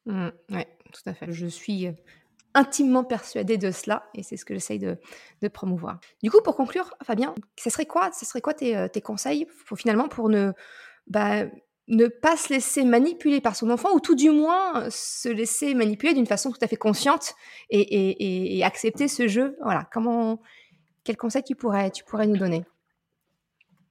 Mmh, 0.05 0.29
oui, 0.51 0.63
tout 0.93 1.09
à 1.09 1.13
fait. 1.13 1.31
Je 1.31 1.47
suis 1.47 1.87
intimement 2.55 3.03
persuadée 3.03 3.57
de 3.57 3.69
cela 3.69 4.09
et 4.15 4.23
c'est 4.23 4.37
ce 4.37 4.45
que 4.45 4.53
j'essaye 4.53 4.79
de, 4.79 4.97
promouvoir. 5.49 5.99
Du 6.23 6.31
coup, 6.31 6.41
pour 6.43 6.55
conclure, 6.55 6.95
Fabien, 7.03 7.35
ce 7.55 7.69
serait 7.69 7.85
quoi, 7.85 8.11
ce 8.11 8.25
serait 8.25 8.41
quoi 8.41 8.55
tes, 8.55 9.01
conseils 9.03 9.45
pour, 9.67 9.77
finalement 9.77 10.07
pour 10.07 10.29
ne, 10.29 10.53
bah, 11.05 11.43
ne 11.87 12.07
pas 12.07 12.35
se 12.35 12.51
laisser 12.51 12.83
manipuler 12.83 13.41
par 13.41 13.55
son 13.55 13.69
enfant 13.69 13.93
ou 13.93 13.99
tout 13.99 14.15
du 14.15 14.31
moins 14.31 14.89
se 14.89 15.29
laisser 15.29 15.75
manipuler 15.75 16.13
d'une 16.13 16.25
façon 16.25 16.51
tout 16.51 16.57
à 16.61 16.67
fait 16.67 16.77
consciente 16.77 17.35
et, 17.69 18.61
accepter 18.63 19.07
ce 19.07 19.27
jeu? 19.27 19.55
Voilà, 19.61 19.87
comment, 19.91 20.41
quel 21.03 21.17
conseil 21.17 21.43
tu 21.43 21.55
pourrais, 21.55 21.91
tu 21.91 22.03
pourrais 22.03 22.25
nous 22.25 22.37
donner? 22.37 22.65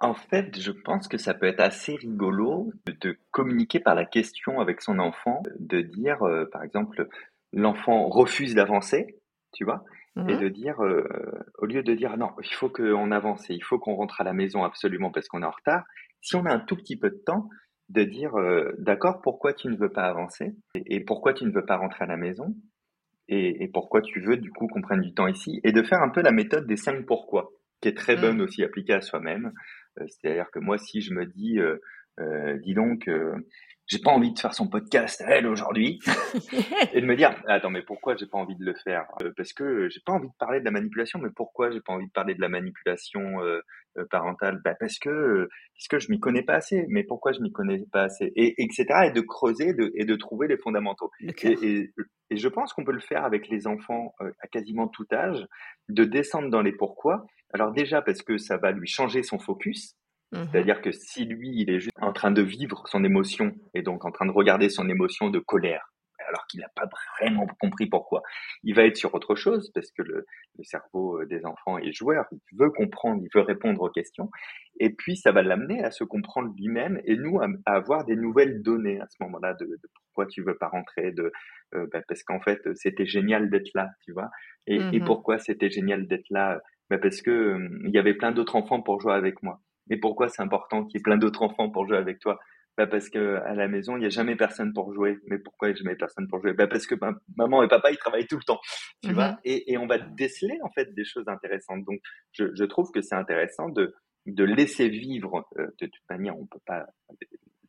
En 0.00 0.14
fait, 0.14 0.58
je 0.60 0.72
pense 0.72 1.06
que 1.06 1.16
ça 1.16 1.34
peut 1.34 1.46
être 1.46 1.60
assez 1.60 1.94
rigolo 1.94 2.72
de, 2.86 3.16
communiquer 3.30 3.78
par 3.78 3.94
la 3.94 4.04
question 4.04 4.60
avec 4.60 4.80
son 4.80 4.98
enfant, 4.98 5.42
de 5.58 5.80
dire, 5.80 6.22
euh, 6.24 6.46
par 6.46 6.62
exemple, 6.62 7.08
l'enfant 7.54 8.08
refuse 8.08 8.54
d'avancer, 8.54 9.20
tu 9.52 9.64
vois, 9.64 9.84
et 10.16 10.20
mmh 10.20 10.40
de 10.40 10.48
dire, 10.48 10.80
euh, 10.84 11.04
au 11.58 11.66
lieu 11.66 11.82
de 11.82 11.94
dire 11.94 12.16
non, 12.16 12.30
il 12.42 12.54
faut 12.54 12.68
qu'on 12.68 13.10
avance 13.10 13.50
et 13.50 13.54
il 13.54 13.64
faut 13.64 13.78
qu'on 13.78 13.94
rentre 13.94 14.20
à 14.20 14.24
la 14.24 14.32
maison 14.32 14.62
absolument 14.62 15.10
parce 15.10 15.26
qu'on 15.26 15.42
est 15.42 15.46
en 15.46 15.50
retard, 15.50 15.84
si 16.20 16.36
on 16.36 16.44
a 16.46 16.52
un 16.52 16.60
tout 16.60 16.76
petit 16.76 16.96
peu 16.96 17.10
de 17.10 17.20
temps, 17.26 17.48
de 17.88 18.04
dire 18.04 18.36
euh, 18.36 18.72
d'accord, 18.78 19.20
pourquoi 19.22 19.52
tu 19.52 19.68
ne 19.68 19.76
veux 19.76 19.90
pas 19.90 20.04
avancer 20.04 20.54
et, 20.74 21.00
pourquoi 21.04 21.34
tu 21.34 21.44
ne 21.44 21.50
veux 21.50 21.64
pas 21.64 21.76
rentrer 21.76 22.04
à 22.04 22.06
la 22.06 22.16
maison 22.16 22.54
et, 23.28 23.68
pourquoi 23.72 24.02
tu 24.02 24.20
veux 24.20 24.36
du 24.36 24.50
coup 24.50 24.68
qu'on 24.68 24.82
prenne 24.82 25.00
du 25.00 25.14
temps 25.14 25.26
ici 25.26 25.60
et 25.64 25.72
de 25.72 25.82
faire 25.82 26.00
un 26.02 26.10
peu 26.10 26.22
la 26.22 26.32
méthode 26.32 26.66
des 26.66 26.76
cinq 26.76 27.06
pourquoi 27.06 27.50
qui 27.80 27.88
est 27.88 27.96
très 27.96 28.16
bonne 28.16 28.38
mmh. 28.38 28.42
aussi 28.42 28.64
appliquée 28.64 28.94
à 28.94 29.00
soi-même. 29.00 29.52
Euh, 29.98 30.04
c'est-à-dire 30.08 30.50
que 30.50 30.58
moi, 30.58 30.78
si 30.78 31.00
je 31.02 31.12
me 31.12 31.26
dis, 31.26 31.58
euh, 31.58 32.58
dis 32.62 32.72
donc, 32.72 33.10
j'ai 33.86 33.98
pas 33.98 34.10
envie 34.10 34.32
de 34.32 34.38
faire 34.38 34.54
son 34.54 34.68
podcast 34.68 35.20
à 35.20 35.36
elle 35.36 35.46
aujourd'hui 35.46 35.98
et 36.92 37.00
de 37.00 37.06
me 37.06 37.16
dire 37.16 37.34
attends 37.46 37.70
mais 37.70 37.82
pourquoi 37.82 38.16
j'ai 38.16 38.26
pas 38.26 38.38
envie 38.38 38.56
de 38.56 38.64
le 38.64 38.74
faire? 38.74 39.06
Euh, 39.22 39.32
parce 39.36 39.52
que 39.52 39.88
j'ai 39.88 40.00
pas 40.04 40.12
envie 40.12 40.28
de 40.28 40.34
parler 40.38 40.60
de 40.60 40.64
la 40.64 40.70
manipulation 40.70 41.18
mais 41.18 41.30
pourquoi 41.34 41.70
j'ai 41.70 41.80
pas 41.80 41.92
envie 41.92 42.06
de 42.06 42.12
parler 42.12 42.34
de 42.34 42.40
la 42.40 42.48
manipulation 42.48 43.42
euh, 43.42 43.60
euh, 43.98 44.04
parentale? 44.10 44.60
Bah 44.64 44.74
parce 44.78 44.98
que 44.98 45.48
parce 45.76 45.88
que 45.88 45.98
je 45.98 46.10
m'y 46.10 46.18
connais 46.18 46.42
pas 46.42 46.54
assez. 46.54 46.86
Mais 46.88 47.04
pourquoi 47.04 47.32
je 47.32 47.40
m'y 47.40 47.52
connais 47.52 47.84
pas 47.92 48.04
assez? 48.04 48.32
Et 48.36 48.62
etc 48.62 48.84
et 49.06 49.10
de 49.10 49.20
creuser 49.20 49.74
de, 49.74 49.92
et 49.94 50.04
de 50.04 50.16
trouver 50.16 50.48
les 50.48 50.56
fondamentaux. 50.56 51.10
Et, 51.20 51.34
et, 51.42 51.90
et, 52.30 52.36
je 52.36 52.48
pense 52.48 52.72
qu'on 52.72 52.84
peut 52.84 52.92
le 52.92 53.00
faire 53.00 53.24
avec 53.24 53.48
les 53.48 53.66
enfants 53.66 54.14
à 54.40 54.46
quasiment 54.48 54.88
tout 54.88 55.06
âge 55.12 55.46
de 55.88 56.04
descendre 56.04 56.48
dans 56.48 56.62
les 56.62 56.72
pourquoi. 56.72 57.26
Alors 57.52 57.72
déjà 57.72 58.02
parce 58.02 58.22
que 58.22 58.38
ça 58.38 58.56
va 58.56 58.72
lui 58.72 58.88
changer 58.88 59.22
son 59.22 59.38
focus 59.38 59.94
Mmh 60.34 60.46
C'est-à-dire 60.50 60.80
que 60.80 60.90
si 60.90 61.24
lui, 61.24 61.50
il 61.54 61.70
est 61.70 61.78
juste 61.78 61.96
en 62.00 62.12
train 62.12 62.32
de 62.32 62.42
vivre 62.42 62.82
son 62.88 63.04
émotion 63.04 63.52
et 63.72 63.82
donc 63.82 64.04
en 64.04 64.10
train 64.10 64.26
de 64.26 64.32
regarder 64.32 64.68
son 64.68 64.88
émotion 64.88 65.30
de 65.30 65.38
colère, 65.38 65.92
alors 66.28 66.44
qu'il 66.48 66.60
n'a 66.60 66.68
pas 66.74 66.88
vraiment 67.20 67.46
compris 67.60 67.86
pourquoi, 67.86 68.22
il 68.64 68.74
va 68.74 68.84
être 68.84 68.96
sur 68.96 69.14
autre 69.14 69.36
chose 69.36 69.70
parce 69.72 69.90
que 69.92 70.02
le, 70.02 70.26
cerveau 70.62 71.20
euh, 71.20 71.26
des 71.26 71.44
enfants 71.44 71.78
est 71.78 71.92
joueur, 71.92 72.24
il 72.32 72.58
veut 72.58 72.70
comprendre, 72.70 73.22
il 73.22 73.28
veut 73.32 73.44
répondre 73.44 73.80
aux 73.82 73.90
questions. 73.90 74.30
Et 74.80 74.90
puis, 74.90 75.16
ça 75.16 75.30
va 75.30 75.42
l'amener 75.42 75.84
à 75.84 75.92
se 75.92 76.02
comprendre 76.02 76.52
lui-même 76.56 77.00
et 77.04 77.16
nous 77.16 77.40
à, 77.40 77.46
avoir 77.66 78.04
des 78.04 78.16
nouvelles 78.16 78.60
données 78.62 79.00
à 79.00 79.06
ce 79.08 79.16
moment-là 79.20 79.54
de, 79.54 79.78
pourquoi 80.06 80.26
tu 80.26 80.42
veux 80.42 80.56
pas 80.56 80.68
rentrer, 80.68 81.12
de 81.12 81.30
euh, 81.74 81.86
bah, 81.92 82.00
parce 82.08 82.24
qu'en 82.24 82.40
fait, 82.40 82.60
c'était 82.74 83.06
génial 83.06 83.50
d'être 83.50 83.70
là, 83.74 83.90
tu 84.04 84.12
vois. 84.12 84.30
Et, 84.66 84.78
mmh 84.78 85.04
pourquoi 85.04 85.38
c'était 85.38 85.70
génial 85.70 86.08
d'être 86.08 86.28
là? 86.30 86.60
Bah, 86.90 86.98
Parce 86.98 87.22
que 87.22 87.58
il 87.84 87.90
y 87.90 87.98
avait 87.98 88.14
plein 88.14 88.32
d'autres 88.32 88.56
enfants 88.56 88.82
pour 88.82 89.00
jouer 89.00 89.14
avec 89.14 89.42
moi. 89.42 89.60
Et 89.90 89.96
pourquoi 89.96 90.28
c'est 90.28 90.42
important 90.42 90.84
qu'il 90.84 90.98
y 90.98 91.00
ait 91.00 91.02
plein 91.02 91.16
d'autres 91.16 91.42
enfants 91.42 91.70
pour 91.70 91.86
jouer 91.86 91.96
avec 91.96 92.18
toi? 92.18 92.38
Bah 92.76 92.88
parce 92.88 93.08
que 93.08 93.36
à 93.44 93.54
la 93.54 93.68
maison 93.68 93.96
il 93.96 94.00
n'y 94.00 94.06
a 94.06 94.10
jamais 94.10 94.34
personne 94.34 94.72
pour 94.72 94.92
jouer. 94.92 95.18
Mais 95.28 95.38
pourquoi 95.38 95.68
il 95.68 95.72
n'y 95.72 95.78
a 95.78 95.82
jamais 95.84 95.96
personne 95.96 96.26
pour 96.28 96.40
jouer? 96.40 96.54
Bah 96.54 96.66
parce 96.66 96.86
que 96.86 96.96
maman 97.36 97.62
et 97.62 97.68
papa 97.68 97.92
ils 97.92 97.96
travaillent 97.96 98.26
tout 98.26 98.36
le 98.36 98.42
temps, 98.42 98.60
tu 99.02 99.12
vois. 99.12 99.28
Mm-hmm. 99.28 99.40
Et, 99.44 99.72
et, 99.72 99.78
on 99.78 99.86
va 99.86 99.98
déceler 99.98 100.58
en 100.62 100.70
fait 100.70 100.92
des 100.94 101.04
choses 101.04 101.28
intéressantes. 101.28 101.84
Donc 101.84 102.00
je, 102.32 102.46
je 102.52 102.64
trouve 102.64 102.90
que 102.90 103.00
c'est 103.00 103.14
intéressant 103.14 103.68
de 103.68 103.94
de 104.26 104.44
laisser 104.44 104.88
vivre. 104.88 105.46
Euh, 105.58 105.66
de 105.80 105.86
toute 105.86 106.10
manière, 106.10 106.36
on 106.36 106.46
peut 106.46 106.58
pas 106.66 106.86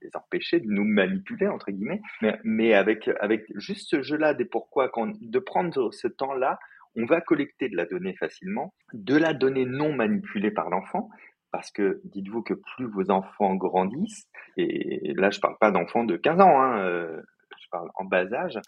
les 0.01 0.09
empêcher 0.15 0.59
de 0.59 0.67
nous 0.67 0.85
manipuler 0.85 1.47
entre 1.47 1.71
guillemets, 1.71 2.01
mais, 2.21 2.39
mais 2.43 2.73
avec 2.73 3.09
avec 3.19 3.45
juste 3.55 3.89
ce 3.89 4.01
jeu-là 4.01 4.33
des 4.33 4.45
pourquoi, 4.45 4.89
quand, 4.89 5.11
de 5.19 5.39
prendre 5.39 5.91
ce 5.91 6.07
temps-là 6.07 6.57
on 6.95 7.05
va 7.05 7.21
collecter 7.21 7.69
de 7.69 7.75
la 7.75 7.85
donnée 7.85 8.15
facilement, 8.15 8.73
de 8.93 9.17
la 9.17 9.33
donnée 9.33 9.65
non 9.65 9.93
manipulée 9.93 10.51
par 10.51 10.69
l'enfant, 10.69 11.09
parce 11.55 11.71
que 11.71 12.01
dites-vous 12.03 12.41
que 12.41 12.53
plus 12.53 12.85
vos 12.85 13.09
enfants 13.11 13.55
grandissent, 13.55 14.27
et 14.57 15.13
là 15.15 15.29
je 15.29 15.39
parle 15.39 15.55
pas 15.57 15.71
d'enfants 15.71 16.03
de 16.03 16.17
15 16.17 16.41
ans, 16.41 16.61
hein, 16.61 16.79
euh, 16.79 17.21
je 17.57 17.69
parle 17.71 17.89
en 17.95 18.03
bas 18.03 18.25
âge, 18.33 18.59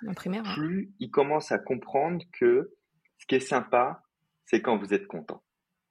plus 0.55 0.93
ils 0.99 1.11
commencent 1.11 1.51
à 1.51 1.59
comprendre 1.59 2.23
que 2.31 2.71
ce 3.17 3.25
qui 3.25 3.35
est 3.35 3.41
sympa, 3.41 4.03
c'est 4.45 4.61
quand 4.61 4.77
vous 4.77 4.93
êtes 4.93 5.05
content. 5.05 5.43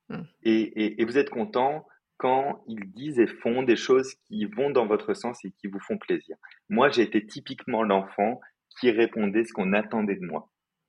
Hmm. 0.09 0.22
Et, 0.42 1.04
vous 1.04 1.18
êtes 1.18 1.28
content 1.28 1.87
quand 2.16 2.64
ils 2.66 2.90
disent 2.94 3.18
et 3.18 3.26
font 3.26 3.62
des 3.62 3.76
choses 3.76 4.14
qui 4.26 4.46
vont 4.46 4.70
dans 4.70 4.87
votre 4.87 5.12
sens 5.12 5.44
et 5.44 5.50
qui 5.50 5.66
vous 5.66 5.80
font 5.80 5.98
plaisir. 5.98 6.37
Moi, 6.70 6.88
j'ai 6.88 7.02
été 7.02 7.26
typiquement 7.26 7.82
l'enfant 7.82 8.40
qui 8.80 8.90
répondait 8.90 9.44
ce 9.44 9.52
qu'on 9.52 9.74
attendait 9.74 10.16
de 10.16 10.24
moi. 10.24 10.48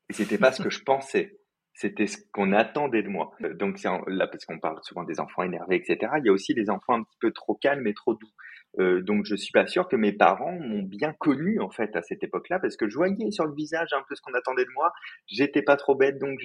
Et 0.09 0.13
c'était 0.13 0.37
pas 0.37 0.53
ce 0.53 0.63
que 0.63 0.69
je 0.69 0.81
pensais 0.85 1.37
c'était 1.77 2.07
ce 2.07 2.17
qu'on 2.33 2.53
attendait 2.53 3.03
de 3.03 3.07
moi. 3.07 3.31
Euh, 3.43 3.53
donc 3.53 3.79
là, 3.83 4.27
parce 4.27 4.45
qu'on 4.45 4.57
parle 4.57 4.79
souvent 4.81 5.03
des 5.03 5.19
enfants 5.19 5.43
énervés, 5.43 5.75
etc. 5.75 6.11
Il 6.17 6.25
y 6.25 6.29
a 6.29 6.31
aussi 6.31 6.55
des 6.55 6.71
enfants 6.71 6.95
un 6.95 7.03
petit 7.03 7.17
peu 7.21 7.31
trop 7.31 7.53
calmes 7.53 7.85
et 7.85 7.93
trop 7.93 8.15
doux. 8.15 8.31
Euh, 8.79 9.01
donc 9.01 9.25
je 9.25 9.35
suis 9.35 9.51
pas 9.51 9.65
sûr 9.67 9.87
que 9.87 9.95
mes 9.95 10.11
parents 10.11 10.51
m'ont 10.59 10.81
bien 10.81 11.13
connu 11.13 11.59
en 11.59 11.69
fait 11.69 11.95
à 11.95 12.01
cette 12.01 12.23
époque-là, 12.23 12.59
parce 12.59 12.77
que 12.77 12.89
je 12.89 12.95
voyais 12.95 13.31
sur 13.31 13.45
le 13.45 13.53
visage 13.53 13.93
un 13.93 14.03
peu 14.09 14.15
ce 14.15 14.21
qu'on 14.21 14.33
attendait 14.33 14.65
de 14.65 14.71
moi. 14.73 14.91
J'étais 15.27 15.61
pas 15.61 15.77
trop 15.77 15.95
bête, 15.95 16.17
donc 16.17 16.39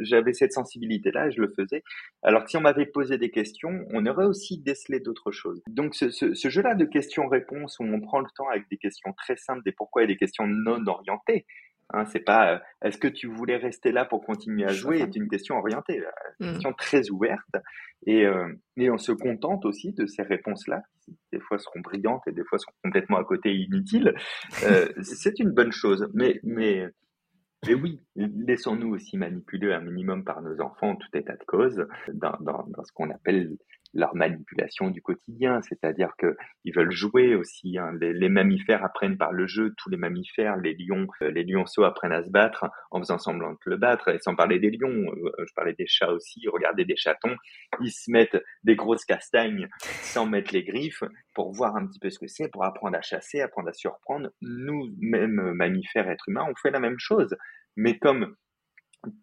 j'avais 0.00 0.32
cette 0.32 0.52
sensibilité-là 0.52 1.28
et 1.28 1.30
je 1.30 1.40
le 1.40 1.52
faisais. 1.56 1.84
Alors 2.22 2.48
si 2.48 2.56
on 2.56 2.60
m'avait 2.60 2.86
posé 2.86 3.18
des 3.18 3.30
questions, 3.30 3.86
on 3.92 4.04
aurait 4.06 4.26
aussi 4.26 4.58
décelé 4.58 4.98
d'autres 4.98 5.30
choses. 5.30 5.62
Donc 5.68 5.94
ce, 5.94 6.10
ce, 6.10 6.34
ce 6.34 6.48
jeu-là 6.48 6.74
de 6.74 6.84
questions-réponses 6.84 7.78
où 7.78 7.84
on 7.84 8.00
prend 8.00 8.20
le 8.20 8.30
temps 8.36 8.48
avec 8.48 8.68
des 8.68 8.78
questions 8.78 9.12
très 9.12 9.36
simples, 9.36 9.62
des 9.64 9.72
pourquoi 9.72 10.02
et 10.02 10.06
des 10.06 10.16
questions 10.16 10.46
non 10.46 10.86
orientées, 10.86 11.46
Hein, 11.90 12.04
c'est 12.06 12.20
pas 12.20 12.54
euh, 12.54 12.58
est-ce 12.82 12.98
que 12.98 13.08
tu 13.08 13.26
voulais 13.26 13.56
rester 13.56 13.92
là 13.92 14.04
pour 14.04 14.24
continuer 14.24 14.64
à 14.64 14.72
jouer? 14.72 14.98
C'est 14.98 15.16
une 15.16 15.28
question 15.28 15.56
orientée, 15.56 16.02
une 16.40 16.48
mmh. 16.48 16.52
question 16.52 16.72
très 16.72 17.10
ouverte. 17.10 17.54
Et, 18.06 18.26
euh, 18.26 18.48
et 18.76 18.90
on 18.90 18.98
se 18.98 19.12
contente 19.12 19.64
aussi 19.64 19.92
de 19.92 20.06
ces 20.06 20.22
réponses-là, 20.22 20.82
qui 21.04 21.16
des 21.32 21.40
fois 21.40 21.58
seront 21.58 21.80
brillantes 21.80 22.22
et 22.26 22.32
des 22.32 22.44
fois 22.44 22.58
seront 22.58 22.74
complètement 22.82 23.18
à 23.18 23.24
côté 23.24 23.54
inutiles. 23.54 24.14
Euh, 24.64 24.88
c'est 25.02 25.40
une 25.40 25.50
bonne 25.50 25.72
chose. 25.72 26.08
Mais, 26.14 26.38
mais, 26.44 26.86
mais 27.66 27.74
oui, 27.74 28.00
laissons-nous 28.14 28.94
aussi 28.94 29.16
manipuler 29.16 29.72
un 29.72 29.80
minimum 29.80 30.24
par 30.24 30.40
nos 30.40 30.60
enfants, 30.60 30.94
tout 30.94 31.08
état 31.14 31.34
de 31.34 31.44
cause, 31.44 31.84
dans, 32.12 32.36
dans, 32.40 32.64
dans 32.68 32.84
ce 32.84 32.92
qu'on 32.92 33.10
appelle 33.10 33.56
leur 33.94 34.14
manipulation 34.14 34.90
du 34.90 35.02
quotidien, 35.02 35.60
c'est-à-dire 35.62 36.12
que 36.16 36.36
ils 36.64 36.74
veulent 36.74 36.92
jouer 36.92 37.34
aussi. 37.34 37.78
Hein. 37.78 37.92
Les, 38.00 38.28
mammifères 38.28 38.84
apprennent 38.84 39.18
par 39.18 39.32
le 39.32 39.46
jeu. 39.46 39.74
Tous 39.76 39.90
les 39.90 39.96
mammifères, 39.96 40.56
les 40.56 40.74
lions, 40.74 41.06
euh, 41.22 41.30
les 41.30 41.44
lionceaux 41.44 41.84
apprennent 41.84 42.12
à 42.12 42.24
se 42.24 42.30
battre 42.30 42.66
en 42.90 43.00
faisant 43.00 43.18
semblant 43.18 43.52
de 43.52 43.58
le 43.66 43.76
battre. 43.76 44.08
Et 44.08 44.18
sans 44.20 44.34
parler 44.34 44.58
des 44.58 44.70
lions, 44.70 45.12
euh, 45.12 45.44
je 45.46 45.52
parlais 45.54 45.74
des 45.74 45.86
chats 45.86 46.12
aussi. 46.12 46.46
Regardez 46.48 46.84
des 46.84 46.96
chatons, 46.96 47.36
ils 47.80 47.90
se 47.90 48.10
mettent 48.10 48.42
des 48.64 48.76
grosses 48.76 49.04
castagnes 49.04 49.68
sans 50.02 50.26
mettre 50.26 50.54
les 50.54 50.64
griffes 50.64 51.04
pour 51.34 51.52
voir 51.52 51.76
un 51.76 51.86
petit 51.86 51.98
peu 51.98 52.10
ce 52.10 52.18
que 52.18 52.28
c'est, 52.28 52.48
pour 52.48 52.64
apprendre 52.64 52.96
à 52.96 53.02
chasser, 53.02 53.40
apprendre 53.40 53.68
à 53.68 53.72
surprendre. 53.72 54.30
Nous, 54.40 54.90
même 54.98 55.52
mammifères, 55.52 56.08
êtres 56.08 56.28
humains, 56.28 56.46
on 56.48 56.54
fait 56.54 56.70
la 56.70 56.80
même 56.80 56.98
chose. 56.98 57.36
Mais 57.76 57.98
comme 57.98 58.36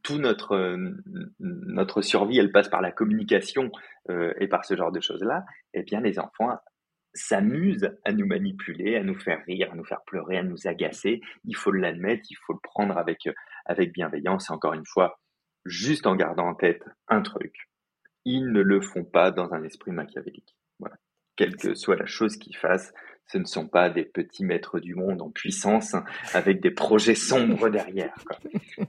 tout 0.04 0.18
notre 0.18 0.54
euh, 0.54 0.96
notre 1.40 2.02
survie, 2.02 2.38
elle 2.38 2.52
passe 2.52 2.70
par 2.70 2.82
la 2.82 2.92
communication 2.92 3.72
euh, 4.10 4.34
et 4.40 4.48
par 4.48 4.66
ce 4.66 4.76
genre 4.76 4.92
de 4.92 5.02
choses-là. 5.02 5.46
Eh 5.74 5.84
bien, 5.84 6.02
les 6.02 6.20
enfants 6.20 6.58
s'amusent 7.14 7.98
à 8.06 8.12
nous 8.12 8.28
manipuler, 8.28 8.96
à 8.96 9.04
nous 9.04 9.18
faire 9.18 9.44
rire, 9.46 9.70
à 9.72 9.76
nous 9.76 9.86
faire 9.86 10.04
pleurer, 10.06 10.38
à 10.38 10.44
nous 10.44 10.68
agacer. 10.68 11.22
Il 11.46 11.56
faut 11.56 11.72
l'admettre, 11.72 12.24
il 12.30 12.38
faut 12.46 12.54
le 12.54 12.60
prendre 12.62 12.98
avec 12.98 13.30
avec 13.66 13.94
bienveillance. 13.94 14.50
Et 14.50 14.54
encore 14.54 14.74
une 14.74 14.86
fois, 14.86 15.20
juste 15.66 16.08
en 16.08 16.16
gardant 16.16 16.48
en 16.48 16.56
tête 16.56 16.84
un 17.08 17.22
truc, 17.22 17.70
ils 18.26 18.52
ne 18.52 18.62
le 18.62 18.82
font 18.82 19.04
pas 19.04 19.32
dans 19.32 19.54
un 19.54 19.64
esprit 19.64 19.92
machiavélique. 19.92 20.56
Voilà. 20.80 20.96
Quelle 21.36 21.56
que 21.56 21.74
soit 21.74 21.96
la 21.96 22.06
chose 22.06 22.38
qu'ils 22.38 22.58
fassent, 22.58 22.94
ce 23.32 23.38
ne 23.38 23.46
sont 23.46 23.68
pas 23.68 23.90
des 23.90 24.06
petits 24.06 24.44
maîtres 24.44 24.80
du 24.80 24.96
monde 24.96 25.22
en 25.22 25.30
puissance 25.30 25.96
avec 26.34 26.62
des 26.62 26.72
projets 26.72 27.16
sombres 27.16 27.70
derrière. 27.70 28.16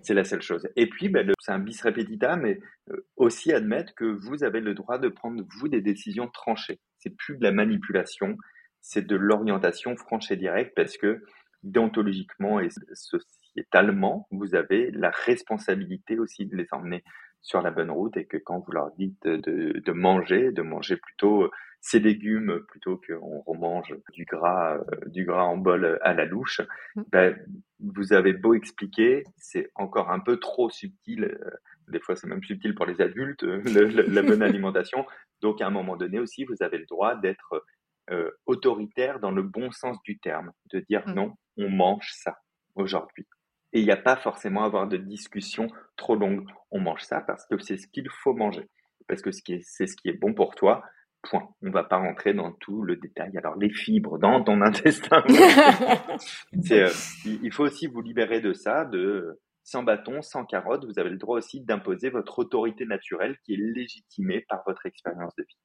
C'est 0.03 0.15
la 0.15 0.25
seule 0.25 0.41
chose. 0.41 0.67
Et 0.77 0.89
puis, 0.89 1.09
ben, 1.11 1.31
c'est 1.41 1.53
un 1.53 1.59
bis 1.59 1.83
repetita, 1.83 2.37
mais 2.37 2.59
euh, 2.91 3.07
aussi 3.17 3.53
admettre 3.53 3.95
que 3.95 4.05
vous 4.05 4.43
avez 4.43 4.61
le 4.61 4.75
droit 4.75 4.99
de 4.99 5.09
prendre, 5.09 5.45
vous, 5.59 5.69
des 5.69 5.83
décisions 5.83 6.29
tranchées. 6.29 6.81
C'est 6.99 7.15
plus 7.15 7.37
de 7.37 7.43
la 7.43 7.53
manipulation, 7.53 8.37
c'est 8.81 9.07
de 9.07 9.17
l'orientation 9.17 9.95
franche 9.97 10.31
et 10.31 10.37
directe 10.37 10.73
parce 10.75 10.97
que 10.97 11.23
déontologiquement 11.63 12.61
et 12.61 12.69
sociétalement, 12.95 14.27
vous 14.31 14.55
avez 14.55 14.91
la 14.93 15.11
responsabilité 15.11 16.19
aussi 16.19 16.47
de 16.47 16.57
les 16.57 16.67
emmener 16.73 17.05
sur 17.43 17.63
la 17.63 17.71
bonne 17.71 17.91
route 17.91 18.17
et 18.17 18.27
que 18.27 18.37
quand 18.37 18.61
vous 18.61 18.73
leur 18.73 18.91
dites 18.93 19.23
de, 19.25 19.79
de 19.79 19.93
manger, 19.93 20.53
de 20.53 20.63
manger 20.63 20.97
plutôt 20.97 21.51
ces 21.81 21.99
légumes 21.99 22.61
plutôt 22.69 23.01
qu'on 23.07 23.41
remange 23.41 23.95
du 24.13 24.25
gras, 24.25 24.77
euh, 24.77 24.97
du 25.07 25.25
gras 25.25 25.45
en 25.45 25.57
bol 25.57 25.99
à 26.03 26.13
la 26.13 26.27
louche, 26.27 26.61
mmh. 26.95 27.03
ben, 27.11 27.39
vous 27.79 28.13
avez 28.13 28.35
beau 28.35 28.55
expliquer, 28.55 29.25
c'est 29.39 29.71
encore 29.75 30.11
un 30.11 30.21
peu 30.21 30.37
trop 30.39 30.69
subtil. 30.69 31.25
Euh, 31.25 31.51
des 31.89 32.01
fois, 32.01 32.17
c'est 32.17 32.27
même 32.27 32.45
subtil 32.45 32.75
pour 32.75 32.87
les 32.87 33.01
adultes, 33.01 33.43
la 33.43 34.23
bonne 34.23 34.43
alimentation. 34.43 35.07
Donc, 35.41 35.61
à 35.61 35.67
un 35.67 35.71
moment 35.71 35.97
donné 35.97 36.19
aussi, 36.19 36.45
vous 36.45 36.63
avez 36.63 36.79
le 36.79 36.87
droit 36.87 37.17
d'être 37.17 37.65
euh, 38.11 38.31
autoritaire 38.47 39.19
dans 39.19 39.31
le 39.31 39.43
bon 39.43 39.71
sens 39.71 39.97
du 40.03 40.19
terme, 40.19 40.53
de 40.73 40.81
dire 40.81 41.03
Mm. 41.07 41.15
non, 41.15 41.35
on 41.57 41.69
mange 41.71 42.11
ça 42.13 42.37
aujourd'hui. 42.75 43.27
Et 43.73 43.81
il 43.81 43.85
n'y 43.85 43.93
a 43.93 43.97
pas 43.97 44.17
forcément 44.17 44.63
à 44.63 44.67
avoir 44.67 44.89
de 44.89 44.97
discussion 44.97 45.69
trop 45.97 46.17
longue. 46.17 46.47
On 46.71 46.81
mange 46.81 47.03
ça 47.03 47.21
parce 47.21 47.47
que 47.47 47.59
c'est 47.59 47.77
ce 47.77 47.87
qu'il 47.87 48.09
faut 48.23 48.35
manger, 48.35 48.69
parce 49.07 49.23
que 49.23 49.31
c'est 49.31 49.61
ce 49.87 49.97
qui 49.97 50.09
est 50.09 50.19
bon 50.19 50.35
pour 50.35 50.55
toi. 50.55 50.83
Point. 51.23 51.49
On 51.61 51.67
ne 51.67 51.73
va 51.73 51.85
pas 51.85 51.99
rentrer 51.99 52.33
dans 52.33 52.53
tout 52.53 52.83
le 52.83 52.97
détail. 52.97 53.37
Alors 53.37 53.55
les 53.57 53.71
fibres 53.71 54.19
dans 54.19 54.43
ton 54.43 54.61
intestin, 54.63 55.23
euh, 56.71 56.91
il 57.27 57.53
faut 57.53 57.65
aussi 57.65 57.87
vous 57.89 58.01
libérer 58.01 58.41
de 58.41 58.55
ça, 58.55 58.87
de 58.87 59.39
sans 59.63 59.83
bâton, 59.83 60.23
sans 60.23 60.47
carotte. 60.47 60.87
Vous 60.87 60.99
avez 60.99 61.11
le 61.11 61.19
droit 61.19 61.37
aussi 61.37 61.61
d'imposer 61.61 62.09
votre 62.09 62.39
autorité 62.39 62.87
naturelle 62.87 63.37
qui 63.45 63.53
est 63.53 63.59
légitimée 63.59 64.47
par 64.49 64.63
votre 64.67 64.87
expérience 64.87 65.35
de 65.37 65.43
vie. 65.43 65.59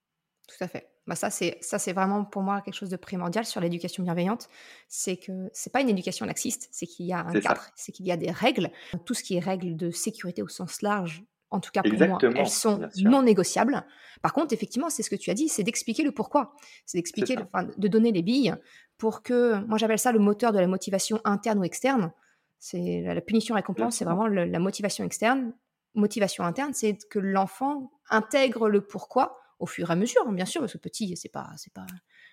Tout 0.47 0.63
à 0.63 0.67
fait. 0.67 0.94
Bah 1.07 1.15
ça, 1.15 1.29
c'est 1.29 1.57
ça, 1.61 1.77
c'est 1.77 1.93
vraiment 1.93 2.25
pour 2.25 2.41
moi 2.41 2.61
quelque 2.61 2.73
chose 2.73 2.89
de 2.89 2.95
primordial 2.97 3.45
sur 3.45 3.61
l'éducation 3.61 4.01
bienveillante. 4.03 4.49
C'est 4.87 5.17
que 5.17 5.49
c'est 5.53 5.71
pas 5.71 5.81
une 5.81 5.89
éducation 5.89 6.25
laxiste, 6.25 6.67
c'est 6.71 6.87
qu'il 6.87 7.05
y 7.05 7.13
a 7.13 7.19
un 7.19 7.31
cadre, 7.41 7.61
c'est 7.75 7.91
qu'il 7.91 8.07
y 8.07 8.11
a 8.11 8.17
des 8.17 8.31
règles. 8.31 8.71
Tout 9.05 9.13
ce 9.13 9.21
qui 9.23 9.35
est 9.35 9.39
règles 9.39 9.75
de 9.75 9.91
sécurité 9.91 10.41
au 10.41 10.47
sens 10.47 10.81
large, 10.81 11.23
en 11.51 11.59
tout 11.59 11.69
cas 11.71 11.83
pour 11.83 11.91
Exactement, 11.93 12.31
moi, 12.33 12.41
elles 12.41 12.49
sont 12.49 12.79
non 13.11 13.21
négociables. 13.21 13.85
Par 14.23 14.33
contre, 14.33 14.51
effectivement, 14.53 14.89
c'est 14.89 15.03
ce 15.03 15.11
que 15.11 15.15
tu 15.15 15.29
as 15.29 15.35
dit, 15.35 15.47
c'est 15.47 15.61
d'expliquer 15.63 16.03
le 16.03 16.11
pourquoi. 16.11 16.55
C'est 16.87 16.97
d'expliquer, 16.97 17.35
de 17.77 17.87
donner 17.87 18.11
les 18.11 18.23
billes 18.23 18.55
pour 18.97 19.21
que, 19.21 19.63
moi 19.67 19.77
j'appelle 19.77 19.99
ça 19.99 20.11
le 20.11 20.19
moteur 20.19 20.53
de 20.53 20.59
la 20.59 20.67
motivation 20.67 21.19
interne 21.23 21.59
ou 21.59 21.63
externe. 21.63 22.11
C'est 22.57 23.03
la, 23.05 23.13
la 23.13 23.21
punition 23.21 23.53
récompense, 23.53 23.97
c'est 23.97 24.05
vraiment 24.05 24.25
le- 24.25 24.45
la 24.45 24.59
motivation 24.59 25.03
externe. 25.05 25.53
Motivation 25.93 26.43
interne, 26.45 26.73
c'est 26.73 26.97
que 27.09 27.19
l'enfant 27.19 27.91
intègre 28.09 28.69
le 28.69 28.81
pourquoi 28.81 29.37
au 29.59 29.65
fur 29.67 29.89
et 29.89 29.93
à 29.93 29.95
mesure, 29.95 30.21
hein, 30.27 30.33
bien 30.33 30.45
sûr, 30.45 30.61
parce 30.61 30.73
que 30.73 30.77
petit, 30.77 31.15
c'est 31.17 31.31
pas, 31.31 31.49
c'est 31.57 31.73
pas, 31.73 31.85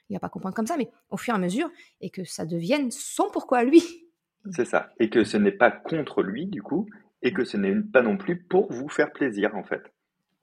il 0.08 0.14
va 0.14 0.20
pas 0.20 0.28
comprendre 0.28 0.54
comme 0.54 0.66
ça, 0.66 0.76
mais 0.76 0.90
au 1.10 1.16
fur 1.16 1.32
et 1.34 1.36
à 1.36 1.40
mesure, 1.40 1.70
et 2.00 2.10
que 2.10 2.24
ça 2.24 2.44
devienne 2.46 2.90
son 2.90 3.28
pourquoi 3.32 3.58
à 3.58 3.64
lui. 3.64 3.82
C'est 4.50 4.64
ça. 4.64 4.90
Et 4.98 5.08
que 5.08 5.22
ce 5.22 5.36
n'est 5.36 5.52
pas 5.52 5.70
contre 5.70 6.22
lui, 6.24 6.46
du 6.46 6.62
coup, 6.62 6.88
et 7.22 7.32
que 7.32 7.44
ce 7.44 7.56
n'est 7.56 7.74
pas 7.80 8.02
non 8.02 8.16
plus 8.16 8.42
pour 8.42 8.72
vous 8.72 8.88
faire 8.88 9.12
plaisir, 9.12 9.54
en 9.54 9.62
fait. 9.62 9.82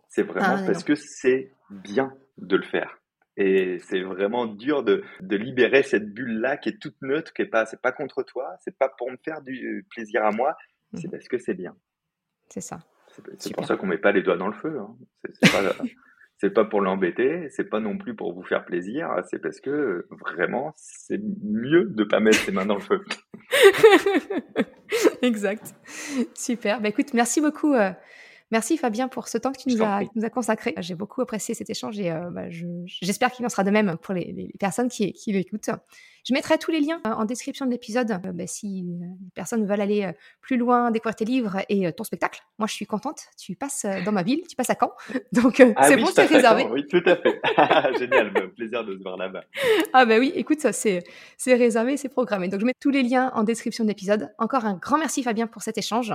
C'est 0.08 0.24
vraiment 0.24 0.56
Ah, 0.58 0.64
parce 0.66 0.86
que 0.86 0.96
c'est 0.96 1.52
bien 1.70 2.14
de 2.38 2.56
le 2.56 2.64
faire. 2.64 2.98
Et 3.36 3.78
c'est 3.80 4.02
vraiment 4.02 4.46
dur 4.48 4.84
de, 4.84 5.04
de 5.20 5.36
libérer 5.36 5.84
cette 5.84 6.14
bulle-là 6.14 6.56
qui 6.58 6.70
est 6.70 6.80
toute 6.82 6.96
neutre, 7.02 7.34
qui 7.34 7.42
est 7.42 7.46
pas, 7.48 7.66
c'est 7.66 7.82
pas 7.82 7.92
contre 7.92 8.24
toi, 8.24 8.56
c'est 8.64 8.78
pas 8.78 8.88
pour 8.98 9.12
me 9.12 9.18
faire 9.18 9.42
du 9.42 9.86
plaisir 9.90 10.24
à 10.26 10.32
moi, 10.32 10.56
c'est 10.96 11.06
Mhm. 11.08 11.12
parce 11.12 11.28
que 11.28 11.38
c'est 11.38 11.54
bien. 11.54 11.76
C'est 12.50 12.62
ça. 12.62 12.80
C'est 13.38 13.54
pour 13.54 13.66
ça 13.66 13.76
qu'on 13.76 13.86
met 13.88 13.98
pas 13.98 14.12
les 14.14 14.22
doigts 14.24 14.38
dans 14.38 14.48
le 14.48 14.54
feu. 14.54 14.80
hein. 14.80 14.96
C'est 15.42 15.52
pas, 15.52 15.62
c'est 16.40 16.52
pas 16.52 16.64
pour 16.64 16.82
l'embêter, 16.82 17.48
c'est 17.50 17.70
pas 17.70 17.80
non 17.82 17.98
plus 17.98 18.16
pour 18.16 18.34
vous 18.34 18.44
faire 18.44 18.64
plaisir, 18.66 19.10
c'est 19.30 19.40
parce 19.42 19.60
que 19.60 20.08
vraiment, 20.10 20.74
c'est 20.78 21.20
mieux 21.44 21.86
de 21.86 22.04
pas 22.06 22.22
mettre 22.22 22.40
ses 22.40 22.52
mains 22.54 22.66
dans 22.66 22.76
le 22.76 22.82
feu. 22.82 23.04
exact. 25.22 25.76
Super. 26.34 26.80
Bah, 26.80 26.90
écoute, 26.90 27.14
merci 27.14 27.42
beaucoup. 27.42 27.74
euh, 27.74 27.92
merci 28.52 28.78
Fabien 28.78 29.08
pour 29.08 29.28
ce 29.28 29.38
temps 29.38 29.52
que 29.52 29.60
tu 29.60 29.70
nous 29.70 29.84
as, 29.84 30.02
nous 30.16 30.26
as 30.26 30.30
consacré. 30.30 30.74
J'ai 30.78 30.96
beaucoup 30.96 31.22
apprécié 31.22 31.54
cet 31.56 31.70
échange 31.70 32.00
et 32.00 32.12
euh, 32.12 32.30
bah, 32.32 32.50
je- 32.50 32.66
j'espère 32.86 33.32
qu'il 33.32 33.46
en 33.46 33.50
sera 33.50 33.64
de 33.64 33.72
même 33.72 33.98
pour 34.02 34.14
les, 34.14 34.32
les 34.34 34.52
personnes 34.60 34.90
qui, 34.90 35.12
qui 35.14 35.32
l'écoutent. 35.32 35.70
Je 36.28 36.34
mettrai 36.34 36.58
tous 36.58 36.70
les 36.72 36.82
liens 36.82 37.00
euh, 37.08 37.12
en 37.12 37.26
description 37.26 37.66
de 37.66 37.72
l'épisode 37.72 38.12
euh, 38.12 38.32
bah, 38.34 38.46
si 38.46 38.86
euh, 38.86 39.06
les 39.24 39.32
personnes 39.34 39.66
veulent 39.66 39.82
aller 39.82 40.12
plus 40.42 40.58
loin, 40.58 40.92
découvrir 40.92 41.16
tes 41.16 41.26
livres 41.26 41.58
et 41.70 41.92
ton 41.94 42.04
spectacle. 42.04 42.42
Moi, 42.58 42.68
je 42.68 42.74
suis 42.74 42.86
contente. 42.86 43.22
Tu 43.38 43.56
passes 43.56 43.86
dans 44.06 44.12
ma 44.12 44.24
ville, 44.24 44.42
tu 44.48 44.56
passes 44.56 44.70
à 44.70 44.76
Caen. 44.80 44.92
Donc, 45.32 45.62
Ah 45.78 45.88
c'est 45.88 45.96
oui, 45.96 46.04
bon, 46.04 46.10
c'est 46.14 46.26
réservé. 46.26 46.64
Caen, 46.64 46.72
Oui, 46.74 46.86
tout 46.88 47.02
à 47.06 47.16
fait. 47.16 47.40
Génial, 48.00 48.32
bah, 48.34 48.42
plaisir 48.56 48.84
de 48.84 48.98
se 48.98 49.02
voir 49.02 49.18
là-bas. 49.18 49.44
Ah 49.94 50.06
bah 50.06 50.20
oui, 50.20 50.32
écoute, 50.36 50.60
ça 50.60 50.72
c'est 50.72 51.04
c'est 51.38 51.56
réservé, 51.56 51.98
c'est 51.98 52.10
programmé. 52.10 52.48
Donc 52.48 52.60
je 52.60 52.66
mets 52.66 52.74
tous 52.80 52.92
les 52.92 53.02
liens 53.02 53.32
en 53.34 53.44
description 53.44 53.84
de 53.84 53.90
l'épisode. 53.90 54.32
Encore 54.38 54.66
un 54.66 54.76
grand 54.76 54.98
merci 55.00 55.24
Fabien 55.24 55.48
pour 55.48 55.62
cet 55.64 55.78
échange. 55.80 56.14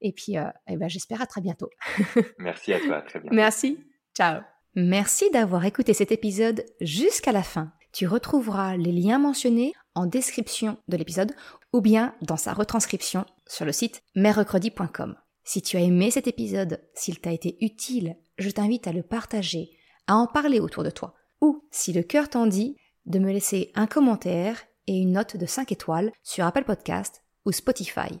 Et 0.00 0.12
puis, 0.12 0.38
euh, 0.38 0.44
eh 0.68 0.76
ben, 0.76 0.88
j'espère 0.88 1.20
à 1.20 1.26
très 1.26 1.40
bientôt. 1.40 1.70
Merci 2.38 2.72
à 2.72 2.80
toi, 2.80 2.96
à 2.96 3.02
très 3.02 3.20
bien. 3.20 3.30
Merci. 3.32 3.78
Ciao. 4.14 4.40
Merci 4.74 5.30
d'avoir 5.30 5.64
écouté 5.64 5.94
cet 5.94 6.12
épisode 6.12 6.64
jusqu'à 6.80 7.32
la 7.32 7.42
fin. 7.42 7.72
Tu 7.92 8.06
retrouveras 8.06 8.76
les 8.76 8.92
liens 8.92 9.18
mentionnés 9.18 9.72
en 9.94 10.06
description 10.06 10.78
de 10.88 10.96
l'épisode 10.96 11.34
ou 11.72 11.80
bien 11.80 12.14
dans 12.22 12.36
sa 12.36 12.52
retranscription 12.52 13.24
sur 13.46 13.64
le 13.64 13.72
site 13.72 14.02
merrecredi.com. 14.14 15.16
Si 15.42 15.62
tu 15.62 15.76
as 15.76 15.80
aimé 15.80 16.10
cet 16.10 16.28
épisode, 16.28 16.80
s'il 16.94 17.20
t'a 17.20 17.32
été 17.32 17.56
utile, 17.64 18.16
je 18.38 18.50
t'invite 18.50 18.86
à 18.86 18.92
le 18.92 19.02
partager, 19.02 19.70
à 20.06 20.14
en 20.14 20.26
parler 20.26 20.60
autour 20.60 20.84
de 20.84 20.90
toi. 20.90 21.14
Ou, 21.40 21.66
si 21.72 21.92
le 21.92 22.02
cœur 22.02 22.28
t'en 22.28 22.46
dit, 22.46 22.76
de 23.06 23.18
me 23.18 23.32
laisser 23.32 23.72
un 23.74 23.86
commentaire 23.86 24.62
et 24.86 24.96
une 24.96 25.12
note 25.12 25.36
de 25.36 25.46
5 25.46 25.72
étoiles 25.72 26.12
sur 26.22 26.44
Apple 26.44 26.64
Podcast 26.64 27.24
ou 27.44 27.52
Spotify. 27.52 28.20